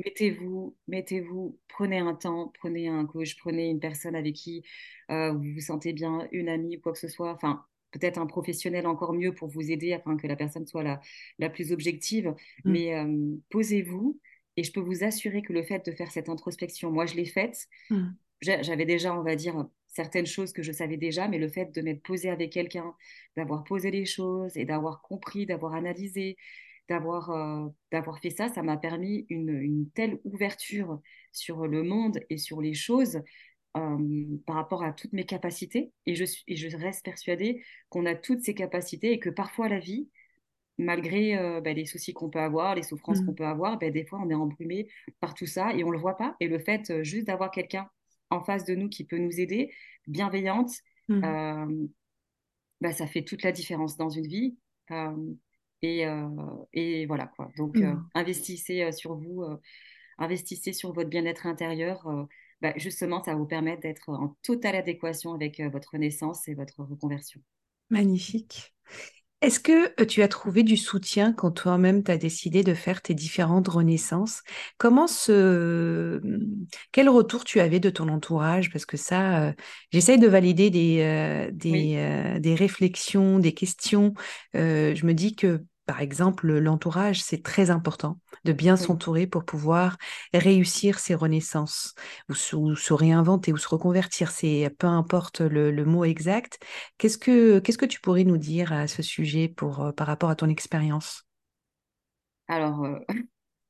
Mettez-vous, 0.03 0.75
mettez-vous, 0.87 1.59
prenez 1.67 1.99
un 1.99 2.13
temps, 2.13 2.51
prenez 2.59 2.87
un 2.87 3.05
coach, 3.05 3.37
prenez 3.37 3.69
une 3.69 3.79
personne 3.79 4.15
avec 4.15 4.35
qui 4.35 4.63
vous 5.09 5.53
vous 5.53 5.61
sentez 5.61 5.93
bien, 5.93 6.27
une 6.31 6.49
amie 6.49 6.79
quoi 6.79 6.93
que 6.93 6.99
ce 6.99 7.07
soit. 7.09 7.33
Enfin, 7.33 7.65
peut-être 7.91 8.17
un 8.17 8.25
professionnel 8.27 8.87
encore 8.87 9.13
mieux 9.13 9.33
pour 9.33 9.49
vous 9.49 9.71
aider 9.71 9.93
afin 9.93 10.15
que 10.17 10.27
la 10.27 10.35
personne 10.35 10.65
soit 10.67 10.83
la, 10.83 11.01
la 11.39 11.49
plus 11.49 11.71
objective. 11.71 12.33
Mm. 12.63 12.71
Mais 12.71 13.41
posez-vous 13.49 14.19
et 14.57 14.63
je 14.63 14.71
peux 14.71 14.79
vous 14.79 15.03
assurer 15.03 15.41
que 15.41 15.53
le 15.53 15.63
fait 15.63 15.85
de 15.85 15.91
faire 15.91 16.11
cette 16.11 16.29
introspection, 16.29 16.91
moi 16.91 17.05
je 17.05 17.15
l'ai 17.15 17.25
faite. 17.25 17.67
Mm. 17.89 18.07
J'avais 18.41 18.85
déjà, 18.85 19.17
on 19.17 19.23
va 19.23 19.35
dire, 19.35 19.65
certaines 19.97 20.27
choses 20.27 20.53
que 20.53 20.61
je 20.61 20.71
savais 20.71 20.95
déjà, 20.95 21.27
mais 21.27 21.39
le 21.39 21.49
fait 21.49 21.73
de 21.73 21.81
m'être 21.81 22.03
posé 22.03 22.29
avec 22.29 22.51
quelqu'un, 22.51 22.93
d'avoir 23.35 23.63
posé 23.63 23.89
les 23.89 24.05
choses 24.05 24.55
et 24.55 24.63
d'avoir 24.63 25.01
compris, 25.01 25.47
d'avoir 25.47 25.73
analysé, 25.73 26.37
d'avoir 26.87 27.31
d'avoir 27.91 28.19
fait 28.19 28.29
ça, 28.29 28.47
ça 28.47 28.61
m'a 28.61 28.77
permis 28.77 29.25
une, 29.29 29.49
une, 29.49 29.89
telle 29.89 30.19
ouverture 30.23 31.01
sur 31.31 31.65
le 31.65 31.81
monde 31.81 32.19
et 32.29 32.37
sur 32.37 32.61
les 32.61 32.75
choses 32.75 33.21
par 33.73 34.55
rapport 34.55 34.83
à 34.83 34.93
toutes 34.93 35.13
mes 35.13 35.25
capacités. 35.25 35.91
Et 36.05 36.15
je, 36.15 36.25
suis, 36.25 36.43
et 36.47 36.55
je 36.55 36.77
reste 36.77 37.03
persuadée 37.03 37.63
qu'on 37.89 38.05
a 38.05 38.15
toutes 38.15 38.41
ces 38.41 38.53
capacités 38.53 39.11
et 39.11 39.19
que 39.19 39.31
parfois 39.31 39.67
la 39.67 39.79
vie, 39.79 40.09
malgré 40.77 41.35
bah, 41.61 41.73
les 41.73 41.85
soucis 41.85 42.13
qu'on 42.13 42.29
peut 42.29 42.39
avoir, 42.39 42.75
les 42.75 42.83
souffrances 42.83 43.21
qu'on 43.21 43.31
mmh. 43.31 43.41
peut 43.41 43.45
avoir, 43.45 43.79
bah, 43.79 43.89
des 43.89 44.05
fois 44.05 44.19
on 44.23 44.29
est 44.29 44.35
embrumé 44.35 44.87
par 45.19 45.33
tout 45.33 45.47
ça 45.47 45.73
et 45.73 45.83
on 45.83 45.87
ne 45.87 45.93
le 45.93 45.99
voit 45.99 46.17
pas. 46.17 46.35
Et 46.39 46.47
le 46.47 46.59
fait 46.59 47.03
juste 47.03 47.25
d'avoir 47.25 47.49
quelqu'un 47.49 47.89
en 48.29 48.43
face 48.43 48.65
de 48.65 48.75
nous 48.75 48.89
qui 48.89 49.03
peut 49.03 49.17
nous 49.17 49.39
aider, 49.39 49.73
bienveillante, 50.07 50.71
mmh. 51.07 51.87
bah, 52.81 52.93
ça 52.93 53.07
fait 53.07 53.23
toute 53.23 53.43
la 53.43 53.51
différence 53.51 53.97
dans 53.97 54.09
une 54.09 54.27
vie. 54.27 54.57
et, 55.81 56.05
et, 56.73 57.05
voilà 57.05 57.27
quoi. 57.27 57.49
Donc 57.57 57.77
mmh. 57.77 58.09
investissez 58.13 58.91
sur 58.91 59.15
vous, 59.15 59.43
investissez 60.17 60.73
sur 60.73 60.93
votre 60.93 61.09
bien-être 61.09 61.45
intérieur. 61.47 62.07
justement, 62.75 63.23
ça 63.23 63.31
va 63.31 63.37
vous 63.37 63.47
permettre 63.47 63.81
d'être 63.81 64.09
en 64.09 64.35
totale 64.43 64.75
adéquation 64.75 65.33
avec 65.33 65.61
votre 65.61 65.97
naissance 65.97 66.47
et 66.47 66.53
votre 66.53 66.83
reconversion. 66.83 67.41
Magnifique. 67.89 68.73
Est-ce 69.41 69.59
que 69.59 70.01
euh, 70.01 70.05
tu 70.05 70.23
as 70.23 70.27
trouvé 70.27 70.63
du 70.63 70.77
soutien 70.77 71.31
quand 71.31 71.51
toi-même 71.51 72.03
tu 72.03 72.09
as 72.09 72.17
décidé 72.17 72.63
de 72.63 72.73
faire 72.73 73.03
tes 73.03 73.13
différentes 73.13 73.67
renaissances? 73.67 74.41
Comment 74.79 75.05
ce... 75.05 76.19
Quel 76.91 77.07
retour 77.07 77.43
tu 77.43 77.59
avais 77.59 77.79
de 77.79 77.91
ton 77.91 78.09
entourage? 78.09 78.71
Parce 78.71 78.87
que 78.87 78.97
ça, 78.97 79.43
euh, 79.43 79.53
j'essaye 79.91 80.17
de 80.17 80.27
valider 80.27 80.71
des, 80.71 81.01
euh, 81.01 81.51
des, 81.53 82.39
des, 82.39 82.55
réflexions, 82.55 83.37
des 83.37 83.53
questions. 83.53 84.13
je 84.55 85.05
me 85.05 85.13
dis 85.13 85.35
que 85.35 85.63
par 85.87 86.01
exemple, 86.01 86.51
l'entourage, 86.59 87.23
c'est 87.23 87.41
très 87.41 87.69
important 87.69 88.19
de 88.43 88.51
bien 88.51 88.75
s'entourer 88.75 89.25
pour 89.25 89.45
pouvoir 89.45 89.97
réussir 90.33 90.99
ses 90.99 91.15
renaissances 91.15 91.95
ou, 92.29 92.75
se 92.75 92.93
réinventer 92.93 93.53
ou 93.53 93.57
se 93.57 93.69
reconvertir. 93.69 94.29
C'est 94.29 94.69
peu 94.77 94.87
importe 94.87 95.39
le, 95.39 95.85
mot 95.85 96.03
exact. 96.03 96.59
Qu'est-ce 96.97 97.17
que 97.17 97.59
qu'est-ce 97.59 97.77
que 97.77 97.85
tu 97.85 98.01
pourrais 98.01 98.25
nous 98.25 98.37
dire 98.37 98.73
à 98.73 98.87
ce 98.87 99.01
sujet 99.01 99.47
pour 99.47 99.81
euh, 99.81 99.91
par 99.93 100.07
rapport 100.07 100.29
à 100.29 100.35
ton 100.35 100.49
expérience? 100.49 101.25
Alors, 102.49 102.83
euh, 102.83 102.99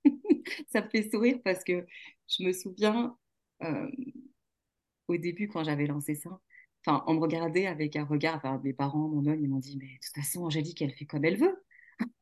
ça 0.68 0.82
me 0.82 0.90
fait 0.90 1.08
sourire 1.12 1.38
parce 1.46 1.64
que 1.64 1.86
je 2.28 2.44
me 2.44 2.52
souviens 2.52 3.16
euh, 3.62 3.92
au 5.08 5.18
début 5.18 5.48
quand 5.50 5.64
j'avais 5.64 5.86
lancé 5.86 6.16
ça. 6.16 6.40
Enfin, 6.84 7.04
on 7.06 7.14
me 7.14 7.20
regardait 7.20 7.68
avec 7.68 7.96
un 7.96 8.06
regard, 8.06 8.38
enfin, 8.38 8.60
mes 8.64 8.74
parents, 8.74 9.08
mon 9.08 9.26
homme, 9.28 9.40
ils 9.40 9.50
m'ont 9.50 9.60
dit, 9.60 9.78
mais 9.78 9.86
de 9.86 10.00
toute 10.04 10.16
façon, 10.16 10.46
Angélique, 10.46 10.82
elle 10.82 10.94
fait 10.94 11.06
comme 11.06 11.26
elle 11.26 11.38
veut. 11.38 11.64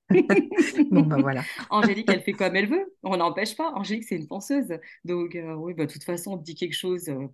bon, 0.91 1.01
ben 1.01 1.17
voilà. 1.21 1.43
Angélique, 1.69 2.09
elle 2.11 2.21
fait 2.21 2.33
comme 2.33 2.55
elle 2.55 2.69
veut. 2.69 2.93
On 3.03 3.17
n'empêche 3.17 3.55
pas. 3.55 3.71
Angélique, 3.73 4.05
c'est 4.07 4.15
une 4.15 4.27
penseuse. 4.27 4.77
Donc, 5.03 5.35
euh, 5.35 5.53
oui, 5.55 5.73
bah, 5.73 5.85
de 5.85 5.91
toute 5.91 6.03
façon, 6.03 6.33
on 6.33 6.37
dit 6.37 6.55
quelque 6.55 6.75
chose, 6.75 7.09
euh, 7.09 7.27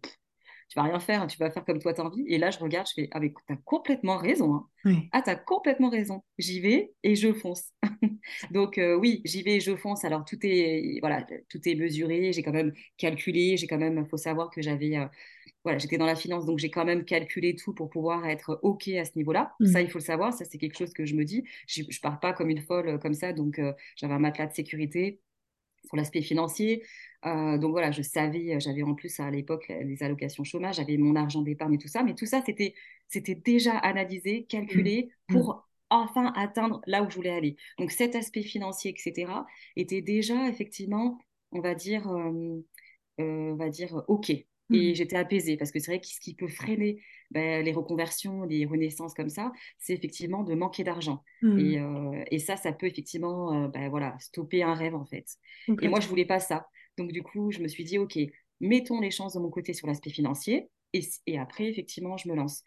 tu 0.71 0.79
vas 0.79 0.83
rien 0.83 0.99
faire. 1.01 1.27
Tu 1.27 1.37
vas 1.37 1.51
faire 1.51 1.65
comme 1.65 1.79
toi, 1.79 1.93
tu 1.93 1.99
as 1.99 2.05
envie. 2.05 2.23
Et 2.27 2.37
là, 2.37 2.49
je 2.49 2.57
regarde, 2.57 2.87
je 2.87 2.93
fais 2.93 3.09
Ah, 3.11 3.19
mais 3.19 3.33
tu 3.45 3.53
as 3.53 3.57
complètement 3.57 4.15
raison. 4.15 4.55
Hein. 4.85 4.95
Ah, 5.11 5.21
tu 5.21 5.29
as 5.29 5.35
complètement 5.35 5.89
raison. 5.89 6.23
J'y 6.37 6.61
vais 6.61 6.93
et 7.03 7.15
je 7.15 7.33
fonce. 7.33 7.71
Donc, 8.51 8.77
euh, 8.77 8.95
oui, 8.95 9.21
j'y 9.25 9.43
vais 9.43 9.57
et 9.57 9.59
je 9.59 9.75
fonce. 9.75 10.05
Alors, 10.05 10.23
tout 10.23 10.39
est, 10.43 10.99
voilà, 11.01 11.25
tout 11.49 11.59
est 11.67 11.75
mesuré. 11.75 12.31
J'ai 12.31 12.41
quand 12.41 12.53
même 12.53 12.71
calculé. 12.95 13.57
J'ai 13.57 13.67
quand 13.67 13.77
même, 13.77 13.99
il 14.01 14.09
faut 14.09 14.15
savoir 14.15 14.49
que 14.49 14.61
j'avais 14.61 14.95
voilà, 15.63 15.77
j'étais 15.77 15.97
dans 15.97 16.05
la 16.05 16.15
finance, 16.15 16.45
donc 16.45 16.57
j'ai 16.57 16.71
quand 16.71 16.85
même 16.85 17.05
calculé 17.05 17.55
tout 17.55 17.73
pour 17.73 17.89
pouvoir 17.89 18.25
être 18.27 18.59
OK 18.63 18.87
à 18.87 19.05
ce 19.05 19.11
niveau-là. 19.15 19.53
Ça, 19.63 19.79
mmh. 19.79 19.83
il 19.83 19.91
faut 19.91 19.99
le 19.99 20.03
savoir. 20.03 20.33
Ça, 20.33 20.45
c'est 20.45 20.57
quelque 20.57 20.77
chose 20.77 20.93
que 20.93 21.05
je 21.05 21.15
me 21.15 21.25
dis. 21.25 21.43
Je 21.67 21.83
ne 21.83 22.01
pars 22.01 22.19
pas 22.19 22.33
comme 22.33 22.49
une 22.49 22.61
folle 22.61 22.87
euh, 22.87 22.97
comme 22.97 23.13
ça. 23.13 23.33
Donc, 23.33 23.59
euh, 23.59 23.73
j'avais 23.95 24.13
un 24.13 24.19
matelas 24.19 24.47
de 24.47 24.53
sécurité 24.53 25.19
sur 25.85 25.95
l'aspect 25.97 26.21
financier. 26.21 26.83
Euh, 27.25 27.57
donc 27.57 27.71
voilà, 27.71 27.91
je 27.91 28.01
savais, 28.01 28.59
j'avais 28.59 28.83
en 28.83 28.95
plus 28.95 29.19
à 29.19 29.29
l'époque 29.29 29.67
les 29.69 30.03
allocations 30.03 30.43
chômage, 30.43 30.77
j'avais 30.77 30.97
mon 30.97 31.15
argent 31.15 31.41
d'épargne 31.41 31.75
et 31.75 31.77
tout 31.77 31.87
ça. 31.87 32.03
Mais 32.03 32.15
tout 32.15 32.25
ça, 32.25 32.41
c'était, 32.45 32.73
c'était 33.07 33.35
déjà 33.35 33.77
analysé, 33.77 34.45
calculé 34.45 35.09
mmh. 35.29 35.33
pour 35.33 35.55
mmh. 35.55 35.61
enfin 35.89 36.33
atteindre 36.35 36.81
là 36.87 37.03
où 37.03 37.09
je 37.09 37.15
voulais 37.15 37.31
aller. 37.31 37.55
Donc 37.77 37.91
cet 37.91 38.15
aspect 38.15 38.43
financier, 38.43 38.91
etc., 38.91 39.31
était 39.75 40.01
déjà 40.01 40.47
effectivement, 40.47 41.19
on 41.51 41.61
va 41.61 41.75
dire, 41.75 42.07
on 42.07 43.55
va 43.55 43.69
dire 43.69 44.03
OK. 44.07 44.31
Et 44.71 44.91
mmh. 44.91 44.95
j'étais 44.95 45.15
apaisée 45.15 45.57
parce 45.57 45.71
que 45.71 45.79
c'est 45.79 45.91
vrai 45.91 45.99
que 45.99 46.07
ce 46.07 46.19
qui 46.19 46.33
peut 46.33 46.47
freiner 46.47 47.01
ben, 47.31 47.63
les 47.63 47.71
reconversions, 47.71 48.43
les 48.43 48.65
renaissances 48.65 49.13
comme 49.13 49.29
ça, 49.29 49.51
c'est 49.79 49.93
effectivement 49.93 50.43
de 50.43 50.53
manquer 50.53 50.83
d'argent. 50.83 51.23
Mmh. 51.41 51.59
Et, 51.59 51.79
euh, 51.79 52.23
et, 52.29 52.39
ça, 52.39 52.57
ça 52.57 52.71
peut 52.71 52.87
effectivement 52.87 53.53
euh, 53.53 53.67
ben, 53.67 53.89
voilà, 53.89 54.15
stopper 54.19 54.63
un 54.63 54.73
rêve 54.73 54.95
en 54.95 55.05
fait. 55.05 55.25
Et 55.81 55.87
moi, 55.87 55.99
je 55.99 56.07
voulais 56.07 56.25
pas 56.25 56.39
ça. 56.39 56.67
Donc 56.97 57.11
du 57.11 57.23
coup, 57.23 57.51
je 57.51 57.59
me 57.59 57.67
suis 57.67 57.83
dit, 57.83 57.97
OK, 57.97 58.17
mettons 58.59 58.99
les 58.99 59.11
chances 59.11 59.33
de 59.33 59.39
mon 59.39 59.49
côté 59.49 59.73
sur 59.73 59.87
l'aspect 59.87 60.09
financier 60.09 60.69
et, 60.93 61.01
et, 61.25 61.39
après, 61.39 61.67
effectivement, 61.69 62.17
je 62.17 62.29
me 62.29 62.35
lance. 62.35 62.63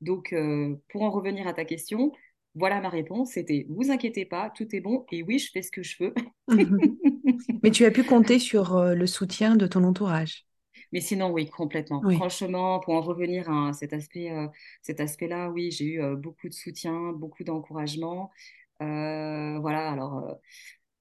Donc, 0.00 0.32
euh, 0.32 0.76
pour 0.90 1.02
en 1.02 1.10
revenir 1.10 1.46
à 1.46 1.52
ta 1.52 1.64
question, 1.64 2.12
voilà 2.54 2.80
ma 2.80 2.88
réponse, 2.88 3.32
c'était 3.32 3.66
vous 3.68 3.90
inquiétez 3.90 4.24
pas, 4.24 4.50
tout 4.50 4.66
est 4.74 4.80
bon 4.80 5.06
et 5.12 5.22
oui, 5.22 5.38
je 5.38 5.50
fais 5.52 5.62
ce 5.62 5.70
que 5.70 5.82
je 5.82 5.96
veux. 6.00 6.14
Mais 7.62 7.70
tu 7.70 7.84
as 7.84 7.90
pu 7.90 8.02
compter 8.02 8.38
sur 8.38 8.80
le 8.80 9.06
soutien 9.06 9.54
de 9.54 9.66
ton 9.66 9.84
entourage? 9.84 10.47
Mais 10.92 11.00
sinon, 11.00 11.30
oui, 11.30 11.48
complètement. 11.48 12.02
Franchement, 12.16 12.80
pour 12.80 12.94
en 12.94 13.00
revenir 13.00 13.50
à 13.50 13.72
cet 13.72 13.92
aspect, 13.92 14.30
euh, 14.30 14.46
cet 14.82 15.00
aspect-là, 15.00 15.50
oui, 15.50 15.70
j'ai 15.70 15.84
eu 15.84 16.02
euh, 16.02 16.16
beaucoup 16.16 16.48
de 16.48 16.54
soutien, 16.54 17.12
beaucoup 17.12 17.44
d'encouragement. 17.44 18.30
Euh, 18.82 19.58
voilà, 19.58 19.90
alors, 19.90 20.38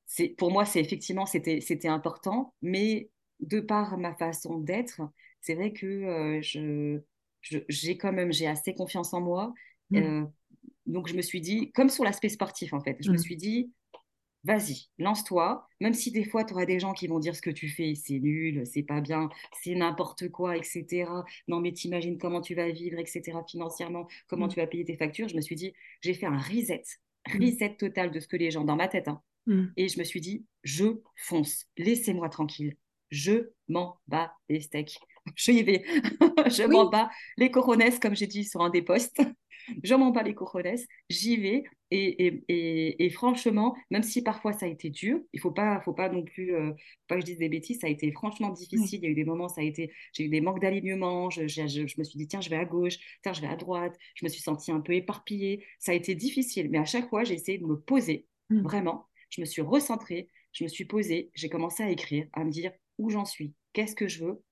c'est, 0.05 0.29
pour 0.29 0.51
moi, 0.51 0.65
c'est 0.65 0.81
effectivement, 0.81 1.25
c'était, 1.25 1.61
c'était 1.61 1.87
important, 1.87 2.53
mais 2.61 3.09
de 3.39 3.59
par 3.59 3.97
ma 3.97 4.13
façon 4.15 4.57
d'être, 4.57 5.01
c'est 5.41 5.55
vrai 5.55 5.71
que 5.71 6.39
je, 6.41 6.99
j'ai 7.69 7.97
quand 7.97 8.11
même, 8.11 8.33
j'ai 8.33 8.47
assez 8.47 8.73
confiance 8.73 9.13
en 9.13 9.21
moi. 9.21 9.53
Mmh. 9.89 10.25
donc, 10.85 11.07
je 11.07 11.15
me 11.15 11.21
suis 11.21 11.39
dit, 11.39 11.71
comme 11.71 11.87
sur 11.87 12.03
l'aspect 12.03 12.29
sportif, 12.29 12.73
en 12.73 12.81
fait, 12.81 12.97
je 12.99 13.09
me 13.09 13.15
mmh. 13.15 13.19
suis 13.19 13.37
dit, 13.37 13.71
vas-y, 14.47 14.87
lance-toi, 14.97 15.67
même 15.81 15.93
si 15.93 16.09
des 16.09 16.23
fois 16.23 16.45
tu 16.45 16.53
auras 16.53 16.65
des 16.65 16.79
gens 16.79 16.93
qui 16.93 17.07
vont 17.07 17.19
dire 17.19 17.35
ce 17.35 17.41
que 17.41 17.49
tu 17.49 17.67
fais, 17.67 17.95
c'est 17.95 18.19
nul, 18.19 18.65
c'est 18.65 18.81
pas 18.81 19.01
bien, 19.01 19.29
c'est 19.61 19.75
n'importe 19.75 20.29
quoi, 20.29 20.55
etc. 20.55 21.05
Non, 21.49 21.59
mais 21.59 21.73
t'imagines 21.73 22.17
comment 22.17 22.39
tu 22.39 22.55
vas 22.55 22.69
vivre, 22.71 22.97
etc. 22.97 23.39
financièrement, 23.45 24.07
comment 24.27 24.45
mm. 24.45 24.49
tu 24.49 24.55
vas 24.55 24.67
payer 24.67 24.85
tes 24.85 24.95
factures. 24.95 25.27
Je 25.27 25.35
me 25.35 25.41
suis 25.41 25.55
dit, 25.55 25.73
j'ai 26.01 26.13
fait 26.13 26.27
un 26.27 26.37
reset, 26.37 26.83
mm. 27.27 27.43
reset 27.43 27.75
total 27.75 28.09
de 28.09 28.21
ce 28.21 28.27
que 28.27 28.37
les 28.37 28.49
gens, 28.49 28.63
dans 28.63 28.77
ma 28.77 28.87
tête, 28.87 29.09
hein. 29.09 29.21
mm. 29.47 29.65
et 29.75 29.89
je 29.89 29.99
me 29.99 30.05
suis 30.05 30.21
dit, 30.21 30.45
je 30.63 30.85
fonce, 31.17 31.65
laissez-moi 31.77 32.29
tranquille, 32.29 32.77
je 33.09 33.49
m'en 33.67 33.99
bats 34.07 34.33
les 34.49 34.61
steaks. 34.61 34.99
Je 35.35 35.51
y 35.51 35.61
vais, 35.61 35.83
je 36.47 36.63
m'en 36.63 36.89
bats 36.89 37.09
les 37.35 37.51
coronesses, 37.51 37.99
comme 37.99 38.15
j'ai 38.15 38.27
dit 38.27 38.45
sur 38.45 38.61
un 38.61 38.69
des 38.69 38.81
posts 38.81 39.21
je 39.83 39.95
m'en 39.95 40.11
bats 40.11 40.23
les 40.23 40.33
cojones, 40.33 40.77
j'y 41.09 41.37
vais. 41.37 41.63
Et, 41.89 43.09
franchement, 43.11 43.75
même 43.91 44.03
si 44.03 44.21
parfois 44.21 44.51
ça 44.53 44.65
a 44.65 44.69
été 44.69 44.89
dur, 44.89 45.19
il 45.31 45.39
faut 45.39 45.51
pas, 45.51 45.79
faut 45.81 45.93
pas 45.93 46.09
non 46.09 46.23
plus, 46.23 46.53
euh, 46.53 46.73
pas 47.07 47.15
que 47.15 47.21
je 47.21 47.25
dise 47.25 47.37
des 47.37 47.49
bêtises, 47.49 47.79
ça 47.79 47.87
a 47.87 47.89
été 47.89 48.11
franchement 48.11 48.49
difficile. 48.49 48.99
Il 49.01 49.03
y 49.03 49.07
a 49.07 49.09
eu 49.09 49.15
des 49.15 49.23
moments, 49.23 49.47
ça 49.47 49.61
a 49.61 49.63
été, 49.63 49.93
j'ai 50.13 50.25
eu 50.25 50.29
des 50.29 50.41
manques 50.41 50.61
d'alignement. 50.61 51.29
Je, 51.29 51.43
me 51.43 52.03
suis 52.03 52.17
dit 52.17 52.27
tiens, 52.27 52.41
je 52.41 52.49
vais 52.49 52.57
à 52.57 52.65
gauche, 52.65 52.97
tiens, 53.23 53.33
je 53.33 53.41
vais 53.41 53.47
à 53.47 53.55
droite. 53.55 53.95
Je 54.15 54.25
me 54.25 54.29
suis 54.29 54.41
sentie 54.41 54.71
un 54.71 54.81
peu 54.81 54.93
éparpillée. 54.93 55.65
Ça 55.79 55.93
a 55.93 55.95
été 55.95 56.15
difficile, 56.15 56.69
mais 56.69 56.79
à 56.79 56.85
chaque 56.85 57.09
fois, 57.09 57.23
j'ai 57.23 57.35
essayé 57.35 57.57
de 57.57 57.65
me 57.65 57.79
poser. 57.79 58.25
Mm. 58.49 58.61
Vraiment, 58.61 59.07
je 59.29 59.41
me 59.41 59.45
suis 59.45 59.61
recentrée, 59.61 60.29
je 60.51 60.63
me 60.63 60.69
suis 60.69 60.85
posée, 60.85 61.31
j'ai 61.35 61.49
commencé 61.49 61.83
à 61.83 61.89
écrire, 61.89 62.27
à 62.33 62.43
me 62.43 62.51
dire 62.51 62.71
où 62.97 63.09
j'en 63.09 63.25
suis, 63.25 63.53
qu'est-ce 63.73 63.95
que 63.95 64.07
je 64.07 64.25
veux, 64.25 64.43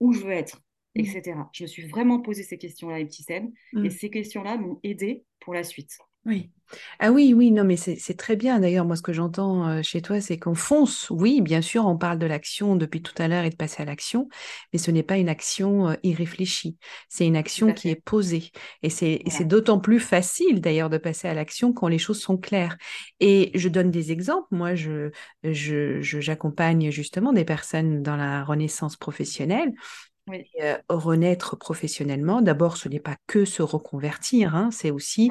où 0.00 0.12
je 0.12 0.20
veux 0.20 0.32
être. 0.32 0.60
Mmh. 0.96 1.00
etc. 1.00 1.38
Je 1.52 1.64
me 1.64 1.68
suis 1.68 1.86
vraiment 1.86 2.20
posé 2.20 2.42
ces 2.42 2.58
questions-là, 2.58 2.98
les 2.98 3.06
petits 3.06 3.24
et 3.28 3.40
mmh. 3.72 3.90
ces 3.90 4.10
questions-là 4.10 4.56
m'ont 4.56 4.80
aidé 4.82 5.24
pour 5.40 5.54
la 5.54 5.62
suite. 5.62 5.98
Oui. 6.26 6.50
Ah 6.98 7.12
oui, 7.12 7.32
oui, 7.32 7.52
non, 7.52 7.62
mais 7.62 7.76
c'est 7.76 8.16
très 8.16 8.34
bien. 8.34 8.58
D'ailleurs, 8.58 8.84
moi, 8.84 8.96
ce 8.96 9.02
que 9.02 9.12
j'entends 9.12 9.68
euh, 9.68 9.82
chez 9.82 10.02
toi, 10.02 10.20
c'est 10.20 10.36
qu'on 10.36 10.56
fonce. 10.56 11.08
Oui, 11.10 11.40
bien 11.40 11.62
sûr, 11.62 11.86
on 11.86 11.96
parle 11.96 12.18
de 12.18 12.26
l'action 12.26 12.74
depuis 12.74 13.02
tout 13.02 13.14
à 13.18 13.28
l'heure 13.28 13.44
et 13.44 13.50
de 13.50 13.56
passer 13.56 13.82
à 13.82 13.84
l'action, 13.84 14.28
mais 14.72 14.80
ce 14.80 14.90
n'est 14.90 15.04
pas 15.04 15.16
une 15.16 15.28
action 15.28 15.90
euh, 15.90 15.94
irréfléchie. 16.02 16.76
C'est 17.08 17.24
une 17.24 17.36
action 17.36 17.72
qui 17.72 17.88
est 17.88 18.02
posée. 18.02 18.50
Et 18.82 18.90
c'est 18.90 19.22
d'autant 19.44 19.78
plus 19.78 20.00
facile, 20.00 20.60
d'ailleurs, 20.60 20.90
de 20.90 20.98
passer 20.98 21.28
à 21.28 21.34
l'action 21.34 21.72
quand 21.72 21.86
les 21.86 21.98
choses 21.98 22.20
sont 22.20 22.36
claires. 22.36 22.76
Et 23.20 23.52
je 23.54 23.68
donne 23.68 23.92
des 23.92 24.10
exemples. 24.10 24.48
Moi, 24.50 24.74
je 24.74 25.10
j'accompagne 25.44 26.90
justement 26.90 27.32
des 27.32 27.44
personnes 27.44 28.02
dans 28.02 28.16
la 28.16 28.42
renaissance 28.42 28.96
professionnelle 28.96 29.72
euh, 30.60 30.76
renaître 30.88 31.56
professionnellement, 31.56 32.42
d'abord, 32.42 32.76
ce 32.76 32.88
n'est 32.88 32.98
pas 32.98 33.16
que 33.28 33.44
se 33.44 33.62
reconvertir, 33.62 34.56
hein, 34.56 34.70
c'est 34.72 34.90
aussi 34.90 35.30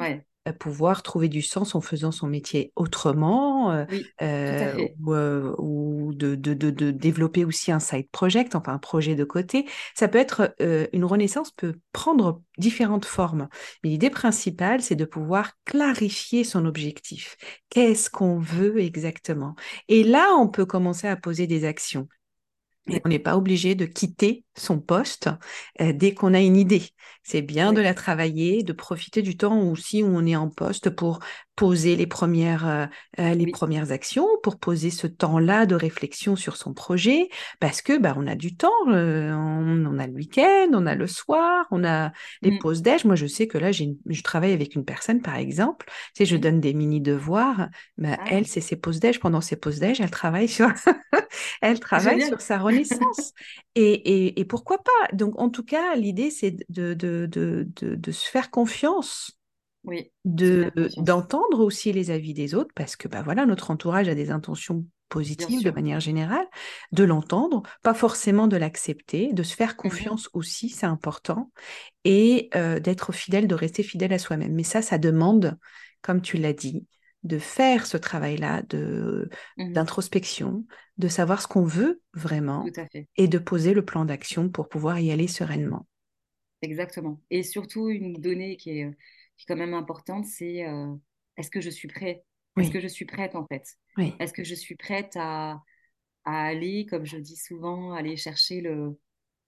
pouvoir 0.52 1.02
trouver 1.02 1.28
du 1.28 1.42
sens 1.42 1.74
en 1.74 1.80
faisant 1.80 2.12
son 2.12 2.26
métier 2.26 2.72
autrement 2.76 3.72
euh, 3.72 3.84
Oui, 3.88 4.14
euh, 4.22 4.76
ou, 5.00 5.12
euh, 5.14 5.54
ou 5.58 6.12
de, 6.14 6.34
de- 6.34 6.54
de- 6.54 6.70
de 6.70 6.90
développer 6.90 7.44
aussi 7.44 7.72
un 7.72 7.80
side 7.80 8.08
project, 8.10 8.54
enfin 8.54 8.72
un 8.74 8.78
projet 8.78 9.14
de 9.14 9.24
côté. 9.24 9.66
Ça 9.94 10.08
peut 10.08 10.18
être, 10.18 10.54
euh, 10.60 10.86
une 10.92 11.04
renaissance 11.04 11.50
peut 11.50 11.74
prendre 11.92 12.42
différentes 12.58 13.04
formes. 13.04 13.48
Mais 13.84 13.90
l'idée 13.90 14.10
principale, 14.10 14.82
c'est 14.82 14.96
de 14.96 15.04
pouvoir 15.04 15.52
clarifier 15.64 16.44
son 16.44 16.64
objectif. 16.66 17.36
Qu'est-ce 17.70 18.10
qu'on 18.10 18.38
veut 18.38 18.78
exactement? 18.80 19.54
Et 19.88 20.04
là, 20.04 20.34
on 20.38 20.48
peut 20.48 20.66
commencer 20.66 21.08
à 21.08 21.16
poser 21.16 21.46
des 21.46 21.64
actions. 21.64 22.08
Et 22.88 23.00
on 23.04 23.08
n'est 23.08 23.18
pas 23.18 23.36
obligé 23.36 23.74
de 23.74 23.84
quitter 23.84 24.44
son 24.56 24.78
poste 24.80 25.28
euh, 25.80 25.92
dès 25.92 26.14
qu'on 26.14 26.34
a 26.34 26.40
une 26.40 26.56
idée. 26.56 26.84
C'est 27.24 27.42
bien 27.42 27.72
de 27.72 27.80
la 27.80 27.94
travailler, 27.94 28.62
de 28.62 28.72
profiter 28.72 29.22
du 29.22 29.36
temps 29.36 29.60
aussi 29.70 30.02
où 30.04 30.06
on 30.06 30.24
est 30.24 30.36
en 30.36 30.48
poste 30.48 30.90
pour 30.90 31.18
poser 31.56 31.96
les 31.96 32.06
premières, 32.06 32.66
euh, 32.68 32.86
euh, 33.18 33.34
les 33.34 33.46
oui. 33.46 33.46
premières 33.46 33.90
actions, 33.90 34.28
pour 34.42 34.58
poser 34.58 34.90
ce 34.90 35.06
temps-là 35.06 35.66
de 35.66 35.74
réflexion 35.74 36.36
sur 36.36 36.56
son 36.56 36.74
projet, 36.74 37.28
parce 37.60 37.82
que 37.82 37.98
bah, 37.98 38.14
on 38.16 38.26
a 38.26 38.34
du 38.34 38.54
temps, 38.56 38.70
euh, 38.88 39.32
on, 39.32 39.86
on 39.86 39.98
a 39.98 40.06
le 40.06 40.12
week-end, 40.12 40.68
on 40.74 40.86
a 40.86 40.94
le 40.94 41.06
soir, 41.06 41.66
on 41.70 41.82
a 41.84 42.12
les 42.42 42.52
Mm, 42.52 42.52
pauses 42.52 42.82
déj. 42.82 43.04
Moi, 43.04 43.16
je 43.16 43.26
sais 43.26 43.46
que 43.48 43.58
là, 43.58 43.72
j'ai 43.72 43.84
une- 43.84 43.98
je 44.06 44.22
travaille 44.22 44.52
avec 44.52 44.74
une 44.74 44.84
personne, 44.84 45.22
par 45.22 45.36
exemple, 45.36 45.86
tu 46.14 46.24
sais, 46.24 46.26
je 46.26 46.36
oui. 46.36 46.36
donne 46.36 46.60
des 46.60 46.74
mini-devoirs, 46.74 47.68
bah, 47.98 48.18
elle, 48.26 48.46
Ah, 48.46 48.46
c'est 48.46 48.60
ses 48.60 48.76
pauses 48.76 49.00
déj. 49.00 49.18
Pendant 49.20 49.40
ses 49.40 49.56
pauses 49.56 49.78
déj, 49.80 50.00
elle 50.00 50.10
travaille 50.10 50.48
sur 50.48 50.68
elle 51.62 51.80
travaille 51.80 52.20
génial. 52.20 52.36
sur 52.36 52.40
sa 52.40 52.58
renaissance. 52.58 53.32
Et, 53.74 53.92
et- 54.26 54.40
et 54.40 54.44
pourquoi 54.44 54.78
pas? 54.82 54.92
Donc, 55.14 55.38
en 55.40 55.50
tout 55.50 55.64
cas, 55.64 55.94
l'idée, 55.96 56.30
c'est 56.30 56.56
de, 56.70 56.94
de, 56.94 57.26
de, 57.30 57.66
de, 57.80 58.12
se 58.12 58.28
faire 58.30 58.50
confiance, 58.50 59.38
Oui, 59.84 60.12
de, 60.24 60.92
d'entendre 60.96 61.60
aussi 61.60 61.92
les 61.92 62.10
avis 62.10 62.34
des 62.34 62.54
autres, 62.54 62.72
parce 62.74 62.96
que 62.96 63.08
bah, 63.08 63.22
voilà, 63.22 63.46
notre 63.46 63.70
entourage 63.70 64.08
a 64.08 64.14
des 64.14 64.30
intentions 64.30 64.84
positives 65.08 65.62
de 65.62 65.70
manière 65.70 66.00
générale, 66.00 66.46
de 66.92 67.04
l'entendre, 67.04 67.62
pas 67.82 67.94
forcément 67.94 68.48
de 68.48 68.56
l'accepter, 68.56 69.32
de 69.32 69.42
se 69.44 69.54
faire 69.54 69.76
Mhm, 69.84 70.16
confiance 70.16 70.28
aussi, 70.32 70.68
c'est 70.68 70.86
important, 70.86 71.52
et 72.04 72.50
euh, 72.56 72.80
d'être 72.80 73.12
fidèle, 73.12 73.48
de 73.48 73.54
rester 73.54 73.82
fidèle 73.82 74.12
à 74.12 74.18
soi-même. 74.18 74.54
Mais 74.54 74.64
ça, 74.64 74.82
ça 74.82 74.98
demande, 74.98 75.58
comme 76.02 76.22
tu 76.22 76.38
l'as 76.38 76.52
dit, 76.52 76.86
de 77.26 77.38
faire 77.38 77.86
ce 77.86 77.96
travail-là 77.96 78.62
de 78.62 79.28
mhm, 79.56 79.76
d'introspection, 79.76 80.64
de 80.98 81.08
savoir 81.08 81.42
ce 81.42 81.48
qu'on 81.48 81.64
veut 81.64 82.02
vraiment 82.14 82.74
et 83.16 83.28
de 83.28 83.38
poser 83.38 83.74
le 83.74 83.84
plan 83.84 84.04
d'action 84.06 84.48
pour 84.50 84.68
pouvoir 84.68 84.98
y 85.00 85.10
aller 85.12 85.28
sereinement. 85.28 85.86
Exactement. 86.62 87.20
Et 87.30 87.42
surtout, 87.42 87.88
une 87.90 88.14
donnée 88.20 88.56
qui 88.56 88.70
est, 88.70 88.84
euh, 88.86 88.90
qui 89.36 89.44
est 89.44 89.46
quand 89.48 89.56
même 89.56 89.74
importante, 89.74 90.24
c'est 90.26 90.66
euh, 90.66 90.94
est-ce 91.36 91.50
que 91.50 91.60
je 91.60 91.70
suis 91.70 91.88
prêt? 91.88 92.24
Est-ce 92.58 92.70
que 92.70 92.80
je 92.80 92.88
suis 92.88 93.04
prête 93.04 93.34
en 93.36 93.46
fait? 93.46 93.76
oui. 93.96 94.14
Est-ce 94.18 94.32
que 94.32 94.44
je 94.44 94.54
suis 94.54 94.74
prête 94.76 95.12
à, 95.16 95.62
à 96.24 96.46
aller, 96.46 96.86
comme 96.86 97.04
je 97.06 97.18
dis 97.18 97.36
souvent, 97.36 97.92
aller 97.94 98.16
chercher 98.16 98.60
le, 98.62 98.98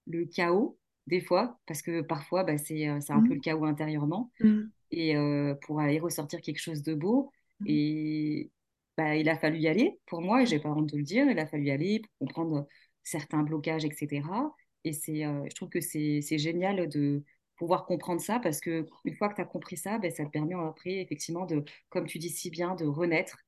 le 0.08 0.26
chaos 0.26 0.78
des 1.08 1.20
fois? 1.22 1.58
Parce 1.66 1.82
que 1.82 2.02
parfois, 2.02 2.44
bah, 2.44 2.58
c'est, 2.58 2.88
euh, 2.88 3.00
un 3.10 3.22
peu 3.22 3.34
Mm, 3.34 3.34
le 3.34 3.40
chaos 3.40 3.64
intérieurement. 3.64 4.32
mm, 4.40 4.70
Et 4.90 5.16
euh, 5.16 5.54
pour 5.62 5.80
aller 5.80 5.98
ressortir 6.00 6.40
quelque 6.42 6.60
chose 6.60 6.82
de 6.82 6.94
beau. 6.94 7.32
Et 7.66 8.50
bah, 8.96 9.16
il 9.16 9.28
a 9.28 9.36
fallu 9.36 9.58
y 9.58 9.68
aller 9.68 9.98
pour 10.06 10.20
moi, 10.20 10.42
et 10.42 10.46
j'ai 10.46 10.58
pas 10.58 10.70
honte 10.70 10.90
de 10.90 10.96
le 10.96 11.04
dire. 11.04 11.26
Il 11.30 11.38
a 11.38 11.46
fallu 11.46 11.64
y 11.64 11.70
aller 11.70 12.00
pour 12.00 12.26
comprendre 12.26 12.66
certains 13.04 13.42
blocages, 13.42 13.84
etc. 13.84 14.22
Et 14.84 14.92
c'est, 14.92 15.24
euh, 15.24 15.44
je 15.48 15.54
trouve 15.54 15.68
que 15.68 15.80
c'est, 15.80 16.20
génial 16.38 16.88
de 16.88 17.22
pouvoir 17.56 17.86
comprendre 17.86 18.20
ça 18.20 18.38
parce 18.38 18.60
que 18.60 18.86
une 19.04 19.14
fois 19.14 19.28
que 19.28 19.34
tu 19.34 19.40
as 19.40 19.44
compris 19.44 19.76
ça, 19.76 19.98
ben, 19.98 20.10
ça 20.10 20.24
te 20.24 20.30
permet 20.30 20.54
après, 20.54 21.00
effectivement, 21.00 21.46
de, 21.46 21.64
comme 21.88 22.06
tu 22.06 22.18
dis 22.18 22.28
si 22.28 22.50
bien, 22.50 22.74
de 22.74 22.86
renaître 22.86 23.38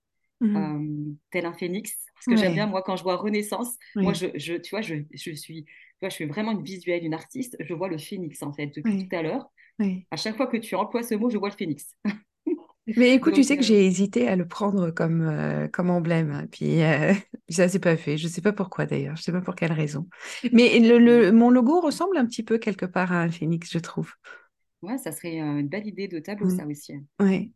mm. 0.41 0.57
euh, 0.57 1.15
tel 1.31 1.47
un 1.47 1.53
phénix. 1.53 1.97
Parce 2.15 2.27
que 2.27 2.37
j'aime 2.37 2.55
bien, 2.55 2.67
moi, 2.67 2.83
quand 2.83 2.97
je 2.97 3.03
vois 3.03 3.17
Renaissance, 3.17 3.77
moi, 3.97 4.13
je, 4.13 4.27
je, 4.35 4.55
tu 4.55 4.71
vois, 4.71 4.83
je, 4.83 4.97
je 5.13 5.33
suis, 5.33 5.65
tu 5.65 5.73
vois, 6.01 6.11
je 6.11 6.15
suis 6.15 6.27
vraiment 6.27 6.53
une 6.53 6.63
visuelle, 6.63 7.05
une 7.05 7.15
artiste. 7.15 7.57
Je 7.61 7.73
vois 7.73 7.89
le 7.89 7.99
phénix, 7.99 8.43
en 8.43 8.53
fait, 8.53 8.67
depuis 8.67 9.09
tout 9.09 9.17
à 9.17 9.23
l'heure. 9.23 9.51
oui. 9.79 10.07
À 10.11 10.17
chaque 10.17 10.37
fois 10.37 10.47
que 10.47 10.59
tu 10.59 10.75
emploies 10.75 11.03
ce 11.03 11.15
mot, 11.15 11.31
je 11.31 11.39
vois 11.39 11.49
le 11.49 11.57
phénix. 11.57 11.97
Mais 12.97 13.15
écoute, 13.15 13.35
tu 13.35 13.45
sais 13.45 13.57
que 13.57 13.63
euh, 13.63 13.65
j'ai 13.65 13.87
hésité 13.87 14.29
à 14.29 14.37
le 14.37 14.47
prendre 14.47 14.91
comme, 14.91 15.23
euh, 15.23 15.69
comme 15.69 15.91
emblème. 15.91 16.31
hein. 16.33 16.47
Puis 16.51 16.83
euh, 16.83 17.15
ça 17.49 17.69
s'est 17.69 17.79
pas 17.81 17.97
fait. 17.97 18.17
Je 18.19 18.29
sais 18.29 18.41
pas 18.43 18.53
pourquoi 18.53 18.87
d'ailleurs. 18.87 19.17
Je 19.17 19.23
sais 19.23 19.33
pas 19.33 19.41
pour 19.41 19.55
quelle 19.55 19.73
raison. 19.73 20.09
Mais 20.53 20.79
le, 20.81 20.99
le- 20.99 21.33
mon 21.33 21.51
logo 21.51 21.81
ressemble 21.81 22.17
un 22.17 22.27
petit 22.27 22.43
peu 22.43 22.59
quelque 22.59 22.87
part 22.87 23.13
à 23.13 23.21
un 23.23 23.31
phénix, 23.31 23.71
je 23.73 23.79
trouve. 23.79 24.13
ouais, 24.83 24.99
ça 24.99 25.13
serait 25.13 25.39
une 25.39 25.69
belle 25.69 25.87
idée 25.87 26.09
de 26.09 26.19
tableau, 26.19 26.49
Mm. 26.49 26.57
ça 26.57 26.67
aussi. 26.67 26.95
Ouais. 27.21 27.53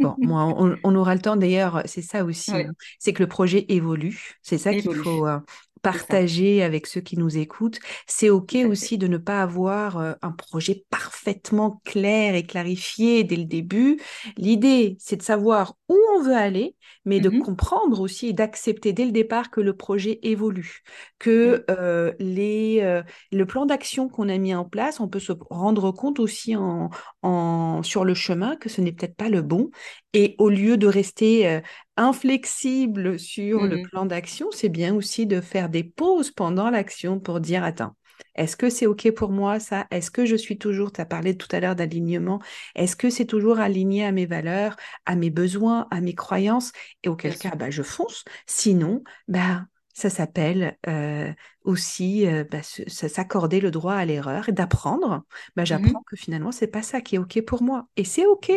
Bon, 0.00 0.18
moi, 0.22 0.44
on, 0.46 0.78
on 0.84 0.94
aura 0.96 1.14
le 1.14 1.20
temps 1.22 1.36
d'ailleurs, 1.36 1.82
c'est 1.86 2.02
ça 2.02 2.24
aussi, 2.24 2.62
hein, 2.62 2.72
c'est 2.98 3.12
que 3.14 3.22
le 3.22 3.28
projet 3.28 3.66
évolue. 3.68 4.34
C'est 4.42 4.58
ça 4.58 4.74
qu'il 4.74 4.92
faut 4.92 5.26
euh, 5.26 5.40
partager 5.86 6.64
avec 6.64 6.88
ceux 6.88 7.00
qui 7.00 7.16
nous 7.16 7.38
écoutent. 7.38 7.78
C'est 8.08 8.28
OK 8.28 8.56
aussi 8.68 8.98
de 8.98 9.06
ne 9.06 9.18
pas 9.18 9.40
avoir 9.40 9.98
euh, 9.98 10.14
un 10.20 10.32
projet 10.32 10.84
parfaitement 10.90 11.80
clair 11.84 12.34
et 12.34 12.42
clarifié 12.42 13.22
dès 13.22 13.36
le 13.36 13.44
début. 13.44 14.00
L'idée, 14.36 14.96
c'est 14.98 15.14
de 15.14 15.22
savoir 15.22 15.76
où 15.88 15.96
on 16.16 16.22
veut 16.22 16.34
aller, 16.36 16.74
mais 17.04 17.20
de 17.20 17.28
Mhm, 17.28 17.46
comprendre 17.46 18.00
aussi 18.00 18.28
et 18.28 18.32
d'accepter 18.32 18.92
dès 18.92 19.04
le 19.04 19.12
départ 19.12 19.50
que 19.50 19.60
le 19.60 19.76
projet 19.76 20.18
évolue, 20.22 20.82
que 21.18 21.64
euh, 21.70 22.12
les, 22.18 22.80
euh, 22.82 23.02
le 23.32 23.46
plan 23.46 23.66
d'action 23.66 24.08
qu'on 24.08 24.28
a 24.28 24.36
mis 24.38 24.54
en 24.54 24.64
place, 24.64 24.98
on 25.00 25.08
peut 25.08 25.20
se 25.20 25.32
rendre 25.50 25.92
compte 25.92 26.18
aussi 26.18 26.56
en, 26.56 26.90
en, 27.22 27.82
sur 27.84 28.04
le 28.04 28.14
chemin 28.14 28.56
que 28.56 28.68
ce 28.68 28.80
n'est 28.80 28.92
peut-être 28.92 29.16
pas 29.16 29.28
le 29.28 29.42
bon. 29.42 29.70
Et 30.12 30.34
au 30.38 30.48
lieu 30.48 30.76
de 30.76 30.86
rester 30.86 31.48
euh, 31.48 31.60
inflexible 31.96 33.18
sur 33.18 33.66
le 33.66 33.78
mhm, 33.78 33.90
plan 33.90 34.06
d'action, 34.06 34.48
c'est 34.52 34.68
bien 34.68 34.94
aussi 34.94 35.26
de 35.26 35.40
faire 35.40 35.68
des 35.68 35.84
pauses 35.84 36.30
pendant 36.30 36.70
l'action 36.70 37.20
pour 37.20 37.40
dire, 37.40 37.64
attends, 37.64 37.94
est-ce 38.36 38.56
que 38.56 38.70
c'est 38.70 38.86
OK 38.86 39.10
pour 39.12 39.30
moi 39.30 39.60
ça? 39.60 39.86
Est-ce 39.90 40.10
que 40.10 40.26
je 40.26 40.36
suis 40.36 40.58
toujours, 40.58 40.92
tu 40.92 41.00
as 41.00 41.06
parlé 41.06 41.36
tout 41.36 41.48
à 41.52 41.60
l'heure 41.60 41.76
d'alignement, 41.76 42.40
est-ce 42.74 42.96
que 42.96 43.10
c'est 43.10 43.26
toujours 43.26 43.58
aligné 43.60 44.04
à 44.04 44.12
mes 44.12 44.26
valeurs, 44.26 44.76
à 45.06 45.16
mes 45.16 45.30
besoins, 45.30 45.88
à 45.90 46.00
mes 46.00 46.14
croyances? 46.14 46.72
Et 47.02 47.08
bien 47.22 47.32
auquel 47.32 47.38
cas, 47.38 47.54
bah, 47.56 47.70
je 47.70 47.82
fonce. 47.82 48.24
Sinon, 48.46 49.02
bah, 49.28 49.66
ça 49.94 50.10
s'appelle 50.10 50.76
euh, 50.88 51.32
aussi 51.64 52.26
euh, 52.26 52.44
bah, 52.50 52.62
s'accorder 52.62 53.60
le 53.60 53.70
droit 53.70 53.94
à 53.94 54.04
l'erreur 54.04 54.48
et 54.48 54.52
d'apprendre. 54.52 55.24
Bah, 55.56 55.64
j'apprends 55.64 56.00
Mhm. 56.00 56.04
que 56.06 56.16
finalement, 56.16 56.52
c'est 56.52 56.66
pas 56.68 56.82
ça 56.82 57.00
qui 57.00 57.16
est 57.16 57.18
OK 57.18 57.40
pour 57.42 57.62
moi. 57.62 57.88
Et 57.96 58.04
c'est 58.04 58.26
OK. 58.26 58.50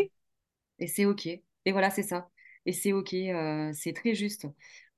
Et 0.79 0.87
c'est 0.87 1.05
OK. 1.05 1.27
Et 1.27 1.71
voilà, 1.71 1.89
c'est 1.91 2.03
ça. 2.03 2.29
Et 2.65 2.73
c'est 2.73 2.93
OK. 2.93 3.13
euh, 3.13 3.71
c'est 3.73 3.93
très 3.93 4.15
juste. 4.15 4.47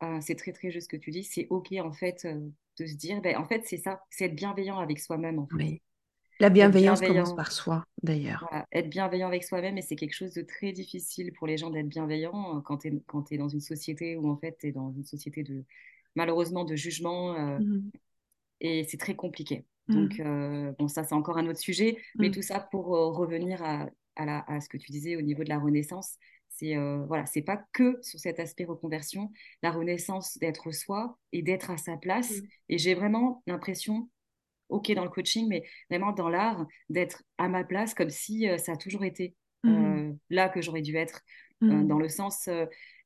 Euh, 0.03 0.19
c'est 0.21 0.35
très, 0.35 0.51
très 0.53 0.71
juste 0.71 0.85
ce 0.91 0.97
que 0.97 1.01
tu 1.01 1.11
dis. 1.11 1.23
C'est 1.23 1.47
OK, 1.49 1.71
en 1.73 1.91
fait, 1.93 2.25
euh, 2.25 2.39
de 2.79 2.85
se 2.85 2.95
dire, 2.95 3.21
ben, 3.21 3.37
en 3.37 3.45
fait, 3.47 3.63
c'est 3.65 3.77
ça. 3.77 4.01
C'est 4.09 4.25
être 4.25 4.35
bienveillant 4.35 4.79
avec 4.79 4.99
soi-même, 4.99 5.39
en 5.39 5.47
fait. 5.47 5.63
Oui. 5.63 5.81
La 6.39 6.49
bienveillance 6.49 7.01
commence 7.01 7.33
par 7.33 7.51
soi, 7.51 7.85
d'ailleurs. 8.03 8.49
Voilà, 8.49 8.65
être 8.71 8.89
bienveillant 8.89 9.27
avec 9.27 9.43
soi-même, 9.43 9.77
et 9.77 9.81
c'est 9.83 9.95
quelque 9.95 10.15
chose 10.15 10.33
de 10.33 10.41
très 10.41 10.71
difficile 10.71 11.31
pour 11.33 11.45
les 11.47 11.57
gens 11.57 11.69
d'être 11.69 11.87
bienveillant 11.87 12.57
euh, 12.57 12.61
quand 12.61 12.79
tu 12.79 12.87
es, 12.87 12.91
tu 13.27 13.37
dans 13.37 13.47
une 13.49 13.59
société 13.61 14.15
où 14.17 14.29
en 14.31 14.37
fait 14.37 14.57
tu 14.59 14.67
es 14.67 14.71
dans 14.71 14.91
une 14.91 15.03
société 15.05 15.43
de 15.43 15.63
malheureusement 16.15 16.65
de 16.65 16.75
jugement 16.75 17.35
Mhm. 17.57 17.91
et 18.59 18.83
c'est 18.85 18.97
très 18.97 19.15
compliqué. 19.15 19.65
Donc 19.89 20.19
Mhm. 20.19 20.19
euh, 20.19 20.71
bon 20.79 20.87
ça 20.87 21.03
c'est 21.03 21.15
encore 21.15 21.37
un 21.37 21.47
autre 21.47 21.59
sujet, 21.59 21.97
mais 22.19 22.31
tout 22.31 22.41
Mhm. 22.41 22.41
ça 22.41 22.59
pour 22.59 22.95
euh, 22.95 23.11
revenir 23.11 23.61
à, 23.63 23.89
à, 24.15 24.25
la- 24.25 24.43
à 24.47 24.61
ce 24.61 24.69
que 24.69 24.77
tu 24.77 24.91
disais 24.91 25.15
au 25.17 25.21
niveau 25.21 25.43
de 25.43 25.49
la 25.49 25.59
renaissance, 25.59 26.17
c'est 26.61 26.77
euh, 26.77 27.03
voilà, 27.07 27.25
c'est 27.25 27.41
pas 27.41 27.63
que 27.73 27.97
sur 28.01 28.19
cet 28.19 28.39
aspect 28.39 28.65
reconversion, 28.65 29.31
la 29.63 29.71
renaissance 29.71 30.37
d'être 30.37 30.71
soi 30.71 31.17
et 31.31 31.41
d'être 31.41 31.71
à 31.71 31.77
sa 31.77 31.97
place. 31.97 32.31
Mhm. 32.31 32.47
Et 32.69 32.77
j'ai 32.77 32.93
vraiment 32.93 33.43
l'impression 33.47 34.09
ok 34.71 34.93
dans 34.93 35.03
le 35.03 35.09
coaching, 35.09 35.47
mais 35.47 35.63
vraiment 35.89 36.11
dans 36.11 36.29
l'art, 36.29 36.65
d'être 36.89 37.23
à 37.37 37.47
ma 37.47 37.63
place 37.63 37.93
comme 37.93 38.09
si 38.09 38.47
euh, 38.47 38.57
ça 38.57 38.73
a 38.73 38.77
toujours 38.77 39.03
été 39.03 39.35
euh, 39.65 40.11
là 40.29 40.49
que 40.49 40.61
j'aurais 40.61 40.81
dû 40.81 40.95
être, 40.95 41.21
euh, 41.61 41.83
dans 41.83 41.99
le 41.99 42.09
sens, 42.09 42.49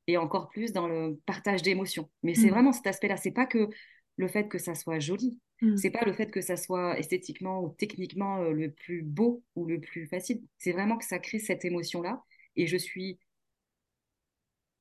et 0.06 0.16
encore 0.16 0.48
plus 0.48 0.72
dans 0.72 0.88
le 0.88 1.20
partage 1.26 1.60
d'émotions. 1.60 2.08
Mais 2.22 2.34
c'est 2.34 2.48
vraiment 2.48 2.72
cet 2.72 2.86
aspect-là, 2.86 3.18
c'est 3.18 3.32
pas 3.32 3.44
que 3.44 3.68
le 4.16 4.28
fait 4.28 4.48
que 4.48 4.56
ça 4.56 4.74
soit 4.74 4.98
joli, 4.98 5.38
c'est 5.76 5.90
pas 5.90 6.04
le 6.06 6.14
fait 6.14 6.30
que 6.30 6.40
ça 6.40 6.56
soit 6.56 6.98
esthétiquement 6.98 7.62
ou 7.62 7.74
techniquement 7.76 8.38
le 8.38 8.70
plus 8.70 9.02
beau 9.02 9.42
ou 9.54 9.66
le 9.66 9.80
plus 9.80 10.06
facile, 10.06 10.40
c'est 10.56 10.72
vraiment 10.72 10.96
que 10.96 11.04
ça 11.04 11.18
crée 11.18 11.38
cette 11.38 11.66
émotion-là, 11.66 12.22
et 12.56 12.66
je 12.66 12.78
suis 12.78 13.18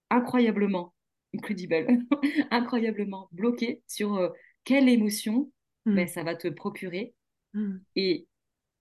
incroyablement, 0.09 0.93
incredible, 1.35 1.75
incroyablement 2.51 3.29
bloquée 3.31 3.81
sur 3.87 4.15
euh, 4.15 4.29
quelle 4.63 4.89
émotion 4.89 5.51
ben, 5.85 6.07
Mhm. 6.07 6.07
ça 6.07 6.23
va 6.23 6.35
te 6.35 6.47
procurer. 6.47 7.13
Mhm. 7.53 7.85
Et 7.95 8.27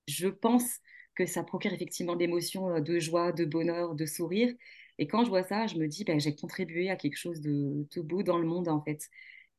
je 0.09 0.29
pense 0.29 0.81
que 1.15 1.27
ça 1.27 1.45
procure 1.45 1.73
effectivement 1.73 2.17
d'émotions, 2.17 2.71
euh, 2.77 2.81
de 2.81 2.99
joie, 2.99 3.33
de 3.33 3.45
bonheur, 3.45 3.95
de 3.95 4.07
sourire. 4.07 4.55
Et 4.99 5.07
quand 5.07 5.25
je 5.25 5.31
vois 5.31 5.43
ça, 5.45 5.67
je 5.67 5.77
me 5.77 5.89
dis, 5.89 6.05
ben, 6.05 6.21
j'ai 6.21 6.35
contribué 6.35 6.91
à 6.91 6.97
quelque 6.97 7.17
chose 7.17 7.41
de, 7.41 7.87
de 7.95 8.01
beau 8.01 8.23
dans 8.23 8.39
le 8.39 8.47
monde, 8.47 8.69
en 8.69 8.83
fait. 8.83 9.09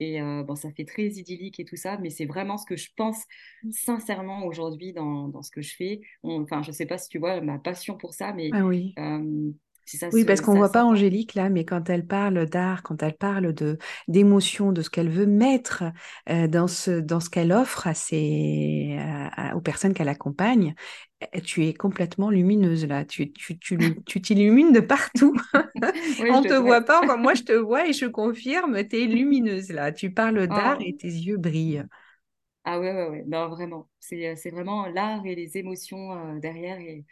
Et 0.02 0.20
bon, 0.22 0.56
ça 0.56 0.72
fait 0.72 0.84
très 0.86 1.06
idyllique 1.08 1.60
et 1.60 1.66
tout 1.66 1.78
ça, 1.78 1.98
mais 1.98 2.10
c'est 2.10 2.26
vraiment 2.26 2.58
ce 2.58 2.66
que 2.66 2.76
je 2.76 2.90
pense 2.98 3.24
Mmh. 3.64 3.72
sincèrement 3.72 4.46
aujourd'hui 4.46 4.94
dans, 4.94 5.28
dans, 5.30 5.42
ce 5.42 5.52
que 5.52 5.62
je 5.62 5.76
fais. 5.76 6.02
enfin, 6.24 6.62
je 6.64 6.72
sais 6.72 6.86
pas 6.86 6.98
si 6.98 7.10
tu 7.10 7.18
vois 7.20 7.40
ma 7.42 7.60
passion 7.60 7.98
pour 7.98 8.14
ça, 8.14 8.34
mais 8.34 8.52
ah 8.54 8.66
oui. 8.66 8.94
Si 9.86 9.98
ça 9.98 10.12
oui, 10.12 10.24
se, 10.24 10.26
parce 10.26 10.42
qu'on 10.42 10.54
ne 10.54 10.58
voit 10.58 10.72
pas. 10.72 10.86
Angélique 10.86 11.34
là, 11.36 11.50
mais 11.50 11.66
quand 11.66 11.90
elle 11.90 12.06
parle 12.08 12.46
d'art, 12.48 12.84
quand 12.84 13.02
elle 13.04 13.16
parle 13.18 13.54
de 13.54 13.78
d'émotion, 14.08 14.72
de 14.72 14.82
ce 14.82 14.90
qu'elle 14.90 15.10
veut 15.10 15.26
mettre 15.26 15.84
euh, 16.30 16.48
dans 16.48 16.68
ce 16.68 17.00
dans 17.00 17.20
ce 17.20 17.30
qu'elle 17.30 17.52
offre 17.52 17.88
à 17.88 17.94
ses 17.94 18.98
à- 19.00 19.56
aux 19.56 19.62
personnes 19.62 19.94
qu'elle 19.94 20.08
accompagne, 20.10 20.76
eh, 21.34 21.42
tu 21.42 21.66
es 21.68 21.74
complètement 21.74 22.30
lumineuse 22.30 22.86
là. 22.86 23.06
Tu 23.06 23.32
tu 23.34 23.58
tu 23.60 23.78
tu 24.06 24.22
t'illumines 24.22 24.72
de 24.72 24.80
partout. 24.80 25.36
Oui, 26.20 26.30
On 26.30 26.46
te 26.46 26.54
te 26.54 26.54
voit 26.54 26.82
pas, 26.82 27.02
enfin, 27.02 27.18
moi 27.18 27.34
je 27.34 27.44
te 27.46 27.54
vois 27.54 27.88
et 27.88 27.94
je 27.94 28.06
confirme, 28.06 28.88
tu 28.88 29.02
es 29.04 29.06
lumineuse 29.08 29.70
là. 29.72 29.92
Tu 29.92 30.12
parles 30.14 30.48
d'art 30.48 30.78
et 30.82 30.94
Oh. 30.94 30.98
tes 30.98 31.08
yeux 31.08 31.38
brillent. 31.38 31.86
Ah 32.64 32.80
ouais, 32.80 32.92
ouais, 32.94 33.08
ouais. 33.10 33.24
Non, 33.28 33.50
vraiment. 33.50 33.90
C'est, 34.00 34.28
euh, 34.28 34.36
c'est 34.36 34.50
vraiment 34.50 34.88
l'art 34.88 35.26
et 35.26 35.36
les 35.36 35.58
émotions 35.58 36.14
euh, 36.36 36.40
derrière. 36.40 36.80
Et 36.80 37.06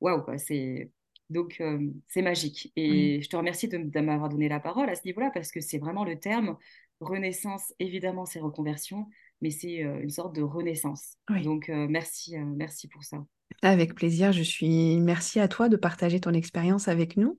waouh, 0.00 0.22
quoi. 0.22 0.38
C'est... 0.38 0.90
Donc, 1.30 1.58
euh, 1.60 1.78
c'est 2.06 2.22
magique. 2.22 2.72
Et 2.76 3.20
je 3.22 3.28
te 3.28 3.36
remercie 3.36 3.68
de, 3.68 3.78
de 3.78 4.00
m'avoir 4.00 4.28
donné 4.28 4.48
la 4.48 4.60
parole 4.60 4.88
à 4.88 4.94
ce 4.94 5.02
niveau-là 5.04 5.30
parce 5.32 5.52
que 5.52 5.60
c'est 5.60 5.78
vraiment 5.78 6.04
le 6.04 6.18
terme. 6.18 6.56
Renaissance, 7.00 7.72
évidemment, 7.78 8.24
c'est 8.24 8.40
reconversion, 8.40 9.06
mais 9.40 9.50
c'est 9.50 9.84
euh, 9.84 10.00
une 10.00 10.10
sorte 10.10 10.34
de 10.34 10.42
renaissance. 10.42 11.16
oui. 11.30 11.42
Donc, 11.42 11.68
euh, 11.68 11.86
merci, 11.88 12.36
merci 12.38 12.88
pour 12.88 13.04
ça. 13.04 13.24
Avec 13.62 13.94
plaisir, 13.94 14.32
je 14.32 14.42
suis. 14.42 15.00
Merci 15.00 15.40
à 15.40 15.48
toi 15.48 15.68
de 15.68 15.76
partager 15.76 16.20
ton 16.20 16.32
expérience 16.32 16.86
avec 16.86 17.16
nous. 17.16 17.38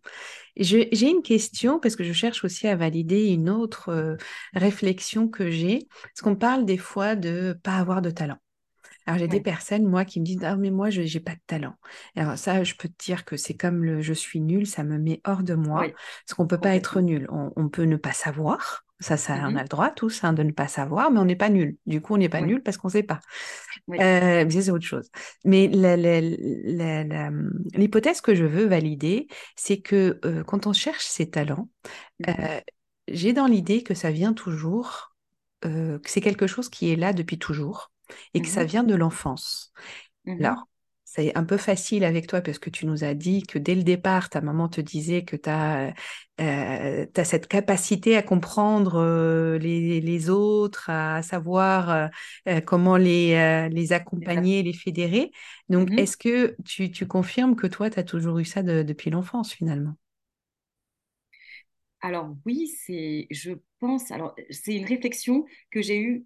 J'ai 0.57 1.09
une 1.09 1.21
question 1.21 1.79
parce 1.79 1.95
que 1.95 2.03
je 2.03 2.13
cherche 2.13 2.43
aussi 2.43 2.67
à 2.67 2.75
valider 2.75 3.27
une 3.27 3.49
autre 3.49 4.17
réflexion 4.53 5.27
que 5.29 5.49
j'ai. 5.49 5.87
Parce 6.01 6.21
qu'on 6.21 6.35
parle 6.35 6.65
des 6.65 6.77
fois 6.77 7.15
de 7.15 7.57
pas 7.63 7.77
avoir 7.77 8.01
de 8.01 8.09
talent. 8.09 8.37
Alors 9.09 9.19
j'ai 9.19 9.27
des 9.27 9.41
personnes, 9.41 9.85
moi, 9.87 10.05
qui 10.05 10.19
me 10.19 10.25
disent, 10.25 10.43
ah 10.43 10.55
mais 10.55 10.69
moi, 10.71 10.89
je 10.91 11.01
n'ai 11.01 11.19
pas 11.19 11.33
de 11.33 11.41
talent. 11.47 11.75
Alors 12.15 12.37
ça, 12.37 12.63
je 12.63 12.75
peux 12.75 12.87
te 12.89 13.03
dire 13.05 13.25
que 13.25 13.37
c'est 13.37 13.55
comme 13.55 13.83
le 13.83 14.01
je 14.01 14.13
suis 14.13 14.39
nul, 14.39 14.67
ça 14.67 14.83
me 14.83 14.99
met 14.99 15.19
hors 15.25 15.41
de 15.43 15.55
moi, 15.55 15.89
oui, 15.89 15.97
parce 16.25 16.35
qu'on 16.35 16.45
peut 16.47 16.59
pas 16.61 16.75
être 16.75 17.01
nul. 17.01 17.27
On, 17.31 17.51
on 17.55 17.69
peut 17.69 17.83
ne 17.83 17.97
pas 17.97 18.13
savoir, 18.13 18.85
ça, 18.99 19.17
ça, 19.17 19.49
on 19.49 19.55
a 19.55 19.63
le 19.63 19.67
droit 19.69 19.89
tous 19.89 20.23
hein, 20.23 20.33
de 20.33 20.43
ne 20.43 20.51
pas 20.51 20.67
savoir, 20.67 21.09
mais 21.11 21.19
on 21.19 21.25
n'est 21.25 21.35
pas 21.35 21.49
nul. 21.49 21.77
Du 21.87 22.01
coup, 22.01 22.13
on 22.15 22.17
n'est 22.17 22.29
pas 22.29 22.41
Oui, 22.41 22.43
nul 22.43 22.61
parce 22.61 22.77
qu'on 22.77 22.89
ne 22.89 22.93
sait 22.93 23.03
pas. 23.03 23.19
oui. 23.87 23.99
Euh, 24.01 24.49
c'est 24.49 24.71
autre 24.71 24.85
chose. 24.85 25.09
Mais 25.45 25.67
l'hypothèse 27.73 28.21
que 28.21 28.35
je 28.35 28.45
veux 28.45 28.65
valider, 28.65 29.27
c'est 29.55 29.81
que 29.81 30.19
euh, 30.25 30.43
quand 30.43 30.67
on 30.67 30.73
cherche 30.73 31.05
ses 31.05 31.29
talents, 31.29 31.69
Mhm. 32.19 32.49
euh, 32.49 32.61
j'ai 33.07 33.33
dans 33.33 33.47
l'idée 33.47 33.83
que 33.83 33.93
ça 33.93 34.11
vient 34.11 34.33
toujours, 34.33 35.15
euh, 35.65 35.99
que 35.99 36.09
c'est 36.09 36.21
quelque 36.21 36.47
chose 36.47 36.69
qui 36.69 36.91
est 36.91 36.95
là 36.95 37.13
depuis 37.13 37.39
toujours 37.39 37.91
et 38.33 38.41
que 38.41 38.49
ça 38.49 38.63
Mhm. 38.63 38.65
vient 38.65 38.83
de 38.83 38.95
l'enfance. 38.95 39.73
Mhm. 40.25 40.55
Alors, 40.55 40.67
c'est 41.05 41.35
un 41.37 41.43
peu 41.45 41.57
facile 41.57 42.03
avec 42.03 42.27
toi 42.27 42.41
parce 42.41 42.59
que 42.59 42.69
tu 42.69 42.85
nous 42.85 43.03
as 43.03 43.13
dit 43.15 43.43
que 43.43 43.59
dès 43.59 43.75
le 43.75 43.83
départ, 43.83 44.29
ta 44.29 44.41
maman 44.41 44.69
te 44.69 44.81
disait 44.81 45.23
que 45.25 45.35
tu 45.37 45.49
as, 45.49 45.93
cette 47.25 47.47
capacité 47.47 48.15
à 48.17 48.23
comprendre 48.23 48.95
euh, 48.97 49.57
les, 49.57 50.01
les 50.01 50.29
autres, 50.29 50.89
à 50.89 51.21
savoir 51.21 51.89
euh, 51.89 52.07
euh, 52.47 52.61
comment 52.61 52.97
les, 52.97 53.33
euh, 53.35 53.69
les 53.69 53.93
accompagner, 53.93 54.63
les 54.63 54.73
fédérer. 54.73 55.31
Donc, 55.69 55.89
Mhm. 55.89 55.97
est-ce 55.97 56.17
que 56.17 56.55
tu, 56.65 56.91
tu 56.91 57.07
confirmes 57.07 57.55
que 57.55 57.67
toi, 57.67 57.89
tu 57.89 57.99
as 57.99 58.03
toujours 58.03 58.39
eu 58.39 58.45
ça 58.45 58.63
de- 58.63 58.83
depuis 58.83 59.09
l'enfance 59.09 59.51
finalement? 59.53 59.95
Alors 62.01 62.33
oui, 62.45 62.67
c'est, 62.85 63.27
je 63.29 63.51
pense, 63.79 64.11
alors 64.11 64.33
c'est 64.49 64.75
une 64.75 64.85
réflexion 64.85 65.45
que 65.71 65.81
j'ai 65.81 65.99
eue 65.99 66.25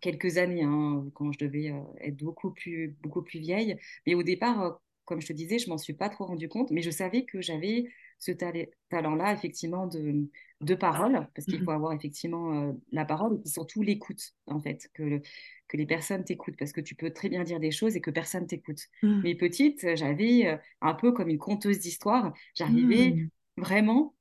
quelques 0.00 0.38
années, 0.38 0.62
hein, 0.62 1.06
quand 1.14 1.32
je 1.32 1.38
devais 1.38 1.70
euh, 1.72 1.80
être 2.00 2.16
beaucoup 2.16 2.50
plus, 2.52 2.96
beaucoup 3.02 3.22
plus 3.22 3.40
vieille. 3.40 3.76
Mais 4.06 4.14
au 4.14 4.22
départ, 4.22 4.62
euh, 4.62 4.70
comme 5.04 5.20
je 5.20 5.28
te 5.28 5.32
disais, 5.32 5.58
je 5.58 5.68
m'en 5.70 5.78
suis 5.78 5.92
pas 5.94 6.08
trop 6.08 6.26
rendu 6.26 6.48
compte, 6.48 6.70
mais 6.70 6.82
je 6.82 6.90
savais 6.90 7.24
que 7.24 7.40
j'avais 7.40 7.86
ce 8.18 8.32
tale- 8.32 8.68
talent-là, 8.90 9.32
effectivement, 9.34 9.86
de, 9.86 10.28
de 10.62 10.74
parole, 10.74 11.28
parce 11.34 11.46
qu'il 11.46 11.62
faut 11.62 11.70
Mhm. 11.70 11.72
avoir 11.72 11.92
effectivement 11.92 12.70
euh, 12.70 12.72
la 12.92 13.04
parole 13.04 13.34
et 13.36 13.38
puis 13.38 13.50
surtout 13.50 13.82
l'écoute, 13.82 14.34
en 14.46 14.60
fait, 14.60 14.88
que, 14.94 15.02
le- 15.02 15.22
que 15.68 15.76
les 15.76 15.86
personnes 15.86 16.24
t'écoutent, 16.24 16.56
parce 16.58 16.72
que 16.72 16.80
tu 16.80 16.94
peux 16.94 17.10
très 17.12 17.28
bien 17.28 17.44
dire 17.44 17.60
des 17.60 17.70
choses 17.70 17.96
et 17.96 18.00
que 18.00 18.10
personne 18.10 18.46
t'écoute. 18.46 18.80
Mhm. 19.02 19.22
Mais 19.22 19.34
petite, 19.34 19.94
j'avais 19.96 20.46
euh, 20.46 20.56
un 20.80 20.94
peu 20.94 21.12
comme 21.12 21.28
une 21.28 21.38
conteuse 21.38 21.78
d'histoire, 21.80 22.32
j'arrivais 22.54 23.16
Mhm. 23.16 23.30
vraiment 23.56 24.14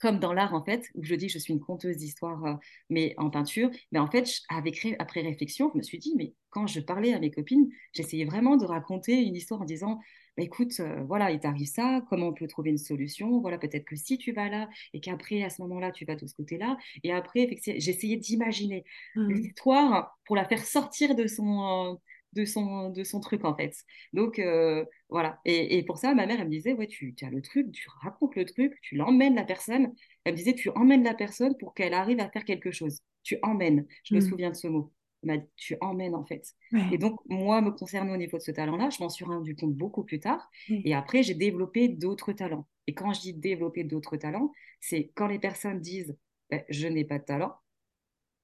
comme 0.00 0.18
dans 0.20 0.32
l'art 0.32 0.54
en 0.54 0.64
fait, 0.64 0.88
où 0.94 1.02
je 1.04 1.14
dis 1.14 1.26
que 1.26 1.32
je 1.32 1.38
suis 1.38 1.52
une 1.52 1.60
conteuse 1.60 1.96
d'histoire, 1.96 2.44
euh, 2.44 2.54
mais 2.90 3.14
en 3.18 3.30
peinture, 3.30 3.70
mais 3.92 3.98
en 3.98 4.10
fait, 4.10 4.28
avec, 4.48 4.86
après 4.98 5.22
réflexion, 5.22 5.70
je 5.72 5.78
me 5.78 5.82
suis 5.82 5.98
dit, 5.98 6.14
mais 6.16 6.34
quand 6.50 6.66
je 6.66 6.80
parlais 6.80 7.12
à 7.12 7.18
mes 7.18 7.30
copines, 7.30 7.68
j'essayais 7.92 8.24
vraiment 8.24 8.56
de 8.56 8.64
raconter 8.64 9.14
une 9.22 9.34
histoire 9.36 9.60
en 9.62 9.64
disant, 9.64 9.98
bah, 10.36 10.44
écoute, 10.44 10.78
euh, 10.80 11.02
voilà, 11.04 11.30
il 11.30 11.40
t'arrive 11.40 11.66
ça, 11.66 12.02
comment 12.08 12.28
on 12.28 12.32
peut 12.32 12.46
trouver 12.46 12.70
une 12.70 12.78
solution, 12.78 13.40
voilà, 13.40 13.58
peut-être 13.58 13.84
que 13.84 13.96
si 13.96 14.18
tu 14.18 14.32
vas 14.32 14.48
là, 14.48 14.68
et 14.94 15.00
qu'après, 15.00 15.42
à 15.42 15.50
ce 15.50 15.60
moment-là, 15.62 15.90
tu 15.92 16.04
vas 16.04 16.14
de 16.16 16.26
ce 16.26 16.34
côté-là, 16.34 16.76
et 17.02 17.12
après, 17.12 17.48
j'essayais 17.76 18.16
d'imaginer 18.16 18.84
Mhm. 19.14 19.28
l'histoire 19.34 20.18
pour 20.24 20.36
la 20.36 20.44
faire 20.44 20.64
sortir 20.64 21.14
de 21.14 21.26
son... 21.26 21.92
euh, 21.92 21.94
de 22.38 22.44
son, 22.44 22.90
de 22.90 23.04
son 23.04 23.20
truc 23.20 23.44
en 23.44 23.54
fait. 23.56 23.74
Donc 24.12 24.38
euh, 24.38 24.84
voilà. 25.08 25.40
Et, 25.44 25.78
et 25.78 25.82
pour 25.84 25.98
ça, 25.98 26.14
ma 26.14 26.26
mère, 26.26 26.38
elle 26.40 26.46
me 26.46 26.50
disait, 26.52 26.72
ouais, 26.74 26.86
tu, 26.86 27.14
tu 27.14 27.24
as 27.24 27.30
le 27.30 27.42
truc, 27.42 27.70
tu 27.72 27.88
racontes 28.02 28.36
le 28.36 28.44
truc, 28.44 28.78
tu 28.82 28.96
l'emmènes 28.96 29.34
la 29.34 29.44
personne. 29.44 29.92
Elle 30.24 30.32
me 30.32 30.36
disait, 30.38 30.54
tu 30.54 30.70
emmènes 30.70 31.04
la 31.04 31.14
personne 31.14 31.56
pour 31.58 31.74
qu'elle 31.74 31.94
arrive 31.94 32.20
à 32.20 32.30
faire 32.30 32.44
quelque 32.44 32.70
chose. 32.70 33.00
Tu 33.22 33.38
emmènes. 33.42 33.86
Je 34.04 34.14
me 34.14 34.20
Mhm. 34.20 34.28
souviens 34.28 34.50
de 34.50 34.56
ce 34.56 34.68
mot. 34.68 34.92
Dit, 35.24 35.32
tu 35.56 35.76
emmènes 35.80 36.14
en 36.14 36.24
fait. 36.24 36.54
Et 36.92 36.98
donc, 36.98 37.18
moi, 37.28 37.60
me 37.60 37.72
concernant 37.72 38.14
au 38.14 38.16
niveau 38.16 38.36
de 38.38 38.42
ce 38.42 38.52
talent-là, 38.52 38.88
je 38.90 39.02
m'en 39.02 39.08
suis 39.08 39.24
rendu 39.24 39.56
compte 39.56 39.74
beaucoup 39.74 40.04
plus 40.04 40.20
tard. 40.20 40.48
Ouais. 40.70 40.80
Et 40.84 40.94
après, 40.94 41.22
j'ai 41.24 41.34
développé 41.34 41.88
d'autres 41.88 42.32
talents. 42.32 42.66
Et 42.86 42.94
quand 42.94 43.12
je 43.12 43.20
dis 43.20 43.34
développer 43.34 43.82
d'autres 43.84 44.16
talents, 44.16 44.52
c'est 44.80 45.10
quand 45.16 45.26
les 45.26 45.40
personnes 45.40 45.80
disent, 45.80 46.16
ben, 46.50 46.62
je 46.68 46.86
n'ai 46.86 47.04
pas 47.04 47.18
de 47.18 47.24
talent. 47.24 47.52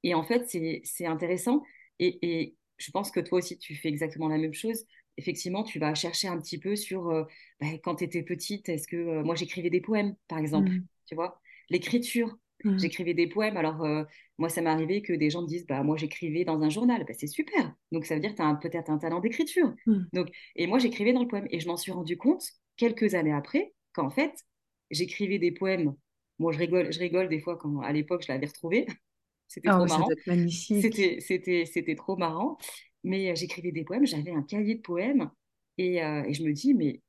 Et 0.03 0.15
en 0.15 0.23
fait, 0.23 0.49
c'est, 0.49 0.81
c'est 0.85 1.07
intéressant. 1.07 1.63
Et, 1.99 2.19
et 2.23 2.57
je 2.85 2.91
pense 2.91 3.11
que 3.11 3.21
toi 3.21 3.39
aussi, 3.39 3.59
tu 3.59 3.75
fais 3.77 3.89
exactement 3.89 4.29
la 4.29 4.39
même 4.39 4.55
chose. 4.55 4.85
Effectivement, 5.17 5.63
tu 5.65 5.79
vas 5.79 5.95
chercher 5.95 6.29
un 6.29 6.39
petit 6.39 6.59
peu 6.59 6.77
sur, 6.77 7.09
euh, 7.11 7.25
ben, 7.61 7.79
quand 7.83 7.97
tu 7.97 8.05
étais 8.05 8.23
petite, 8.23 8.69
est-ce 8.69 8.87
que 8.89 8.97
euh, 8.97 9.23
moi 9.25 9.35
j'écrivais 9.37 9.71
des 9.71 9.81
poèmes, 9.81 10.15
par 10.29 10.39
exemple, 10.39 10.71
Mhm. 10.71 10.87
tu 11.07 11.15
vois, 11.15 11.41
l'écriture. 11.71 12.37
Mhm. 12.65 12.79
J'écrivais 12.79 13.15
des 13.15 13.27
poèmes. 13.29 13.57
Alors, 13.57 13.85
euh, 13.85 14.05
moi, 14.39 14.49
ça 14.49 14.61
m'est 14.63 14.71
arrivé 14.71 15.03
que 15.03 15.13
des 15.13 15.31
gens 15.31 15.43
me 15.43 15.47
disent, 15.47 15.67
bah, 15.67 15.83
moi, 15.83 15.97
j'écrivais 15.97 16.45
dans 16.45 16.63
un 16.63 16.71
journal. 16.71 17.05
Bah, 17.07 17.13
c'est 17.19 17.27
super. 17.27 17.75
Donc, 17.93 18.07
ça 18.07 18.15
veut 18.15 18.21
dire 18.21 18.31
que 18.33 18.37
tu 18.37 18.43
as 18.43 18.55
peut-être 18.55 18.91
un 18.91 18.99
talent 18.99 19.21
d'écriture. 19.21 19.73
Mhm. 19.87 20.09
Donc, 20.13 20.29
et 20.57 20.67
moi, 20.67 20.79
j'écrivais 20.79 21.13
dans 21.13 21.21
le 21.23 21.29
poème. 21.29 21.47
Et 21.51 21.61
je 21.61 21.69
m'en 21.69 21.77
suis 21.77 21.93
rendu 21.93 22.17
compte 22.17 22.45
quelques 22.77 23.15
années 23.15 23.33
après 23.33 23.75
qu'en 23.93 24.11
fait, 24.11 24.33
j'écrivais 24.91 25.39
des 25.39 25.53
poèmes. 25.53 25.95
Moi, 26.39 26.53
je 26.53 26.59
rigole, 26.59 26.93
je 26.93 26.99
rigole 26.99 27.29
des 27.29 27.41
fois 27.41 27.57
quand, 27.57 27.81
à 27.81 27.93
l'époque, 27.93 28.23
je 28.27 28.33
l'avais 28.33 28.47
retrouvé. 28.47 28.87
C'était 29.49 29.71
Ah 29.71 29.73
trop 29.73 29.87
marrant. 29.87 30.15
C'était, 30.73 31.21
c'était, 31.21 31.67
c'était 31.67 31.95
trop 31.97 32.17
marrant. 32.17 32.59
Mais 33.05 33.31
euh, 33.33 33.35
j'écrivais 33.35 33.73
des 33.73 33.85
poèmes, 33.85 34.07
j'avais 34.07 34.33
un 34.33 34.43
cahier 34.43 34.77
de 34.77 34.81
poèmes. 34.83 35.31
Et, 35.79 36.03
euh, 36.03 36.25
et 36.25 36.35
je 36.35 36.43
me 36.45 36.53
dis, 36.53 36.75
mais 36.75 37.03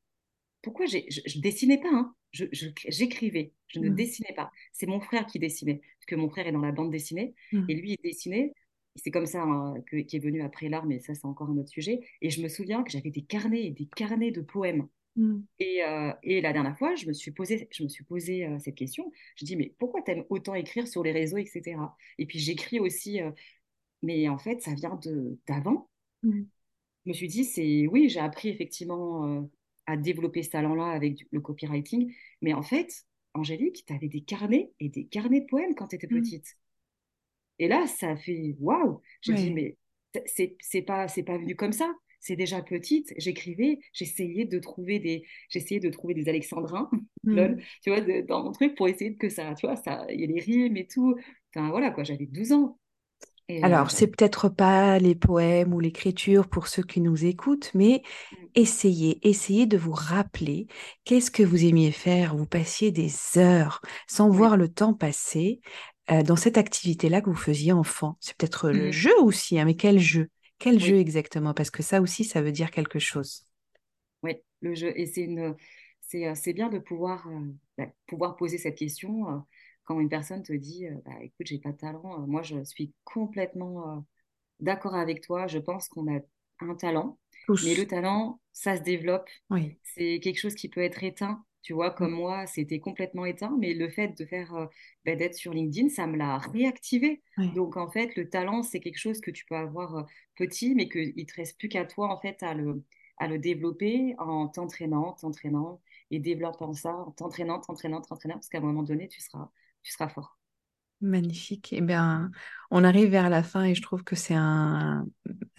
pourquoi 0.61 0.85
j'ai, 0.85 1.05
je, 1.11 1.21
je 1.25 1.39
dessinais 1.39 1.79
pas, 1.79 1.89
hein. 1.91 2.15
Je, 2.31 2.45
je- 2.51 2.67
j'écrivais, 2.89 3.53
je 3.69 3.79
ne 3.79 3.87
Mhm. 3.87 3.89
dessinais 3.89 4.33
pas. 4.35 4.51
C'est 4.73 4.87
mon 4.87 4.99
frère 4.99 5.25
qui 5.25 5.39
dessinait, 5.39 5.75
parce 5.99 6.05
que 6.07 6.15
mon 6.15 6.29
frère 6.29 6.47
est 6.47 6.51
dans 6.51 6.59
la 6.61 6.71
bande 6.73 6.91
dessinée. 6.91 7.33
Et 7.67 7.75
Mhm. 7.75 7.81
lui, 7.81 7.93
il 7.93 7.97
dessinait. 8.03 8.53
Et 8.95 8.99
C'est 8.99 9.11
comme 9.11 9.25
ça 9.25 9.43
hein, 9.43 9.75
que, 9.87 9.97
qui 9.97 10.17
est 10.17 10.19
venu 10.19 10.41
après 10.41 10.69
l'art, 10.69 10.85
mais 10.85 10.99
ça, 10.99 11.13
c'est 11.15 11.25
encore 11.25 11.49
un 11.49 11.57
autre 11.57 11.69
sujet. 11.69 12.01
Et 12.21 12.29
je 12.29 12.41
me 12.41 12.49
souviens 12.49 12.83
que 12.83 12.91
j'avais 12.91 13.11
des 13.11 13.23
carnets 13.23 13.65
et 13.67 13.71
des 13.71 13.87
carnets 13.95 14.31
de 14.31 14.41
poèmes. 14.41 14.87
Mhm. 15.15 15.45
Et, 15.59 15.83
euh, 15.83 16.11
et 16.23 16.41
la 16.41 16.53
dernière 16.53 16.77
fois, 16.77 16.95
je 16.95 17.07
me 17.07 17.13
suis 17.13 17.31
posé, 17.31 17.67
je 17.71 17.83
me 17.83 17.89
suis 17.89 18.03
posé 18.03 18.45
euh, 18.45 18.59
cette 18.59 18.75
question. 18.75 19.11
Je 19.37 19.45
dis, 19.45 19.55
mais 19.55 19.73
pourquoi 19.79 20.01
tu 20.01 20.11
aimes 20.11 20.25
autant 20.29 20.53
écrire 20.55 20.87
sur 20.87 21.03
les 21.03 21.11
réseaux, 21.11 21.37
etc. 21.37 21.95
Et 22.17 22.25
puis 22.25 22.39
j'écris 22.39 22.79
aussi 22.79 23.21
euh, 23.21 23.31
mais 24.03 24.29
en 24.29 24.37
fait, 24.37 24.61
ça 24.61 24.73
vient 24.73 24.99
d'avant. 25.47 25.89
Mhm. 26.23 26.47
Je 27.05 27.09
me 27.09 27.13
suis 27.13 27.27
dit, 27.27 27.43
c'est 27.45 27.87
oui, 27.87 28.09
j'ai 28.09 28.19
appris 28.19 28.49
effectivement 28.49 29.47
à 29.85 29.97
développer 29.97 30.43
ce 30.43 30.49
talent-là 30.51 30.87
avec 30.87 31.15
du- 31.15 31.27
le 31.31 31.39
copywriting. 31.39 32.13
Mais 32.41 32.53
en 32.53 32.63
fait, 32.63 33.05
Angélique, 33.33 33.83
tu 33.85 33.93
avais 33.93 34.07
des 34.07 34.21
carnets 34.21 34.71
et 34.79 34.89
des 34.89 35.05
carnets 35.05 35.41
de 35.41 35.45
poèmes 35.47 35.75
quand 35.75 35.87
tu 35.89 35.95
étais 35.97 36.07
Mhm. 36.09 36.21
petite. 36.21 36.57
Et 37.59 37.67
là, 37.67 37.87
ça 37.87 38.11
a 38.11 38.15
fait 38.17 38.55
waouh! 38.59 39.01
J'ai 39.21 39.33
dit, 39.33 39.49
Ouais. 39.49 39.77
mais 40.13 40.23
c'est 40.25 40.81
pas, 40.81 41.07
c'est 41.07 41.23
pas 41.23 41.37
venu 41.37 41.55
comme 41.55 41.73
ça. 41.73 41.93
C'est 42.25 42.35
déjà 42.35 42.61
petite, 42.61 43.13
j'écrivais, 43.17 43.79
j'essayais 43.93 44.45
de 44.45 44.59
trouver 44.59 44.99
des, 44.99 45.25
j'essayais 45.49 45.79
de 45.79 45.89
trouver 45.89 46.13
des 46.15 46.27
alexandrins, 46.29 46.89
lol, 47.31 47.57
Mhm. 47.57 47.65
tu 47.83 47.89
vois, 47.91 48.01
de- 48.01 48.21
dans 48.27 48.43
mon 48.43 48.51
truc 48.51 48.75
pour 48.75 48.87
essayer 48.87 49.15
que 49.15 49.29
ça, 49.29 49.53
tu 49.55 49.67
vois, 49.67 49.75
ça, 49.77 50.05
il 50.09 50.21
y 50.21 50.23
ait 50.23 50.27
les 50.27 50.41
rimes 50.41 50.77
et 50.77 50.87
tout. 50.87 51.15
Enfin, 51.55 51.69
voilà, 51.69 51.91
quoi, 51.91 52.03
j'avais 52.03 52.25
12 52.25 52.51
ans. 52.53 52.79
Et 53.49 53.65
euh, 53.67 53.73
Alors, 53.73 53.91
c'est 53.91 54.07
j'avais 54.07 54.07
peut-être 54.07 54.49
pas 54.49 54.99
les 54.99 55.15
poèmes 55.15 55.73
ou 55.73 55.79
l'écriture 55.79 56.47
pour 56.47 56.67
ceux 56.67 56.83
qui 56.83 57.01
nous 57.01 57.25
écoutent, 57.25 57.71
mais 57.73 58.03
essayez, 58.53 59.27
essayez 59.27 59.65
de 59.65 59.77
vous 59.77 59.91
rappeler 59.93 60.67
qu'est-ce 61.03 61.31
que 61.31 61.43
vous 61.43 61.65
aimiez 61.65 61.91
faire. 61.91 62.35
Vous 62.35 62.45
passiez 62.45 62.91
des 62.91 63.11
heures 63.37 63.81
sans 64.07 64.29
voir 64.29 64.57
le 64.57 64.69
temps 64.69 64.93
passer. 64.93 65.61
dans 66.25 66.35
cette 66.35 66.57
activité-là 66.59 67.19
que 67.21 67.29
vous 67.31 67.35
faisiez 67.35 67.71
enfant. 67.73 68.17
C'est 68.21 68.37
peut-être 68.37 68.69
le 68.69 68.91
Mhm. 68.91 68.91
jeu 68.91 69.11
aussi, 69.21 69.59
hein, 69.59 69.65
mais 69.65 69.75
quel 69.75 69.97
jeu? 69.99 70.29
Quel 70.59 70.79
jeu 70.79 70.97
exactement? 70.97 71.53
Parce 71.53 71.69
que 71.69 71.83
ça 71.83 72.01
aussi, 72.01 72.23
ça 72.25 72.41
veut 72.41 72.51
dire 72.51 72.71
quelque 72.71 72.99
chose. 72.99 73.45
oui, 74.23 74.35
le 74.61 74.73
jeu. 74.75 74.91
Et 74.97 75.05
c'est 75.05 75.21
une, 75.21 75.55
c'est, 76.01 76.27
euh, 76.27 76.53
bien 76.53 76.69
de 76.69 76.79
pouvoir, 76.79 77.27
euh, 77.27 77.53
bah, 77.77 77.87
pouvoir 78.07 78.35
poser 78.35 78.57
cette 78.57 78.77
question 78.77 79.29
euh, 79.29 79.37
quand 79.83 79.99
une 79.99 80.09
personne 80.09 80.43
te 80.43 80.53
dit, 80.53 80.87
bah, 81.05 81.11
écoute, 81.21 81.47
j'ai 81.47 81.59
pas 81.59 81.71
de 81.71 81.77
talent. 81.77 82.25
Moi, 82.27 82.41
je 82.41 82.63
suis 82.63 82.93
complètement 83.03 83.97
euh, 83.97 84.01
d'accord 84.59 84.95
avec 84.95 85.21
toi. 85.21 85.47
Je 85.47 85.59
pense 85.59 85.87
qu'on 85.89 86.13
a 86.13 86.19
un 86.61 86.75
talent, 86.75 87.19
mais 87.63 87.75
le 87.75 87.85
talent, 87.85 88.39
ça 88.51 88.77
se 88.77 88.81
développe. 88.81 89.29
Oui. 89.51 89.77
C'est 89.83 90.19
quelque 90.21 90.39
chose 90.39 90.55
qui 90.55 90.69
peut 90.69 90.81
être 90.81 91.03
éteint. 91.03 91.45
Tu 91.65 91.73
vois, 91.73 91.91
Mm. 91.99 92.09
comme 92.09 92.13
moi, 92.13 92.45
c'était 92.47 92.79
complètement 92.79 93.25
éteint, 93.25 93.55
mais 93.59 93.73
le 93.73 93.89
fait 93.89 94.09
de 94.19 94.25
faire, 94.25 94.53
euh, 94.55 94.67
bah, 95.05 95.15
d'être 95.15 95.33
sur 95.35 95.51
LinkedIn, 95.53 95.89
ça 95.89 96.05
me 96.07 96.15
l'a 96.17 96.37
réactivé. 96.37 97.23
Oui. 97.37 97.51
Donc, 97.51 97.75
en 97.77 97.89
fait, 97.89 98.15
le 98.15 98.29
talent, 98.29 98.61
c'est 98.63 98.79
quelque 98.79 98.99
chose 98.99 99.19
que 99.21 99.31
tu 99.31 99.45
peux 99.47 99.55
avoir 99.55 99.95
euh, 99.97 100.03
petit, 100.35 100.75
mais 100.75 100.89
qu'il 100.89 101.13
ne 101.17 101.23
te 101.23 101.35
reste 101.35 101.57
plus 101.57 101.69
qu'à 101.69 101.85
toi, 101.85 102.09
en 102.13 102.19
fait, 102.21 102.43
à 102.43 102.53
le, 102.53 102.83
à 103.17 103.27
le 103.27 103.39
développer 103.39 104.15
en 104.19 104.47
t'entraînant, 104.47 105.13
t'entraînant 105.13 105.81
et 106.11 106.19
développant 106.19 106.73
ça, 106.73 106.95
en 106.95 107.11
t'entraînant, 107.11 107.59
t'entraînant, 107.61 108.01
t'entraînant, 108.01 108.35
parce 108.35 108.49
qu'à 108.49 108.59
un 108.59 108.61
moment 108.61 108.83
donné, 108.83 109.07
tu 109.07 109.21
seras, 109.21 109.49
tu 109.83 109.91
seras 109.91 110.09
fort. 110.09 110.37
Magnifique. 111.01 111.73
Eh 111.73 111.81
bien, 111.81 112.31
on 112.71 112.83
arrive 112.83 113.09
vers 113.09 113.29
la 113.29 113.43
fin 113.43 113.63
et 113.65 113.75
je 113.75 113.81
trouve 113.81 114.03
que 114.03 114.15
c'est 114.15 114.33
un, 114.33 115.05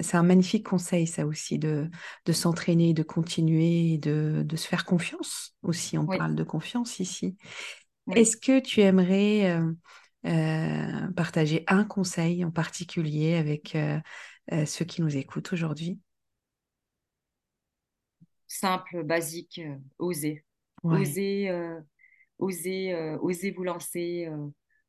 c'est 0.00 0.16
un 0.16 0.22
magnifique 0.22 0.66
conseil, 0.66 1.06
ça 1.06 1.26
aussi, 1.26 1.58
de, 1.58 1.90
de 2.24 2.32
s'entraîner, 2.32 2.94
de 2.94 3.02
continuer, 3.02 3.92
et 3.94 3.98
de, 3.98 4.42
de 4.44 4.56
se 4.56 4.66
faire 4.66 4.84
confiance 4.86 5.54
aussi. 5.62 5.98
On 5.98 6.06
Oui, 6.06 6.18
parle 6.18 6.34
de 6.34 6.42
confiance 6.42 6.98
ici. 7.00 7.36
oui. 8.06 8.16
Est-ce 8.16 8.36
que 8.38 8.60
tu 8.60 8.80
aimerais 8.82 9.50
euh, 9.52 9.72
euh, 10.26 11.12
partager 11.16 11.64
un 11.68 11.84
conseil 11.84 12.44
en 12.44 12.50
particulier 12.52 13.34
avec 13.36 13.76
euh, 13.76 14.00
ceux 14.66 14.84
qui 14.86 15.02
nous 15.02 15.16
écoutent 15.16 15.52
aujourd'hui? 15.52 16.00
Simple, 18.48 19.02
basique, 19.04 19.60
oser. 19.98 20.44
Ouais, 20.82 21.06
Oser, 21.08 21.48
euh, 21.50 21.80
osez 22.38 23.50
vous 23.52 23.64
lancer, 23.64 24.28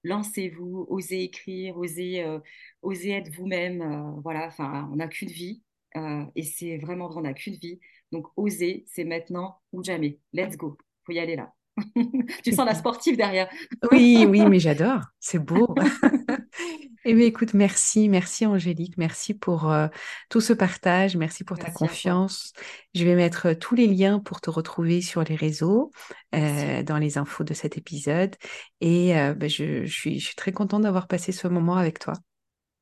lancez-vous, 0.07 0.85
osez 0.89 1.23
écrire, 1.23 1.77
osez, 1.77 2.23
euh, 2.23 2.39
être 2.83 3.29
vous-même. 3.35 3.81
euh, 3.81 4.19
voilà, 4.23 4.47
enfin, 4.47 4.89
on 4.91 4.97
n'a 4.97 5.07
qu'une 5.07 5.29
vie 5.29 5.63
euh, 5.95 6.25
et 6.35 6.43
c'est 6.43 6.77
vraiment 6.77 7.07
vrai, 7.07 7.19
on 7.19 7.21
n'a 7.23 7.33
qu'une 7.33 7.55
vie. 7.55 7.79
Donc, 8.11 8.27
osez, 8.37 8.85
c'est 8.87 9.03
maintenant 9.05 9.61
ou 9.73 9.83
jamais. 9.83 10.19
Let's 10.33 10.57
go. 10.57 10.77
Faut 11.05 11.11
y 11.13 11.19
aller 11.19 11.35
là. 11.35 11.53
Tu 12.43 12.53
sens 12.53 12.65
la 12.65 12.75
sportive 12.75 13.17
derrière. 13.17 13.49
Oui, 13.91 14.25
oui, 14.27 14.45
mais 14.45 14.59
j'adore. 14.59 15.01
C'est 15.19 15.39
beau. 15.39 15.75
Eh 17.09 17.13
bien, 17.13 17.25
écoute, 17.25 17.53
merci, 17.53 18.09
merci 18.09 18.45
Angélique, 18.45 18.97
merci 18.97 19.33
pour 19.33 19.71
euh, 19.71 19.87
tout 20.29 20.41
ce 20.41 20.51
partage, 20.51 21.15
merci 21.15 21.45
pour 21.45 21.57
ta 21.57 21.67
Merci 21.67 21.77
confiance. 21.77 22.53
Je 22.93 23.05
vais 23.05 23.15
mettre 23.15 23.47
euh, 23.47 23.55
tous 23.55 23.75
les 23.75 23.87
liens 23.87 24.19
pour 24.19 24.41
te 24.41 24.49
retrouver 24.49 24.99
sur 24.99 25.23
les 25.23 25.35
réseaux, 25.35 25.93
euh, 26.35 26.83
dans 26.83 26.97
les 26.97 27.17
infos 27.17 27.45
de 27.45 27.53
cet 27.53 27.77
épisode. 27.77 28.35
Et 28.81 29.17
euh, 29.17 29.33
ben, 29.33 29.49
je, 29.49 29.85
je 29.85 29.93
suis, 29.93 30.19
je 30.19 30.25
suis 30.25 30.35
très 30.35 30.51
contente 30.51 30.81
d'avoir 30.81 31.07
passé 31.07 31.31
ce 31.31 31.47
moment 31.47 31.77
avec 31.77 31.97
toi. 31.97 32.11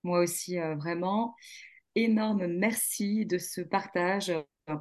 Moi 0.02 0.22
aussi, 0.22 0.58
vraiment, 0.78 1.36
énorme 1.94 2.48
merci 2.48 3.28
de 3.28 3.38
ce 3.38 3.62
partage. 3.62 4.32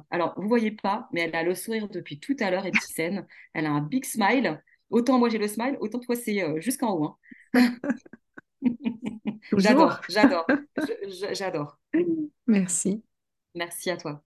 Alors, 0.09 0.33
vous 0.37 0.47
voyez 0.47 0.71
pas, 0.71 1.07
mais 1.13 1.21
elle 1.21 1.35
a 1.35 1.43
le 1.43 1.55
sourire 1.55 1.89
depuis 1.89 2.19
tout 2.19 2.35
à 2.39 2.49
l'heure, 2.51 2.65
Epicène. 2.65 3.27
Elle 3.53 3.65
a 3.65 3.71
un 3.71 3.81
big 3.81 4.05
smile. 4.05 4.61
Autant 4.91 5.17
moi 5.19 5.29
j'ai 5.29 5.39
le 5.39 5.47
smile, 5.47 5.77
autant 5.79 5.99
toi 5.99 6.15
c'est 6.15 6.43
euh, 6.43 6.59
jusqu'en 6.61 6.93
haut. 6.93 7.17
hein. 7.53 7.75
J'adore, 9.57 10.01
j'adore, 10.09 10.45
j'adore. 11.33 11.79
Merci. 12.47 13.03
Merci 13.55 13.89
à 13.91 13.97
toi. 13.97 14.23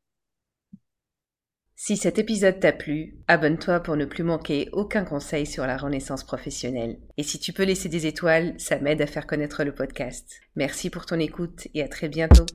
Si 1.75 1.95
cet 1.95 2.19
épisode 2.19 2.59
t'a 2.59 2.73
plu, 2.73 3.17
abonne-toi 3.27 3.79
pour 3.79 3.95
ne 3.95 4.05
plus 4.05 4.23
manquer 4.23 4.67
aucun 4.73 5.05
conseil 5.05 5.45
sur 5.45 5.65
la 5.65 5.77
renaissance 5.77 6.25
professionnelle. 6.25 6.99
Et 7.17 7.23
si 7.23 7.39
tu 7.39 7.53
peux 7.53 7.63
laisser 7.63 7.87
des 7.89 8.05
étoiles, 8.05 8.53
ça 8.59 8.79
m'aide 8.79 9.01
à 9.01 9.07
faire 9.07 9.27
connaître 9.27 9.63
le 9.63 9.73
podcast. 9.73 10.41
Merci 10.55 10.89
pour 10.89 11.05
ton 11.05 11.19
écoute 11.19 11.67
et 11.73 11.81
à 11.81 11.87
très 11.87 12.09
bientôt. 12.09 12.45